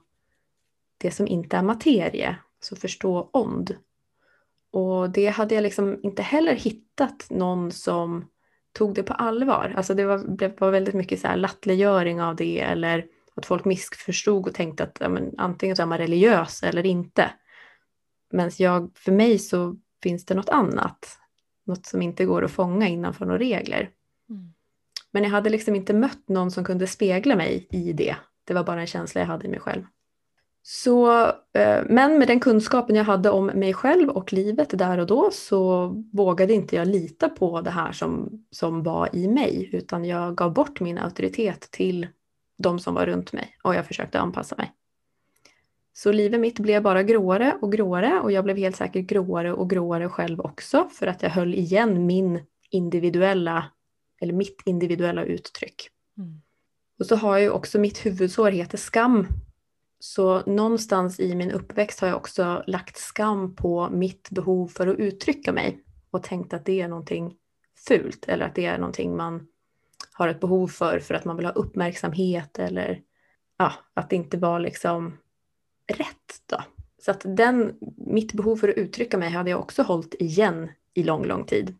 det 0.97 1.11
som 1.11 1.27
inte 1.27 1.57
är 1.57 1.61
materie, 1.61 2.35
så 2.59 2.75
förstå 2.75 3.29
ond. 3.33 3.75
Och 4.71 5.09
det 5.09 5.27
hade 5.27 5.55
jag 5.55 5.61
liksom 5.61 5.99
inte 6.03 6.21
heller 6.21 6.55
hittat 6.55 7.27
någon 7.29 7.71
som 7.71 8.25
tog 8.71 8.95
det 8.95 9.03
på 9.03 9.13
allvar. 9.13 9.73
Alltså 9.77 9.93
det 9.93 10.05
var, 10.05 10.17
det 10.37 10.61
var 10.61 10.71
väldigt 10.71 10.95
mycket 10.95 11.19
så 11.19 11.27
här 11.27 11.37
lattlegöring 11.37 12.21
av 12.21 12.35
det 12.35 12.59
eller 12.59 13.05
att 13.35 13.45
folk 13.45 13.65
missförstod 13.65 14.47
och 14.47 14.53
tänkte 14.53 14.83
att 14.83 14.97
ja, 14.99 15.09
men, 15.09 15.33
antingen 15.37 15.75
så 15.75 15.81
är 15.81 15.85
man 15.85 15.97
religiös 15.97 16.63
eller 16.63 16.85
inte. 16.85 17.31
Men 18.31 18.51
jag, 18.57 18.91
för 18.95 19.11
mig 19.11 19.39
så 19.39 19.75
finns 20.03 20.25
det 20.25 20.35
något 20.35 20.49
annat. 20.49 21.19
Något 21.65 21.85
som 21.85 22.01
inte 22.01 22.25
går 22.25 22.45
att 22.45 22.51
fånga 22.51 22.87
innanför 22.87 23.25
några 23.25 23.39
regler. 23.39 23.89
Mm. 24.29 24.53
Men 25.11 25.23
jag 25.23 25.29
hade 25.29 25.49
liksom 25.49 25.75
inte 25.75 25.93
mött 25.93 26.29
någon 26.29 26.51
som 26.51 26.63
kunde 26.63 26.87
spegla 26.87 27.35
mig 27.35 27.67
i 27.71 27.93
det. 27.93 28.15
Det 28.43 28.53
var 28.53 28.63
bara 28.63 28.81
en 28.81 28.87
känsla 28.87 29.21
jag 29.21 29.27
hade 29.27 29.45
i 29.45 29.49
mig 29.49 29.59
själv. 29.59 29.83
Så, 30.67 31.25
eh, 31.27 31.83
men 31.85 32.17
med 32.17 32.27
den 32.27 32.39
kunskapen 32.39 32.95
jag 32.95 33.03
hade 33.03 33.29
om 33.29 33.45
mig 33.45 33.73
själv 33.73 34.09
och 34.09 34.33
livet 34.33 34.77
där 34.77 34.97
och 34.97 35.07
då 35.07 35.29
så 35.31 35.87
vågade 36.13 36.53
inte 36.53 36.75
jag 36.75 36.87
lita 36.87 37.29
på 37.29 37.61
det 37.61 37.69
här 37.69 37.91
som, 37.91 38.29
som 38.51 38.83
var 38.83 39.15
i 39.15 39.27
mig 39.27 39.69
utan 39.73 40.05
jag 40.05 40.35
gav 40.35 40.53
bort 40.53 40.79
min 40.79 40.97
auktoritet 40.97 41.71
till 41.71 42.07
de 42.57 42.79
som 42.79 42.93
var 42.93 43.05
runt 43.05 43.33
mig 43.33 43.57
och 43.63 43.75
jag 43.75 43.85
försökte 43.85 44.19
anpassa 44.19 44.55
mig. 44.55 44.71
Så 45.97 46.11
livet 46.11 46.39
mitt 46.39 46.59
blev 46.59 46.83
bara 46.83 47.03
gråare 47.03 47.57
och 47.61 47.71
gråare 47.71 48.19
och 48.19 48.31
jag 48.31 48.43
blev 48.43 48.57
helt 48.57 48.75
säkert 48.75 49.05
gråare 49.05 49.53
och 49.53 49.69
gråare 49.69 50.09
själv 50.09 50.39
också 50.39 50.89
för 50.91 51.07
att 51.07 51.23
jag 51.23 51.29
höll 51.29 51.53
igen 51.53 52.05
min 52.05 52.45
individuella, 52.69 53.71
eller 54.21 54.33
mitt 54.33 54.61
individuella 54.65 55.23
uttryck. 55.23 55.89
Mm. 56.17 56.41
Och 56.99 57.05
så 57.05 57.15
har 57.15 57.33
jag 57.33 57.41
ju 57.41 57.49
också 57.49 57.79
mitt 57.79 58.05
huvudsår 58.05 58.51
heter 58.51 58.77
skam 58.77 59.27
så 59.99 60.41
någonstans 60.45 61.19
i 61.19 61.35
min 61.35 61.51
uppväxt 61.51 61.99
har 61.99 62.07
jag 62.07 62.17
också 62.17 62.63
lagt 62.67 62.97
skam 62.97 63.55
på 63.55 63.89
mitt 63.89 64.29
behov 64.29 64.67
för 64.67 64.87
att 64.87 64.99
uttrycka 64.99 65.51
mig 65.51 65.83
och 66.11 66.23
tänkt 66.23 66.53
att 66.53 66.65
det 66.65 66.81
är 66.81 66.87
någonting 66.87 67.35
fult 67.87 68.25
eller 68.27 68.45
att 68.45 68.55
det 68.55 68.65
är 68.65 68.77
någonting 68.77 69.17
man 69.17 69.47
har 70.13 70.27
ett 70.27 70.39
behov 70.39 70.67
för 70.67 70.99
för 70.99 71.13
att 71.13 71.25
man 71.25 71.37
vill 71.37 71.45
ha 71.45 71.53
uppmärksamhet 71.53 72.59
eller 72.59 73.01
ja, 73.57 73.73
att 73.93 74.09
det 74.09 74.15
inte 74.15 74.37
var 74.37 74.59
liksom 74.59 75.17
rätt 75.87 76.41
då. 76.49 76.57
Så 77.05 77.11
att 77.11 77.21
den, 77.25 77.73
mitt 77.97 78.33
behov 78.33 78.55
för 78.55 78.69
att 78.69 78.75
uttrycka 78.75 79.17
mig 79.17 79.29
hade 79.29 79.49
jag 79.49 79.59
också 79.59 79.83
hållit 79.83 80.15
igen 80.19 80.69
i 80.93 81.03
lång, 81.03 81.25
lång 81.25 81.45
tid. 81.45 81.75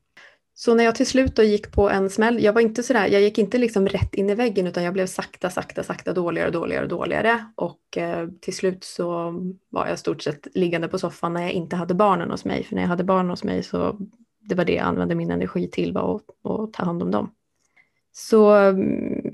Så 0.58 0.76
när 0.76 0.84
jag 0.84 0.96
till 0.96 1.08
slut 1.08 1.36
då 1.36 1.44
gick 1.44 1.72
på 1.72 1.90
en 1.90 2.10
smäll, 2.10 2.44
jag 2.44 2.54
var 2.54 2.62
inte 2.62 2.84
sådär, 2.84 3.08
jag 3.08 3.22
gick 3.22 3.38
inte 3.38 3.58
liksom 3.58 3.88
rätt 3.88 4.14
in 4.14 4.30
i 4.30 4.36
väggen 4.36 4.68
utan 4.68 4.84
jag 4.84 4.94
blev 4.94 5.06
sakta, 5.06 5.50
sakta, 5.50 5.84
sakta 5.84 6.14
dåligare, 6.14 6.50
dåligare, 6.52 6.88
dåligare. 6.88 7.46
Och 7.56 7.98
eh, 7.98 8.28
till 8.42 8.56
slut 8.56 8.84
så 8.84 9.36
var 9.70 9.88
jag 9.88 10.00
stort 10.00 10.22
sett 10.22 10.48
liggande 10.54 10.88
på 10.88 11.00
soffan 11.00 11.34
när 11.34 11.42
jag 11.42 11.52
inte 11.52 11.76
hade 11.76 11.94
barnen 11.94 12.32
hos 12.32 12.46
mig. 12.46 12.64
För 12.64 12.76
när 12.76 12.82
jag 12.82 12.90
hade 12.90 13.04
barnen 13.04 13.30
hos 13.30 13.44
mig 13.44 13.64
så 13.64 13.98
det 14.40 14.56
var 14.56 14.66
det 14.66 14.74
jag 14.74 14.86
använde 14.86 15.16
min 15.16 15.32
energi 15.32 15.70
till, 15.70 15.94
var 15.94 16.16
att, 16.16 16.52
att 16.52 16.74
ta 16.74 16.86
hand 16.86 17.04
om 17.04 17.12
dem. 17.12 17.32
Så 18.12 18.38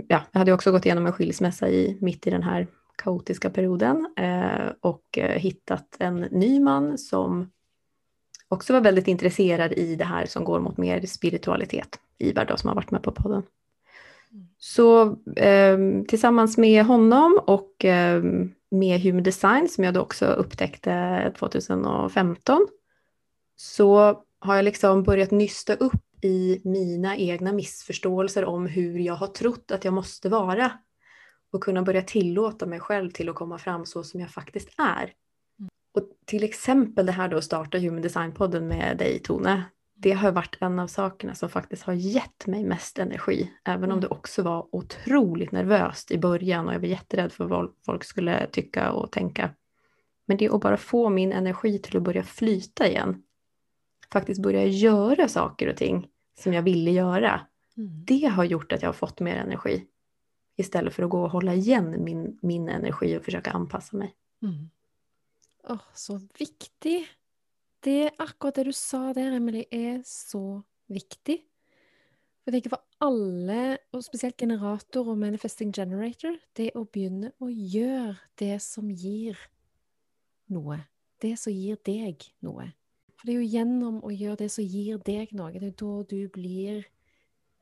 ja, 0.07 0.21
jag 0.31 0.39
hade 0.39 0.53
också 0.53 0.71
gått 0.71 0.85
igenom 0.85 1.05
en 1.05 1.13
skilsmässa 1.13 1.69
i, 1.69 1.97
mitt 2.01 2.27
i 2.27 2.29
den 2.29 2.43
här 2.43 2.67
kaotiska 2.95 3.49
perioden 3.49 4.13
eh, 4.17 4.71
och 4.81 5.17
eh, 5.17 5.39
hittat 5.39 5.95
en 5.99 6.15
ny 6.15 6.59
man 6.59 6.97
som 6.97 7.51
också 8.47 8.73
var 8.73 8.81
väldigt 8.81 9.07
intresserad 9.07 9.73
i 9.73 9.95
det 9.95 10.05
här 10.05 10.25
som 10.25 10.43
går 10.43 10.59
mot 10.59 10.77
mer 10.77 11.05
spiritualitet. 11.05 11.99
Ivar 12.17 12.45
då 12.45 12.57
som 12.57 12.67
har 12.67 12.75
varit 12.75 12.91
med 12.91 13.03
på 13.03 13.11
podden. 13.11 13.43
Så 14.57 15.03
eh, 15.35 15.77
tillsammans 16.07 16.57
med 16.57 16.85
honom 16.85 17.39
och 17.45 17.85
eh, 17.85 18.23
med 18.71 19.01
Human 19.01 19.23
Design 19.23 19.69
som 19.69 19.83
jag 19.83 19.93
då 19.93 20.01
också 20.01 20.25
upptäckte 20.25 21.33
2015 21.39 22.67
så 23.55 24.23
har 24.39 24.55
jag 24.55 24.65
liksom 24.65 25.03
börjat 25.03 25.31
nysta 25.31 25.75
upp 25.75 26.03
i 26.21 26.61
mina 26.63 27.17
egna 27.17 27.51
missförståelser 27.51 28.45
om 28.45 28.65
hur 28.65 28.99
jag 28.99 29.13
har 29.13 29.27
trott 29.27 29.71
att 29.71 29.85
jag 29.85 29.93
måste 29.93 30.29
vara 30.29 30.71
och 31.51 31.63
kunna 31.63 31.81
börja 31.81 32.01
tillåta 32.01 32.65
mig 32.65 32.79
själv 32.79 33.09
till 33.09 33.29
att 33.29 33.35
komma 33.35 33.57
fram 33.57 33.85
så 33.85 34.03
som 34.03 34.19
jag 34.19 34.29
faktiskt 34.29 34.69
är. 34.77 35.13
Och 35.93 36.03
till 36.25 36.43
exempel 36.43 37.05
det 37.05 37.11
här 37.11 37.27
då 37.27 37.37
att 37.37 37.43
starta 37.43 37.77
Human 37.77 38.01
Design-podden 38.01 38.61
med 38.67 38.97
dig 38.97 39.19
Tone, 39.19 39.63
det 39.95 40.11
har 40.11 40.31
varit 40.31 40.57
en 40.59 40.79
av 40.79 40.87
sakerna 40.87 41.35
som 41.35 41.49
faktiskt 41.49 41.83
har 41.83 41.93
gett 41.93 42.47
mig 42.47 42.63
mest 42.63 42.99
energi. 42.99 43.51
Även 43.63 43.83
om 43.83 43.97
mm. 43.97 44.01
det 44.01 44.07
också 44.07 44.43
var 44.43 44.67
otroligt 44.71 45.51
nervöst 45.51 46.11
i 46.11 46.17
början 46.17 46.67
och 46.67 46.73
jag 46.73 46.79
var 46.79 46.87
jätterädd 46.87 47.31
för 47.31 47.45
vad 47.45 47.71
folk 47.85 48.03
skulle 48.03 48.47
tycka 48.47 48.91
och 48.91 49.11
tänka. 49.11 49.49
Men 50.25 50.37
det 50.37 50.49
att 50.49 50.61
bara 50.61 50.77
få 50.77 51.09
min 51.09 51.31
energi 51.31 51.79
till 51.79 51.97
att 51.97 52.03
börja 52.03 52.23
flyta 52.23 52.87
igen. 52.87 53.23
Faktiskt 54.13 54.41
börja 54.41 54.65
göra 54.65 55.27
saker 55.27 55.69
och 55.69 55.77
ting 55.77 56.07
som 56.39 56.53
jag 56.53 56.61
ville 56.61 56.91
göra. 56.91 57.41
Mm. 57.77 58.05
Det 58.05 58.25
har 58.25 58.43
gjort 58.43 58.71
att 58.71 58.81
jag 58.81 58.89
har 58.89 58.93
fått 58.93 59.19
mer 59.19 59.35
energi. 59.35 59.85
Istället 60.55 60.93
för 60.93 61.03
att 61.03 61.09
gå 61.09 61.21
och 61.21 61.31
hålla 61.31 61.53
igen 61.53 62.03
min, 62.03 62.39
min 62.41 62.69
energi 62.69 63.17
och 63.17 63.23
försöka 63.23 63.51
anpassa 63.51 63.97
mig. 63.97 64.15
Mm. 64.41 64.69
Åh, 65.63 65.81
så 65.93 66.19
viktig. 66.39 67.07
Det, 67.79 68.11
akkurat 68.17 68.55
det 68.55 68.63
du 68.63 68.73
sa 68.73 69.13
der, 69.13 69.31
Emily, 69.31 69.65
er 69.71 70.01
så 70.05 70.61
viktig. 70.87 71.41
Jeg 72.45 72.53
tenker 72.53 72.73
for 72.73 72.83
alle, 73.05 73.77
og 73.93 74.03
spesielt 74.05 74.37
generator 74.37 75.09
og 75.09 75.17
manifesting 75.21 75.73
generator, 75.73 76.37
det 76.57 76.71
å 76.77 76.85
begynne 76.85 77.31
å 77.41 77.49
gjøre 77.49 78.17
det 78.41 78.57
som 78.65 78.89
gir 78.89 79.37
noe. 80.49 80.79
Det 81.21 81.35
som 81.37 81.53
gir 81.53 81.77
deg 81.85 82.25
noe. 82.41 82.71
For 83.17 83.29
det 83.29 83.35
er 83.35 83.43
jo 83.43 83.51
gjennom 83.53 83.99
å 84.01 84.09
gjøre 84.09 84.39
det 84.43 84.49
som 84.53 84.65
gir 84.65 85.01
deg 85.05 85.33
noe, 85.37 85.53
det 85.53 85.69
er 85.69 85.77
da 85.77 85.93
du 86.09 86.19
blir 86.33 86.87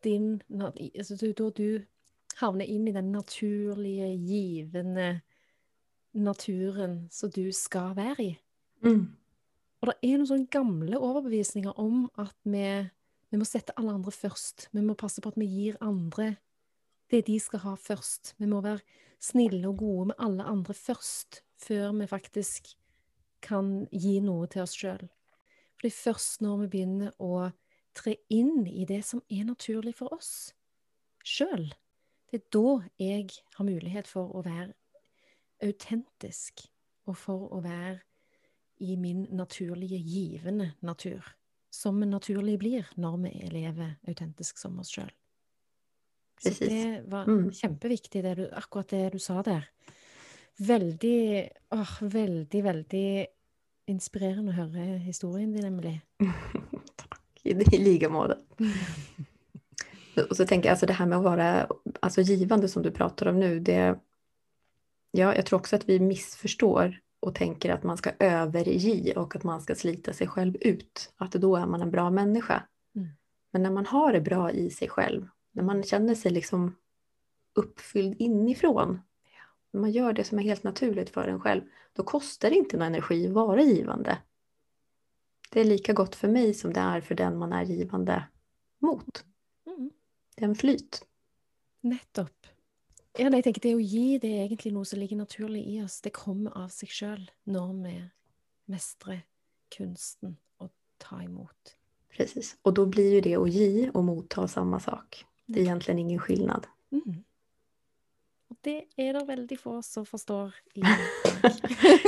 din 0.04 0.38
altså 0.56 1.17
Det 1.19 1.28
er 1.28 1.34
da 1.36 1.49
du 1.52 1.86
havner 2.39 2.69
inn 2.69 2.88
i 2.88 2.95
den 2.95 3.12
naturlige, 3.13 4.10
givende 4.17 5.21
naturen 6.17 7.02
som 7.13 7.32
du 7.34 7.52
skal 7.54 7.95
være 7.97 8.23
i. 8.23 8.32
Mm. 8.86 9.04
Og 9.80 9.89
det 9.89 9.95
er 10.04 10.17
noen 10.17 10.28
sånne 10.28 10.52
gamle 10.52 10.99
overbevisninger 10.99 11.78
om 11.80 12.08
at 12.19 12.36
vi, 12.43 12.65
vi, 13.32 13.39
må 13.39 13.47
sette 13.47 13.75
alle 13.80 13.93
andre 13.95 14.12
først. 14.12 14.67
Vi 14.75 14.84
må 14.84 14.97
passe 14.99 15.23
på 15.23 15.32
at 15.32 15.39
vi 15.39 15.47
gir 15.47 15.80
andre 15.84 16.34
det 17.10 17.23
de 17.30 17.39
skal 17.41 17.63
ha 17.63 17.75
først. 17.80 18.36
Vi 18.38 18.49
må 18.49 18.62
være 18.62 18.84
snille 19.23 19.63
og 19.67 19.80
gode 19.80 20.12
med 20.12 20.19
alle 20.21 20.45
andre 20.47 20.75
først, 20.78 21.41
før 21.60 21.91
vi 21.97 22.08
faktisk 22.08 22.73
kan 23.43 23.88
gi 23.91 24.19
noe 24.23 24.47
til 24.52 24.65
oss 24.65 24.75
sjøl. 24.78 25.08
Fordi 25.80 25.91
først 25.95 26.43
når 26.43 26.63
vi 26.63 26.71
begynner 26.75 27.15
å 27.23 27.49
tre 27.95 28.17
inn 28.32 28.67
i 28.67 28.86
det 28.88 29.02
som 29.08 29.23
er 29.32 29.47
naturlig 29.47 29.95
for 29.97 30.12
oss 30.15 30.52
sjøl, 31.25 31.69
det 32.31 32.41
er 32.41 32.49
da 32.53 32.81
jeg 32.99 33.29
har 33.57 33.65
mulighet 33.65 34.07
for 34.07 34.29
å 34.35 34.43
være 34.45 34.73
autentisk, 35.65 36.67
og 37.09 37.17
for 37.17 37.47
å 37.55 37.61
være 37.63 37.99
i 38.85 38.95
min 38.95 39.25
naturlige, 39.35 39.97
givende 39.99 40.73
natur. 40.81 41.25
Som 41.71 41.99
vi 42.01 42.07
naturlig 42.09 42.57
blir 42.59 42.87
når 42.97 43.17
vi 43.23 43.31
lever 43.53 43.97
autentisk 44.07 44.57
som 44.57 44.79
oss 44.79 44.89
sjøl. 44.93 45.09
Så 46.39 46.53
det 46.59 47.09
var 47.11 47.25
Mm. 47.27 47.51
kjempeviktig, 47.51 48.23
det 48.23 48.37
du, 48.37 48.45
akkurat 48.51 48.87
det 48.87 49.11
du 49.13 49.19
sa 49.19 49.41
der. 49.41 49.67
Veldig, 50.59 51.49
åh, 51.71 51.99
veldig, 52.01 52.63
veldig 52.63 53.27
inspirerende 53.87 54.51
å 54.51 54.55
høre 54.55 54.99
historien 54.99 55.51
din, 55.53 55.65
Emily. 55.65 55.99
Takk. 56.97 57.19
i 57.45 57.53
like 57.77 58.07
måte. 58.09 58.37
Och 60.29 60.36
så 60.36 60.45
tänker 60.45 60.69
jag, 60.69 60.73
alltså 60.73 60.86
det 60.86 60.93
här 60.93 61.05
med 61.05 61.17
att 61.17 61.23
vara 61.23 61.67
alltså 61.99 62.21
givande 62.21 62.67
som 62.67 62.84
du 62.84 62.91
pratar 62.91 63.25
om 63.25 63.39
nu, 63.39 63.60
det... 63.60 63.99
Ja, 65.12 65.36
jag 65.36 65.45
tror 65.45 65.60
också 65.60 65.75
att 65.75 65.89
vi 65.89 65.99
missförstår 65.99 66.99
och 67.19 67.36
tänker 67.36 67.69
att 67.73 67.84
man 67.84 67.97
ska 67.97 68.12
överge 68.19 69.13
och 69.15 69.36
att 69.36 69.43
man 69.43 69.62
ska 69.62 69.75
slita 69.75 70.13
sig 70.13 70.27
själv 70.27 70.55
ut. 70.62 71.13
Att 71.17 71.32
då 71.32 71.55
är 71.55 71.65
man 71.65 71.82
en 71.82 71.91
bra 71.91 72.10
människa. 72.10 72.63
Mm. 72.95 73.10
Men 73.51 73.63
när 73.63 73.71
man 73.71 73.86
har 73.86 74.13
det 74.13 74.21
bra 74.21 74.51
i 74.51 74.69
sig 74.69 74.89
själv, 74.89 75.27
när 75.51 75.63
man 75.63 75.84
känner 75.84 76.15
sig 76.15 76.32
liksom 76.32 76.75
uppfylld 77.55 78.15
inifrån, 78.21 79.01
när 79.71 79.82
man 79.82 79.91
gör 79.91 80.13
det 80.13 80.23
som 80.23 80.39
är 80.39 80.43
helt 80.43 80.63
naturligt 80.63 81.10
för 81.10 81.27
en 81.27 81.39
själv, 81.39 81.62
då 81.93 82.03
kostar 82.03 82.49
det 82.49 82.55
inte 82.55 82.77
någon 82.77 82.88
energi 82.88 83.27
att 83.27 83.34
vara 83.34 83.62
givande. 83.62 84.17
Det 85.51 85.62
är 85.62 85.65
lika 85.65 85.93
gott 85.93 86.15
för 86.15 86.27
mig 86.27 86.53
som 86.53 86.73
det 86.73 86.79
är 86.79 87.01
för 87.01 87.15
den 87.15 87.38
man 87.38 87.53
är 87.53 87.63
givande 87.63 88.23
mot. 88.79 89.25
Det 90.39 90.45
en 90.47 90.56
flyt. 90.56 91.02
Nettopp. 91.84 92.47
Ja, 93.19 93.28
nei, 93.28 93.39
jeg 93.41 93.49
tenker 93.49 93.62
Det 93.65 93.73
å 93.75 93.82
gi 93.84 94.17
det 94.21 94.30
er 94.32 94.45
egentlig 94.45 94.71
noe 94.75 94.88
som 94.88 94.99
ligger 95.02 95.19
naturlig 95.19 95.65
i 95.67 95.80
oss. 95.84 95.99
Det 96.06 96.13
kommer 96.15 96.56
av 96.56 96.69
seg 96.71 96.91
sjøl 96.93 97.25
når 97.52 97.73
vi 97.84 97.95
mestrer 98.71 99.23
kunsten 99.75 100.38
å 100.63 100.69
ta 101.02 101.19
imot. 101.25 101.75
Precis. 102.15 102.54
Og 102.63 102.75
da 102.78 102.86
blir 102.89 103.17
jo 103.17 103.23
det 103.25 103.36
å 103.38 103.47
gi 103.49 103.89
og 103.93 104.06
motta 104.08 104.47
samme 104.47 104.80
sak. 104.84 105.23
Det 105.49 105.62
er 105.63 105.71
egentlig 105.73 105.97
ingen 105.99 106.21
skillnad. 106.21 106.67
Mm. 106.93 107.19
Og 108.49 108.58
det 108.65 108.78
er 108.97 109.13
det 109.13 109.25
veldig 109.28 109.58
få 109.60 109.82
som 109.86 110.06
forstår. 110.08 110.56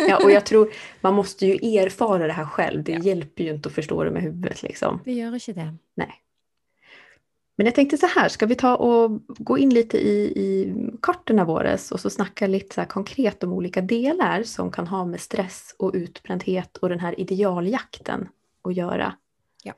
Ja, 0.10 0.18
og 0.18 0.28
jeg 0.32 0.44
tror 0.50 0.74
man 1.06 1.14
måste 1.16 1.48
ju 1.48 1.78
erfara 1.80 2.28
det 2.28 2.34
här 2.34 2.46
själv. 2.46 2.84
Det 2.84 2.92
Ja. 2.92 3.00
hjelper 3.00 3.44
jo 3.44 3.54
ikke 3.56 3.70
å 3.70 3.74
forstå 3.74 4.04
det 4.04 4.12
med 4.12 4.24
huvudet 4.24 4.64
liksom. 4.64 5.00
Vi 5.06 5.14
gjør 5.22 5.38
ikke 5.38 5.54
det. 5.56 6.08
Men 7.62 7.66
jag 7.66 7.76
tänkte 7.76 7.98
så 7.98 8.06
här, 8.08 8.30
ska 8.30 8.46
vi 8.46 8.56
ta 8.56 8.76
och 8.76 9.22
gå 9.28 9.58
in 9.58 9.70
lite 9.74 9.98
i, 9.98 10.22
i 10.36 10.74
kartorna 11.02 11.46
våres 11.46 11.92
och 11.92 12.00
så 12.00 12.10
snacka 12.10 12.48
lite 12.48 12.76
så 12.76 12.86
konkret 12.86 13.44
om 13.44 13.54
olika 13.54 13.82
delar 13.82 14.44
som 14.44 14.72
kan 14.72 14.88
ha 14.88 15.06
med 15.06 15.20
stress 15.20 15.76
och 15.80 15.92
utbrändhet 15.94 16.78
och 16.78 16.90
den 16.90 17.00
här 17.00 17.20
idealjakten 17.20 18.28
att 18.64 18.76
göra. 18.76 19.14
Ja. 19.64 19.74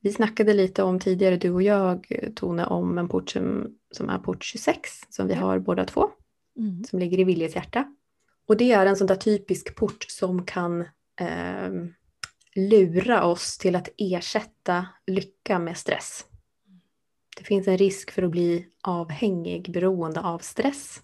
Vi 0.00 0.12
snackade 0.12 0.54
lite 0.54 0.82
om 0.82 0.98
tidigare, 1.00 1.36
du 1.36 1.50
och 1.50 1.62
jag, 1.62 2.06
Tone, 2.34 2.66
om 2.66 2.98
en 2.98 3.08
port 3.08 3.30
som, 3.30 3.66
som 3.90 4.08
är 4.08 4.18
port 4.18 4.44
26 4.44 4.90
som 5.08 5.26
vi 5.26 5.34
Ja. 5.34 5.40
har 5.40 5.58
båda 5.58 5.84
två, 5.84 6.08
Mm. 6.58 6.84
som 6.84 6.98
ligger 6.98 7.18
i 7.20 7.24
Viljes 7.24 7.54
hjärta. 7.54 7.84
Och 8.48 8.56
det 8.56 8.72
är 8.72 8.86
en 8.86 8.96
sån 8.96 9.06
där 9.06 9.16
typisk 9.16 9.76
port 9.76 10.04
som 10.08 10.44
kan 10.44 10.80
eh, 11.20 11.70
lura 12.54 13.24
oss 13.24 13.58
till 13.58 13.76
att 13.76 13.88
ersätta 13.98 14.86
lycka 15.06 15.58
med 15.58 15.76
stress. 15.76 16.24
Det 17.36 17.44
finns 17.44 17.68
en 17.68 17.78
risk 17.78 18.10
för 18.10 18.22
att 18.22 18.30
bli 18.30 18.66
avhängig, 18.82 19.72
beroende 19.72 20.20
av 20.20 20.38
stress 20.38 21.00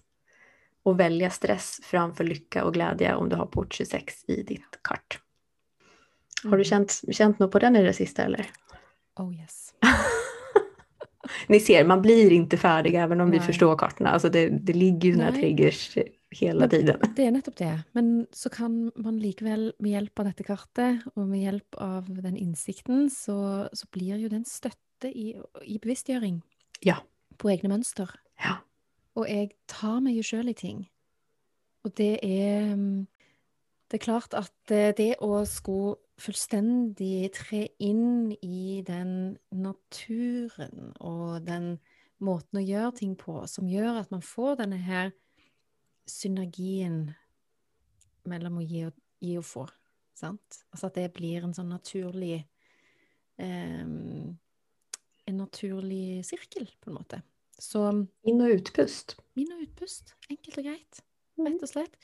och 0.83 0.99
välja 0.99 1.29
stress 1.29 1.79
framför 1.83 2.23
lycka 2.23 2.63
och 2.65 2.73
glädje 2.73 3.15
om 3.15 3.29
du 3.29 3.35
har 3.35 3.45
port 3.45 3.73
26 3.73 4.23
i 4.27 4.43
ditt 4.43 4.79
kart. 4.83 5.19
Har 6.43 6.49
du 6.49 6.55
Mm. 6.55 6.63
känt, 6.63 7.01
känt 7.11 7.39
något 7.39 7.51
på 7.51 7.59
den 7.59 7.75
i 7.75 7.83
det 7.83 7.93
sista 7.93 8.23
eller? 8.23 8.45
Oh 9.15 9.33
yes. 9.41 9.73
Ni 11.47 11.59
ser, 11.59 11.85
man 11.85 12.01
blir 12.01 12.31
inte 12.31 12.57
färdig 12.57 12.95
även 12.95 13.21
om 13.21 13.31
vi 13.31 13.37
Nej. 13.37 13.45
förstår 13.47 13.77
kartorna. 13.77 14.09
Alltså 14.09 14.29
det, 14.29 14.49
det 14.49 14.73
ligger 14.73 15.09
ju 15.09 15.15
några 15.15 15.31
triggers 15.31 15.97
hela 16.31 16.67
tiden. 16.69 16.99
Det 17.15 17.23
er 17.25 17.31
nettopp 17.31 17.55
det. 17.57 17.83
Men 17.91 18.27
så 18.31 18.49
kan 18.49 18.91
man 18.95 19.19
likevel, 19.19 19.73
med 19.79 19.91
hjelp 19.91 20.19
av 20.19 20.25
dette 20.25 20.43
kartet, 20.43 20.99
og 21.15 21.27
med 21.27 21.41
hjelp 21.41 21.75
av 21.75 22.09
den 22.09 22.37
innsikten, 22.37 23.09
så, 23.09 23.67
så 23.73 23.87
blir 23.91 24.17
jo 24.17 24.29
det 24.29 24.35
en 24.35 24.45
støtte 25.03 25.17
i, 25.17 25.33
i 25.65 25.77
bevisstgjøring 25.79 26.41
Ja. 26.85 27.01
på 27.37 27.49
egne 27.49 27.69
mønster. 27.69 28.09
Ja. 28.39 28.57
Og 29.15 29.27
jeg 29.29 29.51
tar 29.67 29.99
meg 30.01 30.15
jo 30.15 30.23
sjøl 30.23 30.49
i 30.49 30.53
ting. 30.53 30.89
Og 31.83 31.95
det 31.97 32.19
er 32.23 32.75
mm, 32.75 33.07
Det 33.91 33.99
er 34.01 34.05
klart 34.05 34.33
at 34.33 34.51
det, 34.67 34.97
det 34.97 35.15
å 35.21 35.45
skulle 35.45 35.97
fullstendig 36.17 37.29
tre 37.33 37.67
inn 37.79 38.31
i 38.41 38.81
den 38.81 39.37
naturen 39.51 40.93
og 40.99 41.45
den 41.45 41.77
måten 42.19 42.57
å 42.57 42.63
gjøre 42.63 42.95
ting 42.97 43.15
på 43.15 43.45
som 43.47 43.67
gjør 43.69 43.99
at 43.99 44.09
man 44.09 44.21
får 44.21 44.55
denne 44.63 44.77
her 44.81 45.11
synergien 46.07 47.13
mellom 48.25 48.57
å 48.57 48.65
gi 48.65 48.85
og, 48.87 48.93
gi 49.21 49.37
og 49.37 49.45
få. 49.45 49.67
Sant? 50.17 50.63
Altså 50.71 50.87
at 50.87 50.95
det 50.97 51.13
blir 51.13 51.43
en 51.43 51.53
sånn 51.53 51.69
naturlig 51.69 52.47
em, 53.37 54.39
En 55.33 55.39
naturlig 55.41 56.21
sirkel, 56.29 56.69
på 56.81 56.91
en 56.91 56.99
måte. 56.99 57.21
Så 57.59 57.81
Inn- 58.27 58.41
og 58.43 58.53
utpust. 58.59 59.15
inn 59.39 59.51
og 59.55 59.63
utpust, 59.65 60.13
enkelt 60.29 60.57
og 60.61 60.69
greit, 60.69 61.01
Mm. 61.33 61.47
rett 61.47 61.63
og 61.65 61.69
slett. 61.71 61.95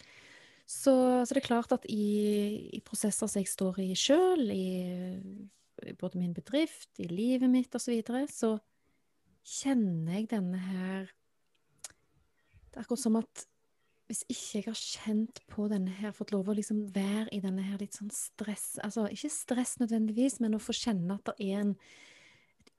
Så, 0.66 0.94
så 1.26 1.34
det 1.34 1.44
er 1.44 1.48
klart 1.48 1.72
at 1.72 1.86
i, 1.90 2.70
i 2.74 2.80
prosesser 2.82 3.28
som 3.30 3.40
jeg 3.42 3.50
står 3.50 3.78
i 3.84 3.94
sjøl, 3.98 4.50
i, 4.50 5.20
i 5.86 5.94
både 5.98 6.18
min 6.18 6.34
bedrift, 6.34 6.90
i 7.00 7.06
livet 7.10 7.50
mitt 7.50 7.74
osv., 7.78 7.86
så, 7.86 7.94
videre, 7.94 8.24
så 8.30 8.52
kjenner 9.46 10.18
jeg 10.20 10.30
denne 10.34 10.58
her 10.62 11.08
Det 12.70 12.78
er 12.78 12.84
akkurat 12.84 13.02
som 13.02 13.16
at 13.22 13.46
hvis 14.10 14.24
ikke 14.30 14.58
jeg 14.58 14.66
har 14.66 14.78
kjent 14.82 15.40
på 15.50 15.68
denne 15.70 15.92
her, 16.00 16.12
fått 16.18 16.32
lov 16.34 16.48
å 16.50 16.56
liksom 16.58 16.88
være 16.96 17.28
i 17.34 17.40
denne 17.44 17.62
her 17.62 17.78
litt 17.82 17.94
sånn 17.98 18.10
stress 18.14 18.80
Altså 18.82 19.06
ikke 19.14 19.30
stress 19.30 19.76
nødvendigvis, 19.82 20.40
men 20.42 20.58
å 20.58 20.62
få 20.62 20.74
kjenne 20.74 21.18
at 21.20 21.30
det 21.30 21.36
er 21.52 21.60
en 21.62 21.76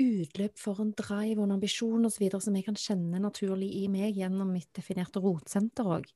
utløp 0.00 0.58
for 0.58 0.80
en 0.82 0.94
drive 0.96 1.38
og 1.38 1.46
en 1.46 1.56
ambisjon 1.58 2.08
osv. 2.08 2.26
som 2.40 2.56
jeg 2.56 2.66
kan 2.66 2.78
kjenne 2.78 3.20
naturlig 3.22 3.70
i 3.82 3.86
meg 3.92 4.16
gjennom 4.18 4.52
mitt 4.54 4.70
definerte 4.76 5.22
rotsenter 5.22 5.88
òg. 5.98 6.08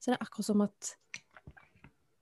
Så 0.00 0.10
det 0.10 0.16
er 0.16 0.24
akkurat 0.24 0.48
som 0.48 0.64
at 0.64 0.94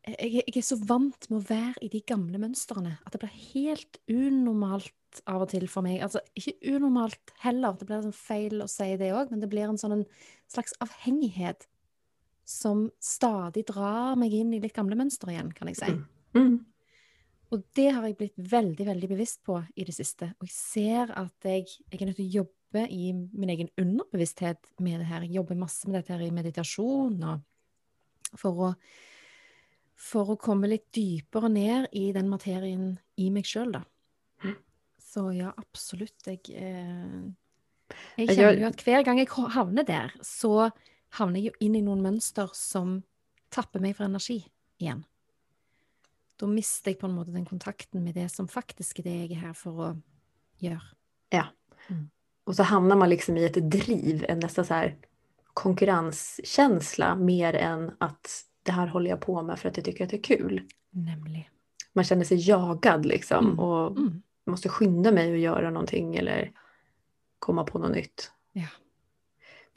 jeg, 0.09 0.41
jeg 0.41 0.57
er 0.57 0.65
så 0.65 0.79
vant 0.89 1.29
med 1.29 1.39
å 1.39 1.47
være 1.49 1.85
i 1.85 1.91
de 1.93 2.01
gamle 2.09 2.41
mønstrene 2.41 2.97
at 2.99 3.13
det 3.15 3.21
blir 3.23 3.35
helt 3.53 3.99
unormalt 4.09 5.23
av 5.29 5.45
og 5.45 5.51
til 5.53 5.67
for 5.71 5.85
meg. 5.85 6.01
Altså 6.05 6.23
ikke 6.39 6.57
unormalt 6.75 7.35
heller, 7.43 7.77
det 7.77 7.89
blir 7.89 8.05
sånn 8.05 8.17
feil 8.17 8.65
å 8.65 8.71
si 8.71 8.91
det 9.01 9.13
òg, 9.17 9.33
men 9.33 9.43
det 9.43 9.51
blir 9.53 9.69
en 9.69 9.81
sånn 9.81 10.01
en 10.01 10.07
slags 10.51 10.77
avhengighet 10.85 11.69
som 12.49 12.87
stadig 13.05 13.67
drar 13.69 14.17
meg 14.17 14.33
inn 14.33 14.55
i 14.57 14.61
litt 14.63 14.77
gamle 14.77 14.97
mønstre 14.97 15.35
igjen, 15.35 15.53
kan 15.53 15.69
jeg 15.69 15.81
si. 15.81 15.91
Mm. 16.37 16.59
Og 17.55 17.65
det 17.77 17.89
har 17.97 18.05
jeg 18.05 18.17
blitt 18.19 18.41
veldig, 18.51 18.87
veldig 18.91 19.09
bevisst 19.09 19.41
på 19.47 19.57
i 19.77 19.87
det 19.89 19.95
siste. 19.97 20.31
Og 20.37 20.49
jeg 20.49 20.55
ser 20.55 21.13
at 21.17 21.49
jeg, 21.49 21.65
jeg 21.89 22.01
er 22.01 22.11
nødt 22.11 22.19
til 22.21 22.29
å 22.29 22.43
jobbe 22.43 22.85
i 22.93 23.13
min 23.17 23.53
egen 23.55 23.71
underbevissthet 23.81 24.75
med 24.85 25.01
det 25.01 25.09
her. 25.09 25.25
Jeg 25.25 25.39
jobber 25.39 25.57
masse 25.57 25.89
med 25.89 25.97
dette 25.97 26.13
her 26.13 26.27
i 26.27 26.35
meditasjon 26.35 27.17
og 27.25 28.37
for 28.37 28.65
å, 28.67 28.71
for 29.97 30.35
å 30.35 30.41
komme 30.41 30.69
litt 30.69 30.91
dypere 30.93 31.49
ned 31.49 31.89
i 31.97 32.11
den 32.13 32.29
materien 32.29 32.91
i 33.17 33.31
meg 33.33 33.49
sjøl, 33.49 33.73
da. 33.79 33.85
Mm. 34.45 34.57
Så 35.09 35.25
ja, 35.33 35.55
absolutt. 35.57 36.21
Jeg, 36.29 36.45
eh, 36.53 37.95
Jeg 38.21 38.35
kjenner 38.35 38.61
jo 38.61 38.69
at 38.69 38.85
hver 38.85 39.09
gang 39.09 39.23
jeg 39.23 39.33
havner 39.33 39.89
der, 39.89 40.13
så 40.21 40.69
havner 41.17 41.41
jeg 41.41 41.55
jo 41.55 41.65
inn 41.65 41.81
i 41.81 41.87
noen 41.87 42.05
mønster 42.05 42.53
som 42.53 42.99
tapper 43.49 43.81
meg 43.81 43.97
for 43.97 44.05
energi 44.05 44.43
igjen 44.77 45.07
da 46.39 46.47
mister 46.47 46.91
jeg 46.93 47.01
på 47.01 47.07
en 47.09 47.17
måte 47.17 47.33
den 47.35 47.47
kontakten 47.49 48.05
med 48.05 48.15
det 48.15 48.29
som 48.31 48.49
faktisk 48.49 49.01
er 49.01 49.03
det 49.09 49.17
jeg 49.17 49.31
er 49.37 49.47
her 49.49 49.55
for 49.59 49.73
å 49.73 49.89
gjøre. 50.63 50.83
Ja, 51.35 51.47
og 52.47 52.55
så 52.57 52.63
havner 52.65 52.97
man 52.97 53.11
liksom 53.11 53.37
i 53.37 53.45
et 53.45 53.59
driv, 53.71 54.25
en 54.29 54.41
nesten 54.41 54.65
sånn 54.65 54.77
här 54.77 54.95
mer 57.19 57.55
enn 57.59 57.91
at 58.01 58.45
det 58.65 58.73
her 58.73 58.87
holder 58.93 59.11
jeg 59.11 59.21
på 59.21 59.43
med 59.43 59.59
for 59.59 59.69
at 59.69 59.77
jeg 59.77 59.85
tycker 59.85 60.05
at 60.05 60.11
det 60.11 60.19
er 60.21 60.37
kul. 60.37 60.61
Nemlig. 60.95 61.49
Man 61.95 62.05
känner 62.05 62.25
seg 62.25 62.39
jagad 62.39 63.07
liksom 63.07 63.45
Mm. 63.53 63.59
og 63.59 63.97
Mm. 63.99 64.23
måste 64.47 64.69
skynda 64.69 65.13
mig 65.13 65.33
att 65.33 65.41
göra 65.41 65.71
någonting 65.71 66.17
eller 66.17 66.53
komma 67.39 67.65
på 67.65 67.79
noe 67.79 67.89
nytt. 67.91 68.31
Ja. 68.53 68.69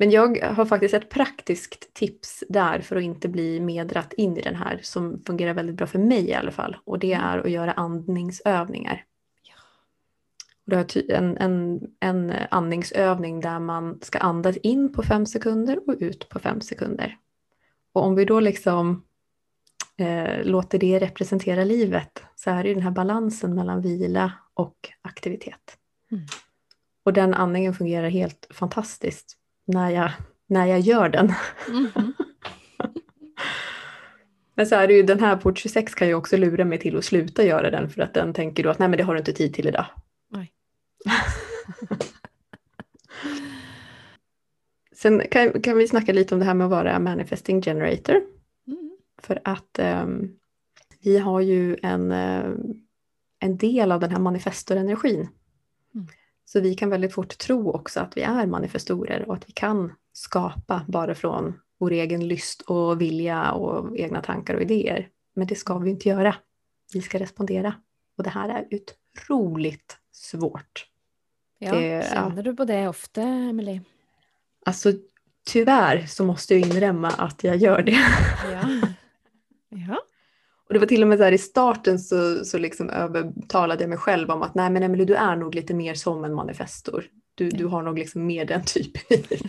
Men 0.01 0.11
jag 0.11 0.41
har 0.41 0.65
faktiskt 0.65 0.93
ett 0.93 1.09
praktiskt 1.09 1.93
tips 1.93 2.43
där 2.49 2.81
för 2.81 2.95
att 2.95 3.03
inte 3.03 3.29
bli 3.29 3.59
meddratt 3.59 4.13
in 4.13 4.37
i 4.37 4.41
den 4.41 4.55
här 4.55 4.79
som 4.83 5.23
fungerar 5.25 5.53
väldigt 5.53 5.75
bra 5.75 5.87
för 5.87 5.99
mig 5.99 6.29
i 6.29 6.33
alla 6.33 6.51
fall. 6.51 6.77
Och 6.83 6.99
det 6.99 7.13
är 7.13 7.37
att 7.37 7.51
göra 7.51 7.71
andningsövningar. 7.71 9.05
Och 10.65 10.71
det 10.71 10.95
är 10.95 11.11
en, 11.11 11.37
en, 11.37 11.81
en 11.99 12.33
andningsövning 12.51 13.39
där 13.39 13.59
man 13.59 13.99
ska 14.01 14.19
andas 14.19 14.57
in 14.57 14.93
på 14.93 15.03
fem 15.03 15.25
sekunder 15.25 15.79
och 15.89 15.95
ut 15.99 16.29
på 16.29 16.39
fem 16.39 16.61
sekunder. 16.61 17.17
Och 17.93 18.03
om 18.03 18.15
vi 18.15 18.25
då 18.25 18.39
liksom 18.39 19.03
eh, 19.97 20.43
låter 20.43 20.79
det 20.79 20.99
representera 20.99 21.63
livet 21.63 22.23
så 22.35 22.49
är 22.49 22.63
det 22.63 22.69
ju 22.69 22.75
den 22.75 22.83
här 22.83 22.91
balansen 22.91 23.55
mellan 23.55 23.81
vila 23.81 24.33
och 24.53 24.89
aktivitet. 25.01 25.77
Mm. 26.11 26.23
Och 27.03 27.13
den 27.13 27.33
andningen 27.33 27.73
fungerar 27.73 28.09
helt 28.09 28.47
fantastiskt 28.49 29.37
när 29.71 29.89
jag, 29.89 30.11
när 30.47 30.65
jag 30.65 30.79
gör 30.79 31.09
den. 31.09 31.33
Mhm. 31.69 32.13
Men 34.55 34.67
så 34.67 34.75
är 34.75 34.87
det 34.87 34.93
ju, 34.93 35.03
den 35.03 35.19
här 35.19 35.35
port 35.35 35.57
26 35.57 35.95
kan 35.95 36.07
ju 36.07 36.13
också 36.13 36.37
lura 36.37 36.65
mig 36.65 36.79
till 36.79 36.97
att 36.97 37.05
sluta 37.05 37.43
göra 37.43 37.71
den 37.71 37.89
för 37.89 38.01
att 38.01 38.13
den 38.13 38.33
tänker 38.33 38.63
då 38.63 38.69
att 38.69 38.79
nej 38.79 38.89
men 38.89 38.97
det 38.97 39.03
har 39.03 39.13
du 39.13 39.19
inte 39.19 39.33
tid 39.33 39.53
till 39.53 39.67
idag. 39.67 39.85
Sen 44.95 45.21
kan, 45.31 45.61
kan 45.61 45.77
vi 45.77 45.87
snacka 45.87 46.13
lite 46.13 46.35
om 46.35 46.39
det 46.39 46.45
här 46.45 46.53
med 46.53 46.65
att 46.65 46.71
vara 46.71 46.99
manifesting 46.99 47.61
generator. 47.61 48.15
Mm. 48.67 48.91
För 49.21 49.41
att 49.43 49.79
um, 49.79 50.35
vi 51.03 51.17
har 51.17 51.41
ju 51.41 51.77
en, 51.81 52.11
eh, 52.11 52.51
en 53.39 53.57
del 53.57 53.91
av 53.91 53.99
den 53.99 54.11
här 54.11 54.19
manifestorenergin. 54.19 55.27
Mm. 55.95 56.07
Så 56.51 56.59
vi 56.59 56.75
kan 56.75 56.89
väldigt 56.89 57.13
fort 57.13 57.37
tro 57.37 57.71
också 57.71 57.99
att 57.99 58.17
vi 58.17 58.21
är 58.21 58.45
manifestorer 58.45 59.25
och 59.27 59.33
att 59.35 59.49
vi 59.49 59.53
kan 59.53 59.93
skapa 60.13 60.85
bara 60.87 61.15
från 61.15 61.59
vår 61.77 61.91
egen 61.91 62.27
lyst 62.27 62.61
och 62.61 63.01
vilja 63.01 63.51
och 63.51 63.97
egna 63.97 64.21
tankar 64.21 64.53
och 64.53 64.61
idéer. 64.61 65.09
Men 65.33 65.47
det 65.47 65.55
ska 65.55 65.77
vi 65.77 65.89
inte 65.89 66.09
göra. 66.09 66.35
Vi 66.93 67.01
ska 67.01 67.19
respondera. 67.19 67.73
Och 68.17 68.23
det 68.23 68.29
här 68.29 68.49
är 68.49 68.67
otroligt 68.71 69.97
svårt. 70.11 70.87
Ja, 71.59 71.75
Det- 71.75 72.41
du 72.43 72.55
på 72.55 72.65
det 72.65 72.87
ofte, 72.87 73.21
Emily? 73.21 73.81
Alltså 74.65 74.93
tyvärr 75.45 76.05
så 76.05 76.25
måste 76.25 76.55
jag 76.55 76.69
inremma 76.69 77.07
att 77.09 77.43
jag 77.43 77.55
gör 77.57 77.81
det. 77.81 77.99
Ja. 78.51 78.61
ja. 79.69 80.00
Och 80.71 80.73
det 80.73 80.79
var 80.79 80.87
till 80.87 81.01
och 81.01 81.07
med 81.07 81.17
så 81.17 81.23
här 81.23 81.31
i 81.31 81.37
starten 81.37 81.99
så, 81.99 82.45
så 82.45 82.57
liksom 82.57 82.89
övertalade 82.89 83.83
jag 83.83 83.89
mig 83.89 83.97
själv 83.97 84.31
om 84.31 84.41
att 84.41 84.55
nej 84.55 84.69
men 84.69 84.83
Emelie 84.83 85.05
du 85.05 85.15
är 85.15 85.35
nog 85.35 85.55
lite 85.55 85.73
mer 85.73 85.93
som 85.93 86.25
en 86.25 86.33
manifestor. 86.33 87.05
Du, 87.35 87.49
du 87.49 87.65
har 87.65 87.83
nog 87.83 87.99
liksom 87.99 88.25
mer 88.25 88.45
den 88.45 88.65
typen 88.65 89.01
i 89.09 89.15
dig. 89.29 89.41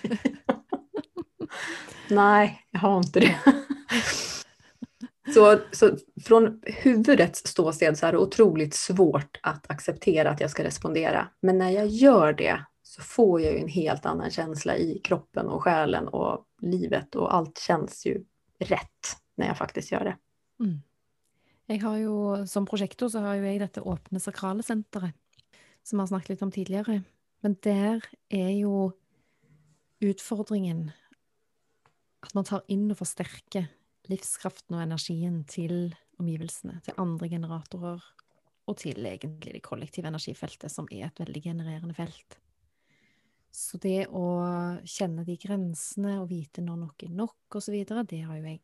Nej, 2.11 2.67
jag 2.71 2.81
har 2.81 2.99
inte 2.99 3.21
det. 3.21 3.37
Så, 5.35 5.59
så 5.73 5.97
från 6.25 6.61
huvudets 6.67 7.47
ståsted 7.47 7.99
så 7.99 8.07
är 8.07 8.13
det 8.13 8.19
otroligt 8.19 8.75
svårt 8.75 9.41
att 9.43 9.71
acceptera 9.71 10.31
att 10.31 10.41
jag 10.41 10.51
ska 10.51 10.65
respondera. 10.65 11.29
Men 11.43 11.59
när 11.59 11.71
jag 11.71 11.87
gör 11.87 12.33
det 12.33 12.65
så 12.83 13.03
får 13.03 13.41
jag 13.41 13.53
ju 13.53 13.59
en 13.59 13.69
helt 13.69 14.07
annan 14.07 14.31
känsla 14.31 14.77
i 14.77 14.99
kroppen 14.99 15.47
och 15.47 15.63
själen 15.63 16.09
och 16.09 16.45
livet 16.63 17.15
och 17.15 17.35
allt 17.35 17.59
känns 17.59 18.07
ju 18.07 18.25
rätt 18.59 19.17
när 19.37 19.47
jag 19.47 19.59
faktiskt 19.59 19.93
gör 19.93 20.05
det. 20.05 20.17
Mm. 20.65 20.83
Jeg 21.71 21.83
har 21.85 21.99
jo, 22.03 22.15
som 22.51 22.67
prosjektor 22.67 23.11
så 23.13 23.23
har 23.23 23.39
jo 23.39 23.47
jeg 23.47 23.61
dette 23.63 23.85
åpne 23.87 24.21
sakrale 24.23 24.65
senteret, 24.67 25.15
som 25.87 25.99
vi 25.99 26.03
har 26.03 26.11
snakket 26.11 26.35
litt 26.35 26.45
om 26.47 26.55
tidligere. 26.55 26.99
Men 27.43 27.55
der 27.63 28.03
er 28.31 28.51
jo 28.55 28.91
utfordringen 30.03 30.91
at 32.23 32.35
man 32.39 32.47
tar 32.47 32.67
inn 32.71 32.91
og 32.91 32.99
forsterker 33.01 33.69
livskraften 34.11 34.77
og 34.77 34.85
energien 34.85 35.43
til 35.51 35.95
omgivelsene, 36.23 36.81
til 36.87 36.99
andre 37.03 37.31
generatorer, 37.31 38.03
og 38.71 38.79
til 38.79 39.07
egentlig 39.07 39.57
det 39.57 39.65
kollektive 39.65 40.11
energifeltet, 40.11 40.71
som 40.71 40.87
er 40.91 41.09
et 41.09 41.23
veldig 41.23 41.43
genererende 41.43 41.97
felt. 41.97 42.39
Så 43.53 43.79
det 43.83 44.07
å 44.09 44.27
kjenne 44.89 45.27
de 45.27 45.37
grensene 45.37 46.17
og 46.23 46.31
vite 46.31 46.63
når 46.65 46.79
noe 46.85 47.05
er 47.05 47.13
nok 47.13 47.59
osv., 47.59 47.75
det 47.85 48.23
har 48.23 48.39
jo 48.39 48.47
jeg 48.47 48.63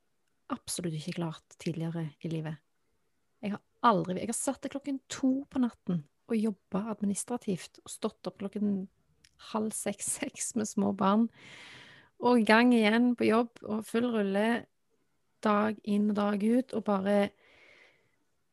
absolutt 0.54 0.96
ikke 0.96 1.18
klart 1.18 1.58
tidligere 1.60 2.06
i 2.24 2.30
livet. 2.32 2.56
Jeg 3.42 3.54
har 3.54 3.62
aldri 3.86 4.18
Jeg 4.18 4.32
har 4.32 4.38
satt 4.38 4.62
til 4.64 4.72
klokken 4.74 5.02
to 5.12 5.32
på 5.50 5.62
natten 5.62 6.02
og 6.28 6.36
jobba 6.36 6.88
administrativt 6.92 7.80
og 7.84 7.92
stått 7.92 8.28
opp 8.28 8.40
klokken 8.42 8.88
halv 9.52 9.72
seks-seks 9.72 10.52
med 10.58 10.68
små 10.68 10.92
barn. 10.92 11.28
Og 12.18 12.42
gang 12.46 12.74
igjen 12.74 13.14
på 13.16 13.28
jobb 13.28 13.62
og 13.62 13.86
full 13.86 14.08
rulle 14.10 14.48
dag 15.44 15.78
inn 15.86 16.10
og 16.10 16.16
dag 16.18 16.42
ut, 16.42 16.74
og 16.74 16.82
bare 16.88 17.18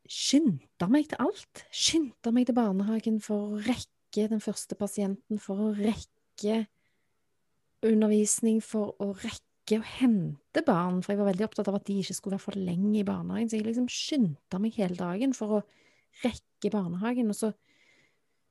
skyndte 0.06 0.86
meg 0.90 1.08
til 1.10 1.22
alt. 1.24 1.64
Skyndte 1.74 2.30
meg 2.34 2.46
til 2.46 2.56
barnehagen 2.58 3.18
for 3.24 3.42
å 3.56 3.60
rekke 3.66 4.28
den 4.30 4.40
første 4.40 4.78
pasienten, 4.78 5.40
for 5.42 5.64
å 5.66 5.72
rekke 5.74 6.62
undervisning, 7.86 8.62
for 8.62 8.94
å 9.02 9.10
rekke 9.18 9.45
å 9.74 9.82
hente 9.98 10.62
barn, 10.64 11.02
for 11.02 11.12
jeg 11.12 11.18
var 11.18 11.32
veldig 11.32 11.44
opptatt 11.48 11.68
av 11.68 11.74
at 11.74 11.84
de 11.88 11.96
ikke 11.98 12.14
skulle 12.14 12.36
være 12.38 12.44
for 12.46 12.54
lenge 12.58 13.00
i 13.00 13.06
barnehagen. 13.06 13.48
Så 13.50 13.58
jeg 13.58 13.66
liksom 13.66 13.88
skyndte 13.90 14.60
meg 14.62 14.76
hele 14.78 14.94
dagen 14.96 15.34
for 15.34 15.58
å 15.58 15.62
rekke 16.22 16.70
barnehagen. 16.70 17.28
Og 17.34 17.34
så 17.34 17.50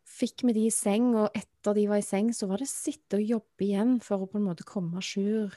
fikk 0.06 0.43
vi 0.45 0.54
de 0.54 0.65
i 0.67 0.73
seng, 0.75 1.15
og 1.15 1.32
etter 1.34 1.73
de 1.73 1.88
var 1.88 1.97
i 1.97 2.06
seng, 2.06 2.34
så 2.36 2.47
var 2.51 2.62
det 2.62 2.67
sitte 2.69 3.17
og 3.17 3.23
jobbe 3.32 3.65
igjen 3.65 3.95
for 4.04 4.21
å 4.25 4.30
på 4.30 4.38
en 4.41 4.47
måte 4.51 4.67
komme 4.67 4.99
à 4.99 5.04
jour. 5.06 5.56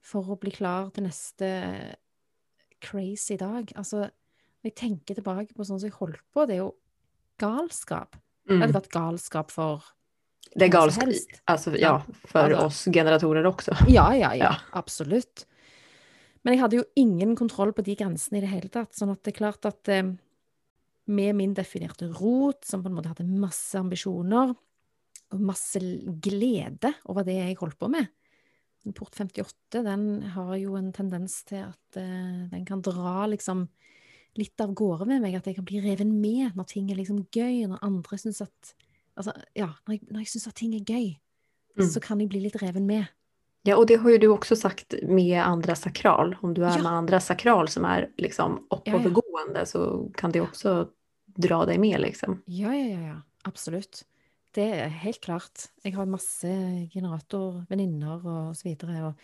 For 0.00 0.22
å 0.30 0.38
bli 0.40 0.54
klar 0.54 0.90
til 0.94 1.04
neste 1.04 1.50
crazy 2.80 3.36
dag. 3.36 3.72
Altså, 3.76 4.06
når 4.62 4.70
jeg 4.70 4.76
tenker 4.78 5.18
tilbake 5.18 5.54
på 5.56 5.66
sånn 5.66 5.80
som 5.80 5.88
jeg 5.90 5.98
holdt 5.98 6.22
på, 6.34 6.46
det 6.46 6.56
er 6.58 6.62
jo 6.64 6.72
galskap. 7.42 8.16
Det 8.48 8.56
Mm. 8.56 8.60
hadde 8.62 8.74
vært 8.80 8.90
galskap 8.94 9.50
for 9.50 9.84
Helst. 10.58 11.40
alltså, 11.44 11.76
ja, 11.78 11.98
for 12.26 12.48
altså, 12.48 12.64
oss 12.66 12.84
generatorer 12.94 13.46
også. 13.46 13.76
Ja, 13.88 14.08
ja, 14.16 14.32
ja, 14.34 14.44
Ja. 14.44 14.54
absolutt. 14.72 15.46
Men 16.42 16.54
jeg 16.54 16.62
hadde 16.62 16.78
jo 16.78 16.84
ingen 16.96 17.34
kontroll 17.36 17.72
på 17.76 17.82
de 17.84 17.94
grensene 17.98 18.38
i 18.38 18.40
det 18.44 18.50
hele 18.52 18.70
tatt. 18.72 18.94
Sånn 18.96 19.10
at 19.12 19.22
det 19.26 19.34
er 19.34 19.38
klart 19.38 19.66
at 19.68 19.90
eh, 19.92 20.06
med 21.08 21.36
min 21.36 21.54
definerte 21.54 22.08
rot, 22.14 22.64
som 22.64 22.82
på 22.82 22.88
en 22.90 22.96
måte 22.96 23.10
hadde 23.12 23.26
masse 23.28 23.76
ambisjoner 23.78 24.54
og 25.28 25.40
masse 25.44 25.80
glede 26.24 26.94
over 27.10 27.26
det 27.26 27.36
jeg 27.36 27.58
holdt 27.60 27.76
på 27.78 27.90
med 27.92 28.08
Port 28.96 29.12
58 29.18 29.82
den 29.84 30.22
har 30.32 30.54
jo 30.56 30.76
en 30.78 30.92
tendens 30.96 31.42
til 31.44 31.66
at 31.66 31.98
eh, 32.00 32.46
den 32.48 32.64
kan 32.64 32.80
dra 32.80 33.26
liksom 33.28 33.66
litt 34.38 34.60
av 34.62 34.72
gårde 34.72 35.04
med 35.10 35.20
meg. 35.24 35.34
At 35.36 35.48
jeg 35.50 35.58
kan 35.58 35.66
bli 35.68 35.80
reven 35.84 36.14
med 36.22 36.56
når 36.56 36.68
ting 36.70 36.88
er 36.88 36.96
liksom 36.96 37.24
gøy, 37.34 37.66
når 37.68 37.82
andre 37.84 38.18
syns 38.22 38.40
at 38.46 38.72
Altså, 39.18 39.32
ja, 39.58 39.66
når 39.86 39.96
jeg, 39.96 40.02
når 40.12 40.20
jeg 40.22 40.30
syns 40.32 40.46
at 40.52 40.54
ting 40.62 40.74
er 40.78 40.84
gøy, 40.86 41.16
Mm. 41.78 41.84
så 41.86 42.00
kan 42.02 42.18
jeg 42.18 42.28
bli 42.32 42.40
litt 42.42 42.56
reven 42.62 42.86
med. 42.88 43.06
Ja, 43.64 43.76
og 43.78 43.86
det 43.86 44.00
har 44.00 44.10
ju 44.10 44.18
du 44.18 44.28
også 44.32 44.56
sagt 44.58 44.94
med 45.06 45.36
andre 45.38 45.76
sakral. 45.78 46.32
Om 46.42 46.54
du 46.54 46.62
er 46.64 46.72
Ja. 46.74 46.82
med 46.82 46.90
andre 46.90 47.20
sakral 47.20 47.68
som 47.68 47.84
er 47.84 48.08
liksom 48.18 48.64
oppovergående 48.74 49.62
så 49.66 50.10
kan 50.16 50.32
det 50.32 50.42
også 50.42 50.88
dra 51.38 51.64
deg 51.66 51.78
med 51.78 52.00
liksom. 52.00 52.40
Ja, 52.48 52.72
ja, 52.72 52.86
ja, 52.94 53.00
ja. 53.12 53.16
Absolutt. 53.46 54.02
Det 54.54 54.64
er 54.74 54.88
helt 54.88 55.20
klart. 55.20 55.68
Jeg 55.84 55.94
har 55.94 56.06
masse 56.06 56.48
generatorvenninner 56.92 58.24
og 58.26 58.56
så 58.56 58.68
videre. 58.68 59.02
Og, 59.10 59.14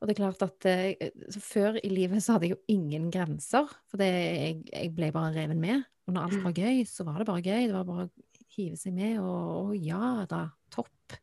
og 0.00 0.08
det 0.08 0.14
er 0.16 0.20
klart 0.22 0.42
at 0.46 0.66
eh, 0.66 1.10
før 1.40 1.78
i 1.82 1.88
livet 1.92 2.22
så 2.24 2.34
hadde 2.36 2.48
jeg 2.48 2.56
jo 2.56 2.62
ingen 2.76 3.10
grenser. 3.14 3.68
For 3.90 4.00
det, 4.00 4.10
jeg, 4.10 4.64
jeg 4.72 4.94
ble 4.96 5.12
bare 5.14 5.34
reven 5.36 5.60
med. 5.62 5.84
Og 6.08 6.14
når 6.16 6.26
alt 6.28 6.44
var 6.44 6.52
gøy, 6.56 6.84
så 6.88 7.04
var 7.06 7.18
det 7.22 7.26
bare 7.30 7.44
gøy. 7.44 7.66
Det 7.68 7.76
var 7.76 7.84
bare 7.88 8.08
hive 8.56 8.78
seg 8.78 8.94
med. 8.96 9.18
Og, 9.22 9.70
og 9.70 9.74
ja 9.76 10.24
da, 10.30 10.46
topp. 10.72 11.18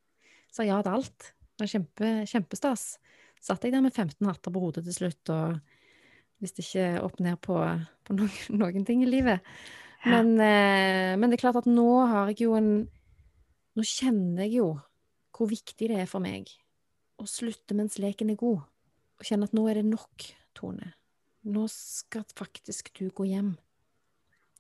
Sa 0.54 0.66
ja 0.68 0.80
til 0.84 1.00
alt. 1.00 1.32
Det 1.58 1.66
var 1.66 1.74
kjempe, 1.74 2.12
kjempestas. 2.30 2.86
Satt 3.42 3.66
jeg 3.66 3.74
der 3.74 3.84
med 3.86 3.96
15 3.96 4.22
hatter 4.28 4.54
på 4.54 4.62
hodet 4.62 4.86
til 4.88 4.96
slutt, 4.96 5.32
og 5.34 5.58
visste 6.42 6.64
ikke 6.64 7.02
opp 7.06 7.20
ned 7.24 7.40
på, 7.42 7.58
på 8.06 8.18
noen, 8.18 8.38
noen 8.62 8.86
ting 8.88 9.04
i 9.06 9.10
livet. 9.10 9.46
Men, 10.06 10.36
eh, 10.40 11.16
men 11.18 11.28
det 11.28 11.40
er 11.40 11.48
klart 11.48 11.60
at 11.64 11.70
nå 11.70 11.90
har 12.08 12.32
jeg 12.32 12.46
jo 12.46 12.54
en 12.58 12.72
Nå 13.78 13.84
kjenner 13.86 14.48
jeg 14.48 14.56
jo 14.56 14.72
hvor 15.38 15.50
viktig 15.52 15.92
det 15.92 16.00
er 16.02 16.08
for 16.10 16.24
meg 16.24 16.50
å 17.22 17.26
slutte 17.30 17.76
mens 17.78 18.00
leken 18.02 18.32
er 18.34 18.40
god. 18.40 18.64
Og 19.18 19.28
kjenne 19.28 19.46
at 19.46 19.54
nå 19.54 19.68
er 19.70 19.78
det 19.78 19.86
nok, 19.86 20.26
Tone. 20.58 20.96
Nå 21.46 21.68
skal 21.70 22.26
faktisk 22.38 22.90
du 22.98 23.08
gå 23.14 23.28
hjem. 23.30 23.52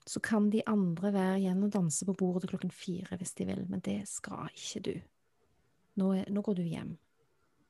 Så 0.08 0.20
kan 0.24 0.50
de 0.50 0.62
andre 0.66 1.12
være 1.12 1.40
igjen 1.42 1.64
og 1.68 1.74
danse 1.74 2.06
på 2.08 2.16
bordet 2.16 2.50
klokken 2.50 2.72
fire 2.72 3.18
hvis 3.20 3.36
de 3.36 3.48
vil, 3.50 3.66
men 3.68 3.84
det 3.84 4.00
skal 4.08 4.48
ikke 4.54 4.84
du. 4.86 4.94
Nå, 6.00 6.14
er, 6.16 6.30
nå 6.32 6.44
går 6.46 6.56
du 6.60 6.64
hjem. 6.64 6.94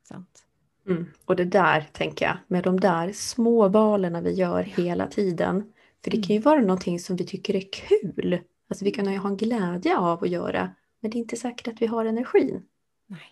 Sant? 0.06 0.44
Mm. 0.88 1.06
Og 1.26 1.36
det 1.38 1.46
där 1.46 1.88
tänker 1.92 2.26
jag, 2.26 2.38
med 2.48 2.64
de 2.64 2.80
där 2.80 3.12
små 3.12 3.68
valen 3.68 4.24
vi 4.24 4.34
gjør 4.34 4.64
hele 4.64 5.08
tiden. 5.08 5.64
For 6.04 6.12
det 6.12 6.22
kan 6.24 6.36
jo 6.36 6.44
være 6.46 6.64
noe 6.64 7.00
som 7.00 7.18
vi 7.20 7.26
tycker 7.28 7.58
er 7.58 7.66
kul. 7.74 8.38
Alltså 8.70 8.86
vi 8.86 8.92
kan 8.92 9.12
ju 9.12 9.18
ha 9.18 9.30
en 9.30 9.38
glädje 9.38 9.98
av 9.98 10.24
å 10.24 10.28
gjøre, 10.28 10.70
Men 11.02 11.12
det 11.12 11.20
er 11.20 11.24
ikke 11.26 11.38
sikkert 11.38 11.68
at 11.68 11.82
vi 11.82 11.88
har 11.92 12.06
energin. 12.06 12.64
Nei. 13.08 13.28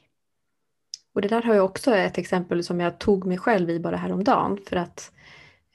Och 1.13 1.21
det 1.21 1.27
där 1.27 1.41
har 1.41 1.55
jag 1.55 1.65
också 1.65 1.95
ett 1.95 2.17
exempel 2.17 2.63
som 2.63 2.79
jeg 2.79 2.99
tog 2.99 3.25
meg 3.25 3.39
selv 3.43 3.69
i 3.69 3.79
bara 3.79 3.97
häromdagen. 3.97 4.57
För 4.67 4.75
att 4.75 5.11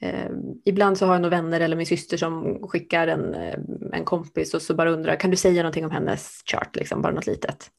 eh, 0.01 0.29
ibland 0.65 0.97
så 0.97 1.05
har 1.05 1.13
jag 1.13 1.21
några 1.21 1.41
vänner 1.41 1.59
eller 1.59 1.75
min 1.75 1.85
syster 1.85 2.17
som 2.17 2.59
skickar 2.67 3.07
en, 3.07 3.33
eh, 3.33 3.59
en 3.93 4.05
kompis 4.05 4.53
och 4.53 4.61
så 4.61 4.73
bara 4.73 4.91
undrar, 4.91 5.15
kan 5.15 5.31
du 5.31 5.37
säga 5.37 5.63
någonting 5.63 5.85
om 5.85 5.91
hennes 5.91 6.41
chart, 6.45 6.75
liksom, 6.75 7.01
bara 7.01 7.13
något 7.13 7.27
litet? 7.27 7.71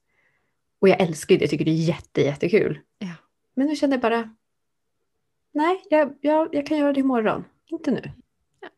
Och 0.81 0.89
jag 0.89 1.01
älskar 1.01 1.35
ju 1.35 1.39
det, 1.39 1.43
jag 1.43 1.51
tycker 1.51 1.65
det 1.65 1.71
är 1.71 1.89
jätte, 1.89 2.21
jättekul. 2.21 2.81
Ja. 2.99 3.15
Men 3.55 3.67
nu 3.67 3.77
känner 3.77 3.95
jag 3.95 4.01
bara, 4.03 4.31
nej, 5.55 5.83
jag, 5.91 6.19
jag, 6.21 6.49
jag 6.55 6.67
kan 6.67 6.79
göra 6.79 6.93
det 6.93 7.01
imorgon, 7.01 7.45
inte 7.67 7.91
nu. 7.91 8.11
Ja. 8.61 8.69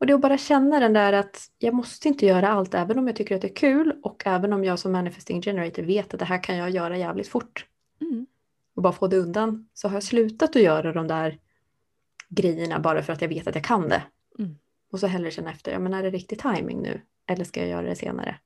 Och 0.00 0.06
det 0.06 0.12
är 0.12 0.14
att 0.14 0.20
bara 0.20 0.38
känna 0.38 0.80
den 0.80 0.92
där 0.92 1.12
att 1.12 1.50
jag 1.58 1.74
måste 1.74 2.08
inte 2.08 2.26
göra 2.26 2.48
allt, 2.48 2.74
även 2.74 2.98
om 2.98 3.06
jag 3.06 3.16
tycker 3.16 3.34
att 3.34 3.42
det 3.42 3.48
är 3.48 3.54
kul 3.54 4.00
och 4.02 4.22
även 4.26 4.52
om 4.52 4.64
jag 4.64 4.78
som 4.78 4.92
manifesting 4.92 5.42
generator 5.42 5.82
vet 5.82 6.14
att 6.14 6.20
det 6.20 6.26
här 6.26 6.42
kan 6.42 6.56
jag 6.56 6.70
göra 6.70 6.98
jävligt 6.98 7.28
fort 7.28 7.66
Mm. 8.00 8.26
och 8.74 8.82
bara 8.82 8.92
få 8.92 9.06
det 9.06 9.16
undan, 9.16 9.68
så 9.74 9.88
har 9.88 9.94
jag 9.94 10.02
slutat 10.02 10.56
att 10.56 10.62
göra 10.62 10.92
de 10.92 11.06
där 11.06 11.38
grejerna 12.28 12.78
bara 12.78 13.02
för 13.02 13.12
att 13.12 13.22
jag 13.22 13.28
vet 13.28 13.46
att 13.46 13.54
jag 13.54 13.64
kan 13.64 13.88
det. 13.88 14.02
Mm. 14.38 14.58
Och 14.92 15.00
så 15.00 15.06
hellre 15.06 15.30
känna 15.30 15.50
efter, 15.50 15.72
ja 15.72 15.78
men 15.78 15.94
är 15.94 16.02
det 16.02 16.10
riktig 16.10 16.38
timing 16.38 16.82
nu? 16.82 17.00
Eller 17.26 17.44
ska 17.44 17.60
jag 17.60 17.68
göra 17.68 17.86
det 17.86 17.96
senare? 17.96 18.38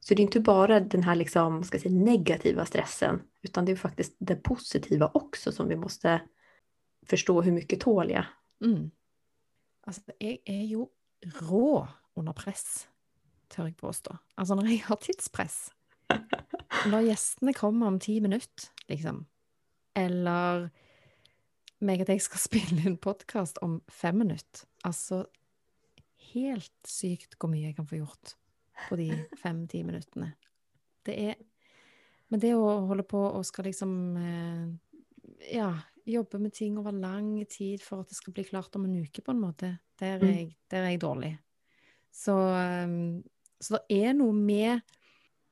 Så 0.00 0.14
det 0.14 0.22
är 0.22 0.24
inte 0.24 0.40
bara 0.40 0.80
den 0.80 1.02
här 1.02 1.14
liksom, 1.14 1.64
ska 1.64 1.78
säga, 1.78 1.94
negativa 1.94 2.66
stressen, 2.66 3.22
utan 3.42 3.64
det 3.64 3.72
är 3.72 3.76
faktiskt 3.76 4.16
det 4.18 4.36
positiva 4.36 5.10
också 5.14 5.52
som 5.52 5.68
vi 5.68 5.76
måste 5.76 6.22
förstå 7.06 7.42
hur 7.42 7.52
mycket 7.52 7.80
tål 7.80 8.10
jag. 8.10 8.24
Mm. 8.64 8.90
Alltså, 9.86 10.02
jag 10.18 10.38
er 10.44 10.64
jo 10.64 10.88
rå 11.40 11.88
under 12.16 12.32
press, 12.32 12.88
tør 13.48 13.66
jeg 13.70 13.76
påstå. 13.76 14.16
Altså, 14.36 14.54
når 14.54 14.66
jeg 14.66 14.84
har 14.86 14.96
tidspress 14.96 15.72
Når 16.90 17.06
gjestene 17.06 17.52
kommer 17.54 17.86
om 17.86 17.98
ti 18.00 18.20
minutter, 18.20 18.68
liksom, 18.88 19.26
eller 19.94 20.70
meg 21.86 22.02
at 22.04 22.12
jeg 22.12 22.22
skal 22.24 22.42
spille 22.48 22.84
inn 22.86 22.98
podkast 23.02 23.60
om 23.64 23.80
fem 23.92 24.20
minutter 24.22 24.66
Altså, 24.86 25.24
helt 26.32 26.72
sykt 26.88 27.36
hvor 27.38 27.50
mye 27.52 27.68
jeg 27.68 27.76
kan 27.78 27.86
få 27.88 28.00
gjort 28.00 28.34
på 28.88 28.96
de 28.98 29.10
fem-ti 29.38 29.82
minuttene. 29.86 30.32
Det 31.06 31.14
er 31.30 31.34
Men 32.32 32.40
det 32.40 32.54
å 32.56 32.64
holde 32.88 33.04
på 33.06 33.20
og 33.28 33.44
skal 33.46 33.68
liksom 33.68 33.92
eh, 34.16 34.64
Ja, 35.52 35.68
jobbe 36.08 36.40
med 36.42 36.54
ting 36.56 36.78
over 36.80 36.94
lang 36.96 37.34
tid 37.46 37.82
for 37.84 38.02
at 38.02 38.08
det 38.10 38.16
skal 38.18 38.34
bli 38.34 38.44
klart 38.48 38.74
om 38.78 38.86
en 38.88 38.96
uke, 39.04 39.22
på 39.22 39.30
en 39.34 39.42
måte, 39.42 39.76
der 40.00 40.16
er 40.16 40.22
Mm. 40.24 40.32
jeg, 40.34 40.56
der 40.70 40.78
er 40.82 40.90
jeg 40.90 41.00
dårlig. 41.02 41.38
Så, 42.10 42.32
um, 42.34 43.22
så 43.62 43.78
det 43.88 44.00
er 44.02 44.12
noe 44.18 44.32
med 44.34 44.80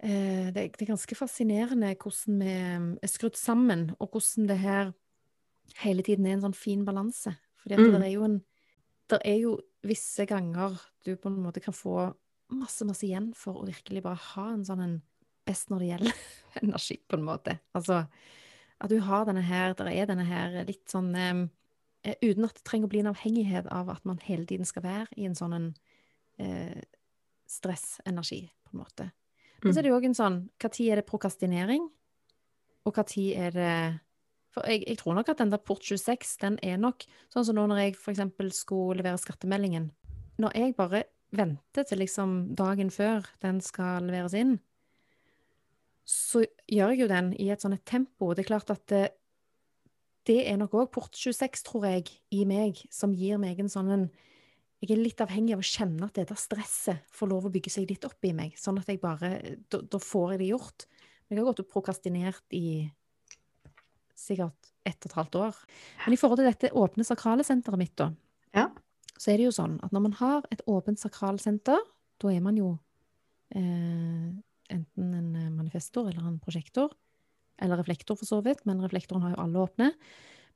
eh, 0.03 0.51
det, 0.51 0.65
er- 0.75 0.87
ganske 0.91 1.15
fascinerende 1.15 1.95
hvordan 1.95 2.41
vi 2.43 2.57
um, 2.77 2.89
er 3.03 3.07
skrudd 3.13 3.37
sammen, 3.39 3.91
og 4.01 4.11
hvordan 4.11 4.49
det 4.49 4.59
her 4.59 4.93
hele 5.79 6.03
tiden 6.03 6.27
er 6.27 6.37
en 6.37 6.43
sånn 6.49 6.57
fin 6.57 6.85
balanse. 6.85 7.37
Fordi 7.63 7.75
at 7.75 7.81
Mm. 7.81 7.93
det 7.93 8.09
er 8.09 8.13
jo 8.15 8.25
en 8.25 8.45
Det 9.11 9.19
er 9.25 9.39
jo 9.41 9.59
visse 9.83 10.25
ganger 10.25 10.79
du 11.05 11.17
på 11.17 11.27
en 11.27 11.43
måte 11.43 11.61
kan 11.61 11.75
få 11.75 12.15
masse, 12.51 12.85
masse 12.87 13.03
igjen 13.03 13.35
for 13.35 13.55
å 13.55 13.67
virkelig 13.67 14.03
bare 14.05 14.15
ha 14.15 14.53
en 14.53 14.65
sånn 14.65 14.81
en 14.81 15.03
best 15.45 15.69
når 15.69 15.79
det 15.79 15.89
gjelder 15.89 16.15
energi, 16.63 16.99
på 17.09 17.17
en 17.17 17.25
måte. 17.25 17.59
Altså 17.75 18.07
at 18.81 18.89
du 18.89 19.01
har 19.01 19.25
denne 19.27 19.43
her, 19.43 19.75
der 19.75 19.89
er 19.89 20.07
denne 20.07 20.25
her 20.25 20.65
litt 20.65 20.87
sånn 20.89 21.15
eh, 21.15 22.15
Uten 22.23 22.45
at 22.45 22.55
det 22.55 22.65
trenger 22.65 22.87
å 22.87 22.89
bli 22.95 23.01
en 23.01 23.11
avhengighet 23.11 23.67
av 23.67 23.91
at 23.91 24.07
man 24.09 24.19
hele 24.25 24.47
tiden 24.47 24.65
skal 24.65 24.83
være 24.83 25.09
i 25.19 25.27
en 25.27 25.35
sånn 25.35 25.53
en 25.53 25.67
uh, 26.41 26.81
stressenergi, 27.45 28.47
på 28.65 28.73
en 28.73 28.81
måte. 28.81 29.11
Men 29.61 29.75
så 29.75 29.81
er 29.81 29.83
det 29.85 29.91
jo 29.91 29.99
òg 29.99 30.07
en 30.09 30.17
sånn 30.17 30.39
Når 30.63 30.79
er 30.87 30.97
det 30.97 31.05
prokastinering, 31.11 31.91
og 32.89 32.97
når 32.97 33.27
er 33.37 33.51
det 33.53 34.01
For 34.51 34.67
jeg, 34.67 34.83
jeg 34.89 34.99
tror 34.99 35.15
nok 35.15 35.31
at 35.31 35.39
den 35.39 35.53
der 35.53 35.63
Port 35.63 35.85
26, 35.87 36.37
den 36.43 36.59
er 36.67 36.81
nok 36.81 37.05
sånn 37.31 37.47
som 37.47 37.59
nå 37.59 37.69
når 37.71 37.85
jeg 37.85 37.97
eksempel 38.11 38.51
skulle 38.55 38.99
levere 38.99 39.21
skattemeldingen. 39.23 39.91
Når 40.43 40.57
jeg 40.59 40.77
bare 40.79 41.05
venter 41.37 41.87
til 41.87 42.03
liksom 42.03 42.57
dagen 42.59 42.91
før 42.91 43.29
den 43.45 43.61
skal 43.63 44.09
leveres 44.11 44.35
inn, 44.35 44.57
så 46.11 46.43
gjør 46.67 46.95
jeg 46.95 47.05
jo 47.05 47.11
den 47.13 47.31
i 47.39 47.51
et 47.55 47.63
sånn 47.63 47.77
et 47.77 47.87
tempo. 47.87 48.33
Det 48.35 48.43
er 48.43 48.51
klart 48.51 48.73
at 48.75 48.83
det, 48.91 49.05
det 50.27 50.41
er 50.51 50.59
nok 50.59 50.75
òg 50.81 50.91
port 50.97 51.15
26, 51.15 51.63
tror 51.69 51.87
jeg, 51.87 52.11
i 52.35 52.43
meg, 52.49 52.83
som 52.91 53.15
gir 53.15 53.39
meg 53.43 53.63
en 53.63 53.73
sånn 53.73 53.95
en 53.95 54.11
Jeg 54.81 54.95
er 54.95 55.03
litt 55.03 55.21
avhengig 55.21 55.53
av 55.53 55.61
å 55.61 55.67
kjenne 55.69 56.07
at 56.07 56.17
det 56.17 56.31
der 56.31 56.39
stresset 56.41 57.03
får 57.13 57.29
lov 57.29 57.47
å 57.47 57.51
bygge 57.53 57.71
seg 57.71 57.91
litt 57.91 58.05
opp 58.09 58.25
i 58.25 58.33
meg, 58.33 58.55
sånn 58.57 58.79
at 58.81 58.89
jeg 58.89 59.03
bare 59.03 59.59
Da, 59.69 59.83
da 59.85 59.99
får 60.01 60.33
jeg 60.33 60.41
det 60.41 60.49
gjort. 60.55 60.87
Men 61.29 61.37
jeg 61.37 61.45
har 61.45 61.51
gått 61.51 61.61
og 61.61 61.69
prokrastinert 61.69 62.57
i 62.57 62.89
sikkert 64.21 64.71
ett 64.87 64.99
og 65.05 65.11
et 65.11 65.17
halvt 65.19 65.39
år. 65.41 65.59
Men 66.05 66.15
i 66.15 66.21
forhold 66.21 66.41
til 66.41 66.49
dette 66.51 66.71
åpne 66.77 67.07
sakrale 67.07 67.45
senteret 67.47 67.81
mitt, 67.81 67.97
da, 68.01 68.11
Ja. 68.55 68.69
så 69.19 69.33
er 69.33 69.37
det 69.41 69.49
jo 69.49 69.57
sånn 69.57 69.79
at 69.85 69.93
når 69.93 70.05
man 70.07 70.17
har 70.21 70.47
et 70.53 70.63
åpent 70.67 70.99
sakralsenter, 71.01 71.79
da 72.21 72.29
er 72.33 72.41
man 72.45 72.57
jo 72.57 72.79
eh, 73.55 74.31
enten 74.71 75.15
en 75.15 75.31
eh, 75.37 75.51
manifestor 75.51 76.09
eller 76.11 76.27
en 76.27 76.39
prosjektor, 76.43 76.93
eller 77.61 77.77
reflektor 77.81 78.17
for 78.17 78.25
så 78.29 78.41
vidt, 78.45 78.65
men 78.67 78.81
reflektoren 78.81 79.23
har 79.23 79.35
jo 79.35 79.43
alle 79.43 79.65
åpne. 79.67 79.91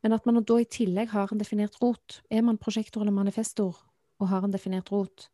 Men 0.05 0.13
at 0.17 0.27
man 0.27 0.43
da 0.45 0.57
i 0.61 0.65
tillegg 0.69 1.11
har 1.13 1.33
en 1.33 1.41
definert 1.41 1.77
rot. 1.83 2.21
Er 2.31 2.43
man 2.45 2.59
prosjektor 2.61 3.03
eller 3.03 3.13
manifestor 3.13 3.77
og 4.21 4.29
har 4.31 4.45
en 4.45 4.53
definert 4.53 4.91
rot, 4.93 5.29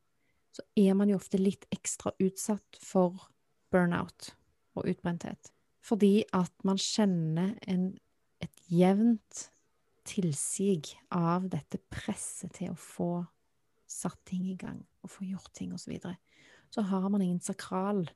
så 0.54 0.62
er 0.78 0.94
man 0.98 1.10
jo 1.10 1.18
ofte 1.18 1.38
litt 1.38 1.66
ekstra 1.74 2.10
utsatt 2.22 2.78
for 2.82 3.28
burnout 3.70 4.32
og 4.74 4.86
utbrenthet. 4.90 5.50
Fordi 5.86 6.24
at 6.36 6.52
man 6.66 6.78
kjenner 6.80 7.54
en, 7.70 7.92
jevnt 8.70 9.50
tilsig 10.08 10.94
av 11.12 11.48
dette 11.52 11.80
presset 11.92 12.54
til 12.56 12.72
å 12.72 12.78
få 12.78 13.12
satt 13.90 14.18
ting 14.28 14.46
i 14.50 14.56
gang 14.58 14.80
og 15.02 15.12
få 15.12 15.26
gjort 15.28 15.52
ting 15.56 15.74
osv. 15.74 15.84
Så, 15.84 15.92
videre. 15.92 16.16
så 16.70 16.84
har 16.86 17.08
man 17.10 17.22
ingen 17.22 17.42
sakral 17.42 18.06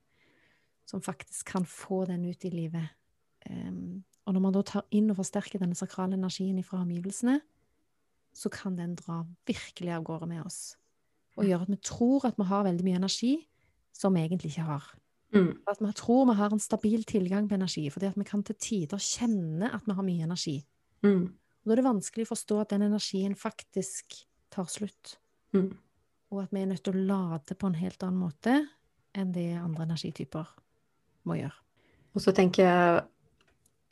som 0.89 1.03
faktisk 1.03 1.49
kan 1.55 1.67
få 1.67 2.05
den 2.09 2.25
ut 2.29 2.45
i 2.45 2.53
livet. 2.53 2.93
Um, 3.51 4.05
og 4.25 4.37
når 4.37 4.45
man 4.45 4.55
da 4.57 4.63
tar 4.65 4.87
inn 4.95 5.11
og 5.13 5.19
forsterker 5.19 5.61
denne 5.61 5.77
sakrale 5.77 6.17
energien 6.17 6.63
fra 6.65 6.83
omgivelsene, 6.85 7.41
så 8.35 8.51
kan 8.51 8.77
den 8.77 8.97
dra 8.99 9.23
virkelig 9.47 9.93
av 9.95 10.05
gårde 10.07 10.29
med 10.31 10.43
oss. 10.45 10.77
Og 11.39 11.47
gjøre 11.49 11.67
at 11.67 11.73
vi 11.73 11.81
tror 11.83 12.27
at 12.29 12.39
vi 12.39 12.47
har 12.49 12.67
veldig 12.67 12.87
mye 12.87 13.01
energi 13.03 13.35
som 13.95 14.15
vi 14.15 14.25
egentlig 14.25 14.55
ikke 14.55 14.69
har. 14.69 14.87
Mm. 15.35 15.49
At 15.67 15.81
vi 15.83 15.93
tror 15.99 16.27
vi 16.31 16.37
har 16.39 16.53
en 16.53 16.63
stabil 16.63 17.05
tilgang 17.05 17.49
på 17.49 17.57
energi, 17.57 17.89
fordi 17.91 18.07
at 18.07 18.19
vi 18.19 18.27
kan 18.29 18.43
til 18.47 18.59
tider 18.61 19.03
kjenne 19.03 19.71
at 19.75 19.87
vi 19.87 19.97
har 19.97 20.07
mye 20.07 20.27
energi. 20.29 20.59
Mm. 21.03 21.25
Og 21.27 21.71
da 21.71 21.75
er 21.75 21.81
det 21.81 21.87
vanskelig 21.89 22.27
å 22.27 22.33
forstå 22.33 22.61
at 22.61 22.75
den 22.75 22.87
energien 22.87 23.35
faktisk 23.39 24.25
tar 24.55 24.71
slutt, 24.71 25.19
Mm. 25.55 25.71
og 26.33 26.43
at 26.43 26.51
vi 26.51 26.63
er 26.63 26.67
nødt 26.67 26.83
til 26.83 26.95
å 26.95 27.07
lade 27.07 27.55
på 27.55 27.67
en 27.67 27.75
helt 27.79 28.03
annen 28.03 28.19
måte 28.19 28.69
enn 29.15 29.33
det 29.33 29.55
andre 29.55 29.85
energityper 29.85 30.49
må 31.25 31.37
gjøre. 31.39 31.55
Og 32.15 32.23
så 32.23 32.35
tenker 32.35 32.65
jeg 32.65 33.05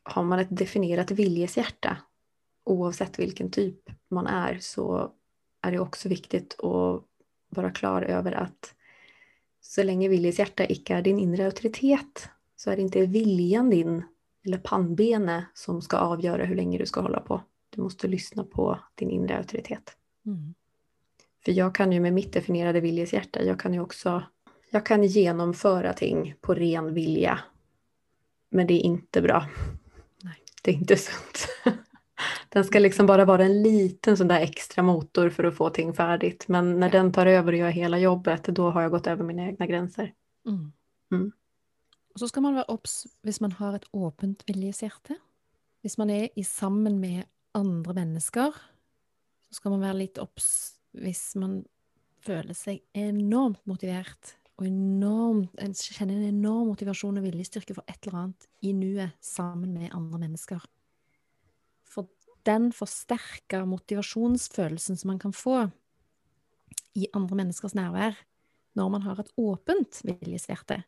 har 0.05 0.25
man 0.25 0.41
et 0.43 0.51
definert 0.51 1.11
viljeshjerte, 1.15 1.97
oavsett 2.67 3.15
hvilken 3.15 3.51
typ 3.51 3.91
man 4.11 4.27
er, 4.27 4.59
så 4.59 5.13
er 5.63 5.71
det 5.71 5.81
også 5.81 6.11
viktig 6.11 6.59
å 6.67 7.05
være 7.55 7.71
klar 7.71 8.19
over 8.19 8.33
att 8.33 8.75
så 9.63 9.83
länge 9.83 10.09
viljeshjärta 10.09 10.67
ikke 10.67 10.99
er 10.99 11.05
din 11.07 11.21
inre 11.23 11.47
autoritet, 11.47 12.29
så 12.57 12.71
er 12.71 12.77
det 12.77 12.91
ikke 12.91 13.07
viljan 13.15 13.71
din 13.71 14.03
eller 14.45 14.59
pannbenet 14.59 15.55
som 15.55 15.79
skal 15.83 16.17
avgjøre 16.17 16.49
hvor 16.51 16.59
lenge 16.59 16.81
du 16.81 16.87
skal 16.87 17.07
hålla 17.07 17.21
på. 17.23 17.39
Du 17.71 17.83
måste 17.83 18.11
lyssna 18.11 18.45
på 18.45 18.73
din 18.99 19.11
inre 19.11 19.39
autoritet. 19.39 19.95
Mm. 20.27 20.55
For 21.45 21.55
jeg 21.55 21.75
kan 21.75 21.93
jo 21.93 22.03
med 22.03 22.15
mitt 22.15 22.33
definierade 22.33 22.81
viljeshjärta, 22.81 23.43
jag 23.43 23.61
kan 23.61 23.75
ju 23.75 23.81
också 23.81 24.23
jag 24.75 24.87
kan 24.87 25.05
genomföra 25.05 25.93
ting 25.93 26.35
på 26.41 26.55
ren 26.55 26.95
vilja. 26.95 27.39
Men 28.51 28.67
det 28.67 28.75
er 28.75 28.93
ikke 28.93 29.21
bra. 29.21 29.47
Nej. 30.23 30.39
Det 30.63 30.71
er 30.71 30.75
ikke 30.81 30.97
sunt. 30.97 31.47
Den 32.49 32.65
ska 32.65 32.79
liksom 32.79 33.07
bara 33.07 33.25
vara 33.25 33.45
en 33.45 33.63
liten 33.63 34.17
sån 34.17 34.29
där 34.29 34.41
extra 34.41 34.83
motor 34.83 35.31
för 35.31 35.45
att 35.45 35.57
få 35.57 35.71
ting 35.71 35.95
färdigt. 35.95 36.49
Men 36.49 36.81
när 36.81 36.91
den 36.91 37.13
tar 37.13 37.27
över 37.27 37.53
och 37.53 37.59
gör 37.59 37.71
hela 37.71 37.99
jobbet, 37.99 38.45
då 38.45 38.71
har 38.71 38.83
jag 38.83 38.91
gått 38.91 39.07
över 39.07 39.25
mina 39.25 39.47
egna 39.47 39.67
gränser. 39.67 40.13
Mm. 40.47 40.73
Mm. 41.13 41.33
Og 42.15 42.21
så 42.21 42.29
skal 42.29 42.45
man 42.45 42.57
være 42.57 42.69
obs 42.69 43.07
hvis 43.25 43.41
man 43.41 43.53
har 43.57 43.77
et 43.77 43.89
åpent 43.93 44.45
viljeshjerte. 44.49 45.17
Hvis 45.83 45.99
man 45.99 46.11
er 46.11 46.29
i 46.37 46.45
sammen 46.45 46.99
med 47.01 47.25
andre 47.55 47.95
mennesker, 47.95 48.53
så 49.49 49.59
skal 49.59 49.75
man 49.75 49.81
være 49.81 50.01
litt 50.05 50.21
obs 50.21 50.77
hvis 50.93 51.33
man 51.41 51.63
føler 52.23 52.55
seg 52.55 52.83
enormt 52.95 53.63
motivert 53.67 54.37
og 54.61 54.69
enormt, 54.69 55.57
en 55.59 55.75
kjenner 55.75 56.21
en 56.21 56.37
enorm 56.37 56.69
motivasjon 56.71 57.19
og 57.19 57.25
viljestyrke 57.25 57.75
for 57.75 57.89
et 57.89 57.99
eller 58.07 58.21
annet 58.21 58.47
i 58.63 58.75
nuet 58.77 59.17
sammen 59.25 59.73
med 59.75 59.95
andre 59.97 60.21
mennesker. 60.23 60.61
Den 62.49 62.71
forsterka 62.75 63.63
motivasjonsfølelsen 63.69 64.99
som 64.99 65.13
man 65.13 65.21
kan 65.23 65.35
få 65.37 65.69
i 66.99 67.07
andre 67.17 67.39
menneskers 67.39 67.77
nærvær 67.79 68.17
når 68.79 68.89
man 68.95 69.05
har 69.05 69.21
et 69.21 69.31
åpent 69.37 70.01
viljeshjerte, 70.07 70.83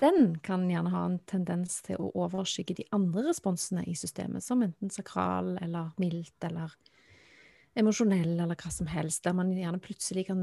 den 0.00 0.34
kan 0.42 0.66
gjerne 0.66 0.90
ha 0.90 1.04
en 1.06 1.20
tendens 1.30 1.78
til 1.86 2.00
å 2.02 2.10
overskygge 2.24 2.74
de 2.80 2.86
andre 2.94 3.28
responsene 3.28 3.84
i 3.86 3.94
systemet, 3.94 4.42
som 4.42 4.64
enten 4.66 4.90
sakral 4.90 5.54
eller 5.62 5.92
mildt 6.02 6.46
eller 6.48 6.74
emosjonell 7.78 8.34
eller 8.34 8.58
hva 8.58 8.72
som 8.74 8.90
helst, 8.90 9.22
der 9.24 9.36
man 9.38 9.52
gjerne 9.54 9.82
plutselig 9.82 10.26
kan 10.28 10.42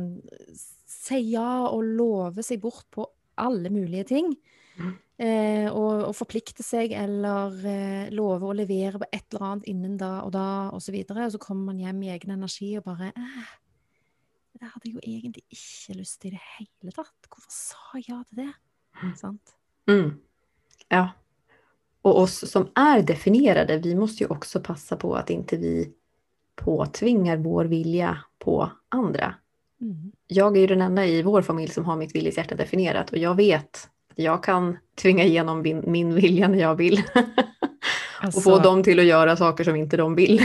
si 0.55 1.19
ja 1.33 1.67
og 1.67 1.83
love 1.99 2.43
seg 2.43 2.63
bort 2.63 2.87
på 2.91 3.05
alle 3.35 3.71
mulige 3.73 4.07
ting. 4.11 4.33
Mm. 4.79 4.91
Eh, 5.21 5.67
og, 5.69 6.07
og 6.07 6.15
forplikte 6.17 6.63
seg 6.65 6.95
eller 6.97 7.57
eh, 7.69 8.11
love 8.15 8.47
å 8.47 8.55
levere 8.57 8.97
på 9.01 9.09
et 9.11 9.25
eller 9.29 9.47
annet 9.49 9.67
innen 9.69 9.97
da 9.99 10.13
og 10.25 10.31
da, 10.33 10.45
og 10.73 10.81
så. 10.81 10.95
Og 10.95 11.35
så 11.35 11.41
kommer 11.41 11.69
man 11.69 11.81
hjem 11.83 12.01
i 12.07 12.11
egen 12.15 12.33
energi 12.33 12.71
og 12.79 12.87
bare 12.87 13.11
eh, 13.11 13.51
Det 14.57 14.71
hadde 14.71 14.89
jeg 14.89 14.95
jo 14.95 15.03
egentlig 15.03 15.45
ikke 15.53 15.99
lyst 15.99 16.21
til 16.23 16.31
i 16.31 16.35
det 16.37 16.43
hele 16.57 16.95
tatt. 16.95 17.29
Hvorfor 17.29 17.53
sa 17.53 17.99
jeg 17.99 18.09
ja 18.09 18.21
til 18.29 18.43
det? 18.43 18.51
Sant? 19.19 19.53
Mm. 19.89 20.09
Ja. 20.89 21.05
Og 22.01 22.23
oss 22.23 22.41
som 22.49 22.67
er 22.77 23.03
definierade, 23.05 23.77
vi 23.83 23.93
må 23.97 24.07
jo 24.17 24.31
også 24.33 24.61
passe 24.65 24.97
på 24.97 25.13
at 25.17 25.29
ikke 25.33 25.59
vi 25.61 25.75
påtvinger 26.57 27.41
vår 27.41 27.69
vilje 27.71 28.15
på 28.41 28.57
andra. 28.97 29.35
Mm. 29.81 30.11
Jag 30.27 30.57
är 30.57 30.61
ju 30.61 30.67
den 30.67 30.81
enda 30.81 31.05
i 31.05 31.21
vår 31.21 31.41
familj 31.41 31.71
som 31.71 31.85
har 31.85 31.95
mitt 31.97 32.15
viljeshjärta 32.15 32.55
definierat 32.55 33.09
och 33.09 33.17
jag 33.17 33.35
vet 33.35 33.89
att 34.09 34.19
jag 34.19 34.43
kan 34.43 34.77
tvinga 35.01 35.23
igenom 35.23 35.61
min, 35.61 35.83
min 35.87 36.13
vilja 36.15 36.47
när 36.47 36.59
jag 36.59 36.75
vill. 36.75 37.03
och 38.35 38.43
få 38.43 38.59
dem 38.59 38.83
til 38.83 38.99
å 38.99 39.03
gjøre 39.03 39.37
saker 39.37 39.63
som 39.63 39.75
ikke 39.75 39.97
de 39.97 40.15
vil. 40.15 40.41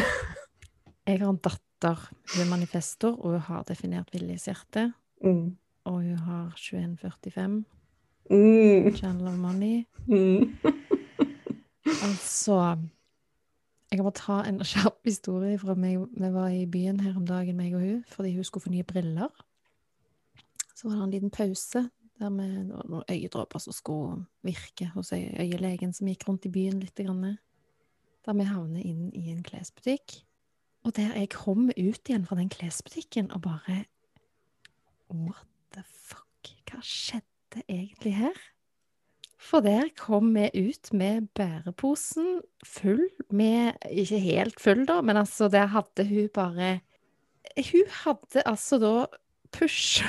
jeg 1.06 1.18
har 1.20 1.28
en 1.28 1.36
datter, 1.38 1.98
hun 2.34 2.42
er 2.42 2.50
manifestor, 2.50 3.12
og 3.20 3.36
hun 3.36 3.40
har 3.40 3.64
definert 3.68 4.08
viljeshjerte. 4.14 4.92
Mm. 5.24 5.56
Og 5.86 6.00
hun 6.02 6.18
har 6.18 6.50
2145, 6.56 7.64
Mm. 8.30 8.94
channel 8.96 9.28
of 9.28 9.34
money. 9.38 9.84
Mm. 10.08 10.56
Altså 12.02 12.78
Jeg 13.92 14.02
må 14.02 14.10
ta 14.10 14.40
en 14.42 14.58
kjapp 14.66 15.04
historie 15.06 15.58
fra 15.62 15.76
meg. 15.78 16.00
Vi 16.10 16.30
var 16.34 16.50
i 16.50 16.64
byen 16.66 16.98
her 17.04 17.16
om 17.16 17.26
dagen, 17.26 17.56
meg 17.58 17.76
og 17.78 17.84
hun, 17.84 18.00
fordi 18.10 18.34
hun 18.34 18.44
skulle 18.44 18.66
få 18.66 18.72
nye 18.74 18.86
briller. 18.86 19.30
Så 20.74 20.88
var 20.88 20.96
det 20.96 21.04
en 21.04 21.14
liten 21.14 21.32
pause 21.32 21.86
der 22.16 22.32
med 22.32 22.70
noen 22.72 23.04
øyedråper 23.12 23.60
som 23.60 23.74
skulle 23.76 24.24
virke 24.44 24.88
hos 24.94 25.12
øyelegen 25.12 25.92
som 25.92 26.08
gikk 26.08 26.26
rundt 26.28 26.48
i 26.48 26.52
byen 26.52 26.80
litt. 26.80 26.96
Grann, 26.96 27.36
der 28.26 28.34
vi 28.34 28.48
havner 28.48 28.82
inn 28.82 29.10
i 29.14 29.28
en 29.30 29.44
klesbutikk. 29.46 30.22
Og 30.86 30.96
der 30.96 31.14
jeg 31.18 31.30
kom 31.34 31.68
ut 31.70 32.08
igjen 32.08 32.26
fra 32.26 32.38
den 32.38 32.50
klesbutikken 32.50 33.30
og 33.34 33.42
bare 33.46 33.84
What 35.10 35.46
the 35.74 35.82
fuck? 35.86 36.50
Hva 36.66 36.82
skjedde 36.82 37.62
egentlig 37.68 38.16
her? 38.16 38.34
For 39.46 39.62
der 39.62 39.90
kom 39.98 40.32
vi 40.34 40.48
ut 40.54 40.90
med 40.96 41.28
bæreposen 41.38 42.40
full 42.66 43.04
med 43.30 43.76
Ikke 43.90 44.18
helt 44.18 44.58
full, 44.60 44.82
da, 44.88 45.00
men 45.06 45.20
altså, 45.20 45.48
der 45.52 45.68
hadde 45.70 46.06
hun 46.08 46.28
bare 46.34 46.70
Hun 47.70 47.92
hadde 48.02 48.42
altså 48.46 48.78
da 48.82 48.94
pusha 49.54 50.08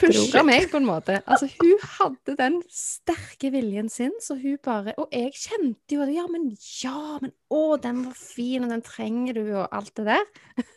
pusha 0.00 0.42
meg, 0.46 0.68
på 0.70 0.78
en 0.78 0.86
måte. 0.86 1.18
Altså, 1.26 1.48
hun 1.58 1.80
hadde 1.96 2.36
den 2.38 2.60
sterke 2.70 3.50
viljen 3.52 3.90
sin, 3.92 4.14
så 4.22 4.36
hun 4.38 4.58
bare 4.64 4.94
Og 5.00 5.10
jeg 5.12 5.34
kjente 5.34 5.96
jo 5.96 6.04
at 6.04 6.12
ja, 6.14 6.26
men 6.30 6.46
ja, 6.82 7.18
men 7.22 7.34
å, 7.50 7.76
den 7.82 8.04
var 8.06 8.14
fin, 8.18 8.64
og 8.64 8.70
den 8.72 8.84
trenger 8.86 9.40
du, 9.40 9.44
og 9.56 9.66
alt 9.74 9.92
det 9.98 10.06
der. 10.12 10.24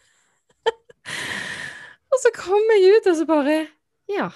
og 2.11 2.19
så 2.23 2.33
kom 2.35 2.73
jeg 2.75 2.97
ut, 2.97 3.11
og 3.11 3.19
så 3.21 3.29
bare 3.29 3.59
Ja. 4.11 4.31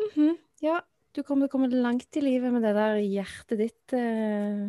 mhm, 0.00 0.36
ja, 0.62 0.78
du 1.16 1.22
kommer 1.26 1.46
til 1.46 1.50
å 1.50 1.54
komme 1.56 1.70
langt 1.72 2.16
i 2.16 2.22
livet 2.24 2.52
med 2.54 2.62
det 2.66 2.72
der 2.76 3.00
hjertet 3.02 3.58
ditt, 3.60 3.94
eh, 3.96 4.68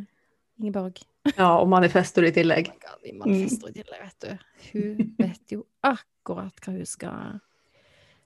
Ingeborg. 0.62 1.02
Ja, 1.36 1.52
og 1.60 1.68
manifestor 1.70 2.26
i 2.26 2.34
tillegg. 2.34 2.72
Oh 2.72 2.82
God, 2.82 3.06
i 3.06 3.14
manifester 3.18 3.70
i 3.70 3.76
tillegg, 3.78 4.02
vet 4.08 4.26
du. 4.26 4.46
Hun 4.72 5.16
vet 5.20 5.54
jo 5.54 5.66
akkurat 5.86 6.62
hva 6.64 6.74
hun 6.74 6.86
skal 6.90 7.40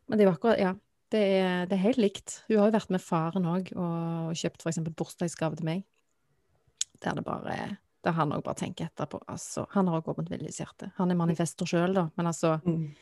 Men 0.07 0.17
det 0.17 0.25
er 0.25 0.29
jo 0.29 0.35
akkurat 0.35 0.61
Ja. 0.61 0.75
Det 1.13 1.19
er, 1.21 1.67
det 1.69 1.75
er 1.77 1.83
helt 1.83 1.99
likt. 2.01 2.31
Hun 2.47 2.57
har 2.57 2.71
jo 2.71 2.73
vært 2.73 2.89
med 2.91 3.01
faren 3.03 3.45
òg 3.45 3.67
og 3.77 4.31
kjøpt 4.35 4.63
f.eks. 4.65 4.79
bursdagsgave 4.97 5.55
til 5.59 5.67
meg. 5.67 5.83
Der 7.03 7.13
det 7.13 7.23
bare 7.23 7.77
Der 8.03 8.15
han 8.17 8.33
òg 8.33 8.41
bare 8.43 8.57
tenker 8.57 8.89
etterpå. 8.89 9.21
Altså, 9.29 9.67
han 9.71 9.87
har 9.87 10.01
òg 10.01 10.09
åpent 10.11 10.31
viljeshjerte. 10.33 10.91
Han 10.97 11.11
er 11.13 11.19
manifestor 11.19 11.69
sjøl, 11.69 11.93
da, 11.93 12.09
men 12.17 12.27
altså 12.27 12.57
Mm. 12.65 12.95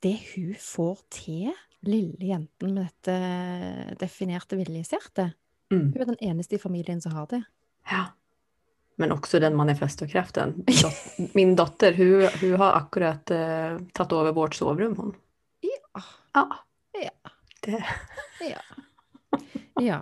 Det 0.00 0.16
hun 0.34 0.54
får 0.56 1.02
til, 1.10 1.52
lille 1.86 2.26
jenten 2.32 2.74
med 2.74 2.88
dette 2.88 3.96
definerte 4.00 4.58
viljeshjertet 4.58 5.36
Mm. 5.70 5.92
Hun 5.92 6.02
er 6.02 6.06
den 6.06 6.16
eneste 6.20 6.54
i 6.54 6.58
familien 6.58 7.00
som 7.00 7.12
har 7.12 7.26
det. 7.30 7.42
Ja. 7.90 8.04
Men 8.96 9.12
også 9.12 9.38
den 9.38 9.56
manifestokreften. 9.56 10.64
Min 11.34 11.56
dotter, 11.56 11.94
hun, 11.94 12.26
hun 12.40 12.56
har 12.60 12.72
akkurat 12.80 13.30
uh, 13.30 13.78
tatt 13.94 14.12
over 14.12 14.32
vårt 14.32 14.54
sovrum, 14.54 14.96
hun. 14.96 15.14
Ja. 15.60 16.02
Ja. 16.34 16.46
Ja. 17.02 17.30
Det. 17.60 17.84
Ja. 18.40 18.60
ja. 19.80 20.00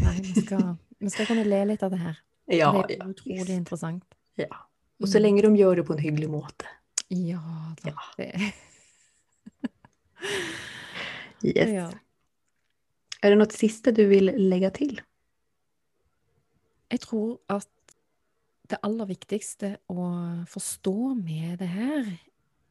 Nei, 0.00 0.16
vi 0.20 0.42
skal, 0.44 0.76
vi 0.98 1.10
skal 1.10 1.26
kunne 1.26 1.44
le 1.44 1.64
litt 1.72 1.82
av 1.82 1.90
det 1.90 2.00
her. 2.00 2.18
Ja, 2.50 2.70
det 2.86 2.98
er 3.00 3.10
utrolig 3.10 3.54
interessant. 3.54 4.04
ja. 4.40 4.50
Og 5.00 5.08
så 5.08 5.16
lenge 5.16 5.40
de 5.40 5.48
gjør 5.56 5.78
det 5.80 5.82
på 5.88 5.94
en 5.94 6.02
hyggelig 6.04 6.26
måte. 6.28 6.68
Ja 7.08 7.40
da. 7.80 7.94
Ja. 7.94 8.02
Det, 8.18 8.50
Yes. 11.44 11.70
ja. 11.72 11.86
Er 13.20 13.32
det 13.32 13.38
noe 13.40 13.52
siste 13.52 13.92
du 13.96 14.02
vil 14.10 14.32
legge 14.36 14.70
til? 14.76 14.98
Jeg 16.90 17.02
tror 17.04 17.38
at 17.52 17.68
det 18.70 18.78
aller 18.86 19.08
viktigste 19.10 19.74
å 19.90 20.04
forstå 20.50 21.14
med 21.18 21.58
det 21.62 21.68
her, 21.70 22.06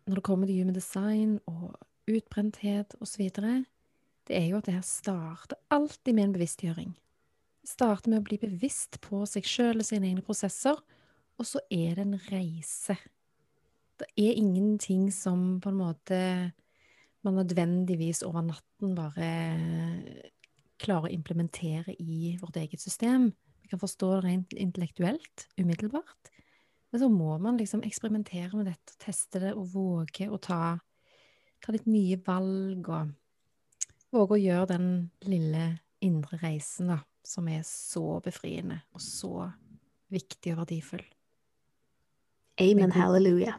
når 0.07 0.19
det 0.19 0.25
kommer 0.25 0.49
til 0.49 0.61
human 0.61 0.75
design 0.75 1.37
og 1.49 1.75
utbrenthet 2.09 2.95
osv., 3.03 3.29
det 4.29 4.37
er 4.37 4.49
jo 4.51 4.59
at 4.59 4.67
det 4.67 4.75
her 4.75 4.85
starter 4.85 5.57
alltid 5.73 6.13
med 6.13 6.27
en 6.27 6.33
bevisstgjøring. 6.35 6.91
Det 7.63 7.71
starter 7.71 8.11
med 8.11 8.21
å 8.21 8.27
bli 8.27 8.37
bevisst 8.41 8.99
på 9.01 9.23
seg 9.29 9.47
sjøl 9.47 9.81
og 9.81 9.87
sine 9.87 10.11
egne 10.11 10.25
prosesser, 10.25 10.77
og 11.39 11.47
så 11.47 11.61
er 11.73 11.97
det 11.97 12.05
en 12.05 12.19
reise. 12.29 12.97
Det 13.99 14.07
er 14.19 14.37
ingenting 14.37 15.09
som 15.11 15.57
på 15.63 15.71
en 15.71 15.79
måte 15.79 16.19
man 17.25 17.39
nødvendigvis 17.41 18.23
over 18.23 18.45
natten 18.47 18.95
bare 18.95 19.29
klarer 20.79 21.09
å 21.09 21.13
implementere 21.13 21.95
i 21.99 22.35
vårt 22.39 22.59
eget 22.61 22.81
system. 22.81 23.29
Vi 23.61 23.71
kan 23.71 23.81
forstå 23.81 24.11
det 24.15 24.21
rent 24.25 24.53
intellektuelt 24.55 25.47
umiddelbart. 25.59 26.31
Men 26.91 27.01
så 27.03 27.09
må 27.11 27.37
man 27.37 27.59
liksom 27.59 27.83
eksperimentere 27.85 28.57
med 28.57 28.71
dette, 28.71 28.95
teste 29.01 29.41
det 29.43 29.53
og 29.53 29.67
våge 29.73 30.29
å 30.29 30.39
ta, 30.41 30.79
ta 31.61 31.75
litt 31.75 31.85
nye 31.89 32.17
valg 32.25 32.89
og 32.89 33.11
våge 34.15 34.39
å 34.39 34.41
gjøre 34.41 34.71
den 34.71 34.89
lille 35.29 35.65
indre 36.01 36.39
reisen, 36.41 36.89
da, 36.89 37.01
som 37.25 37.47
er 37.51 37.61
så 37.67 38.17
befriende 38.25 38.79
og 38.95 39.03
så 39.03 39.33
viktig 40.09 40.55
og 40.55 40.63
verdifull. 40.63 41.03
Amen, 42.59 42.91
halleluja. 42.91 43.53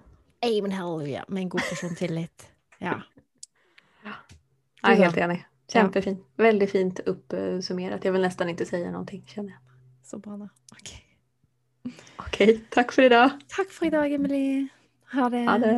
Amen, 0.44 0.74
halleluja, 0.74 1.22
med 1.28 1.44
en 1.44 1.52
god 1.54 1.68
porsjon 1.68 1.94
tillit. 1.96 2.48
Ja. 2.80 2.98
Jeg 4.82 4.92
är 4.92 5.04
helt 5.04 5.16
enig. 5.16 5.24
enig. 5.24 5.44
Kjempefint. 5.72 6.26
Veldig 6.36 6.70
fint 6.70 7.00
uppsummerat. 7.06 8.04
Jeg 8.04 8.12
vil 8.12 8.24
nesten 8.24 8.48
ikke 8.48 8.66
si 8.66 8.80
noe, 8.90 9.20
känner. 9.26 9.58
Så 10.04 10.18
bra, 10.18 10.36
da. 10.36 10.48
Ok. 10.72 10.90
Ok, 12.18 12.38
takk 12.74 12.92
for 12.92 13.06
i 13.06 13.08
dag. 13.12 13.38
Takk 13.48 13.70
for 13.72 13.86
i 13.86 13.90
dag, 13.90 14.12
Emily. 14.12 14.68
Ha 15.12 15.28
det. 15.28 15.44
Ha 15.46 15.58
det. 15.58 15.76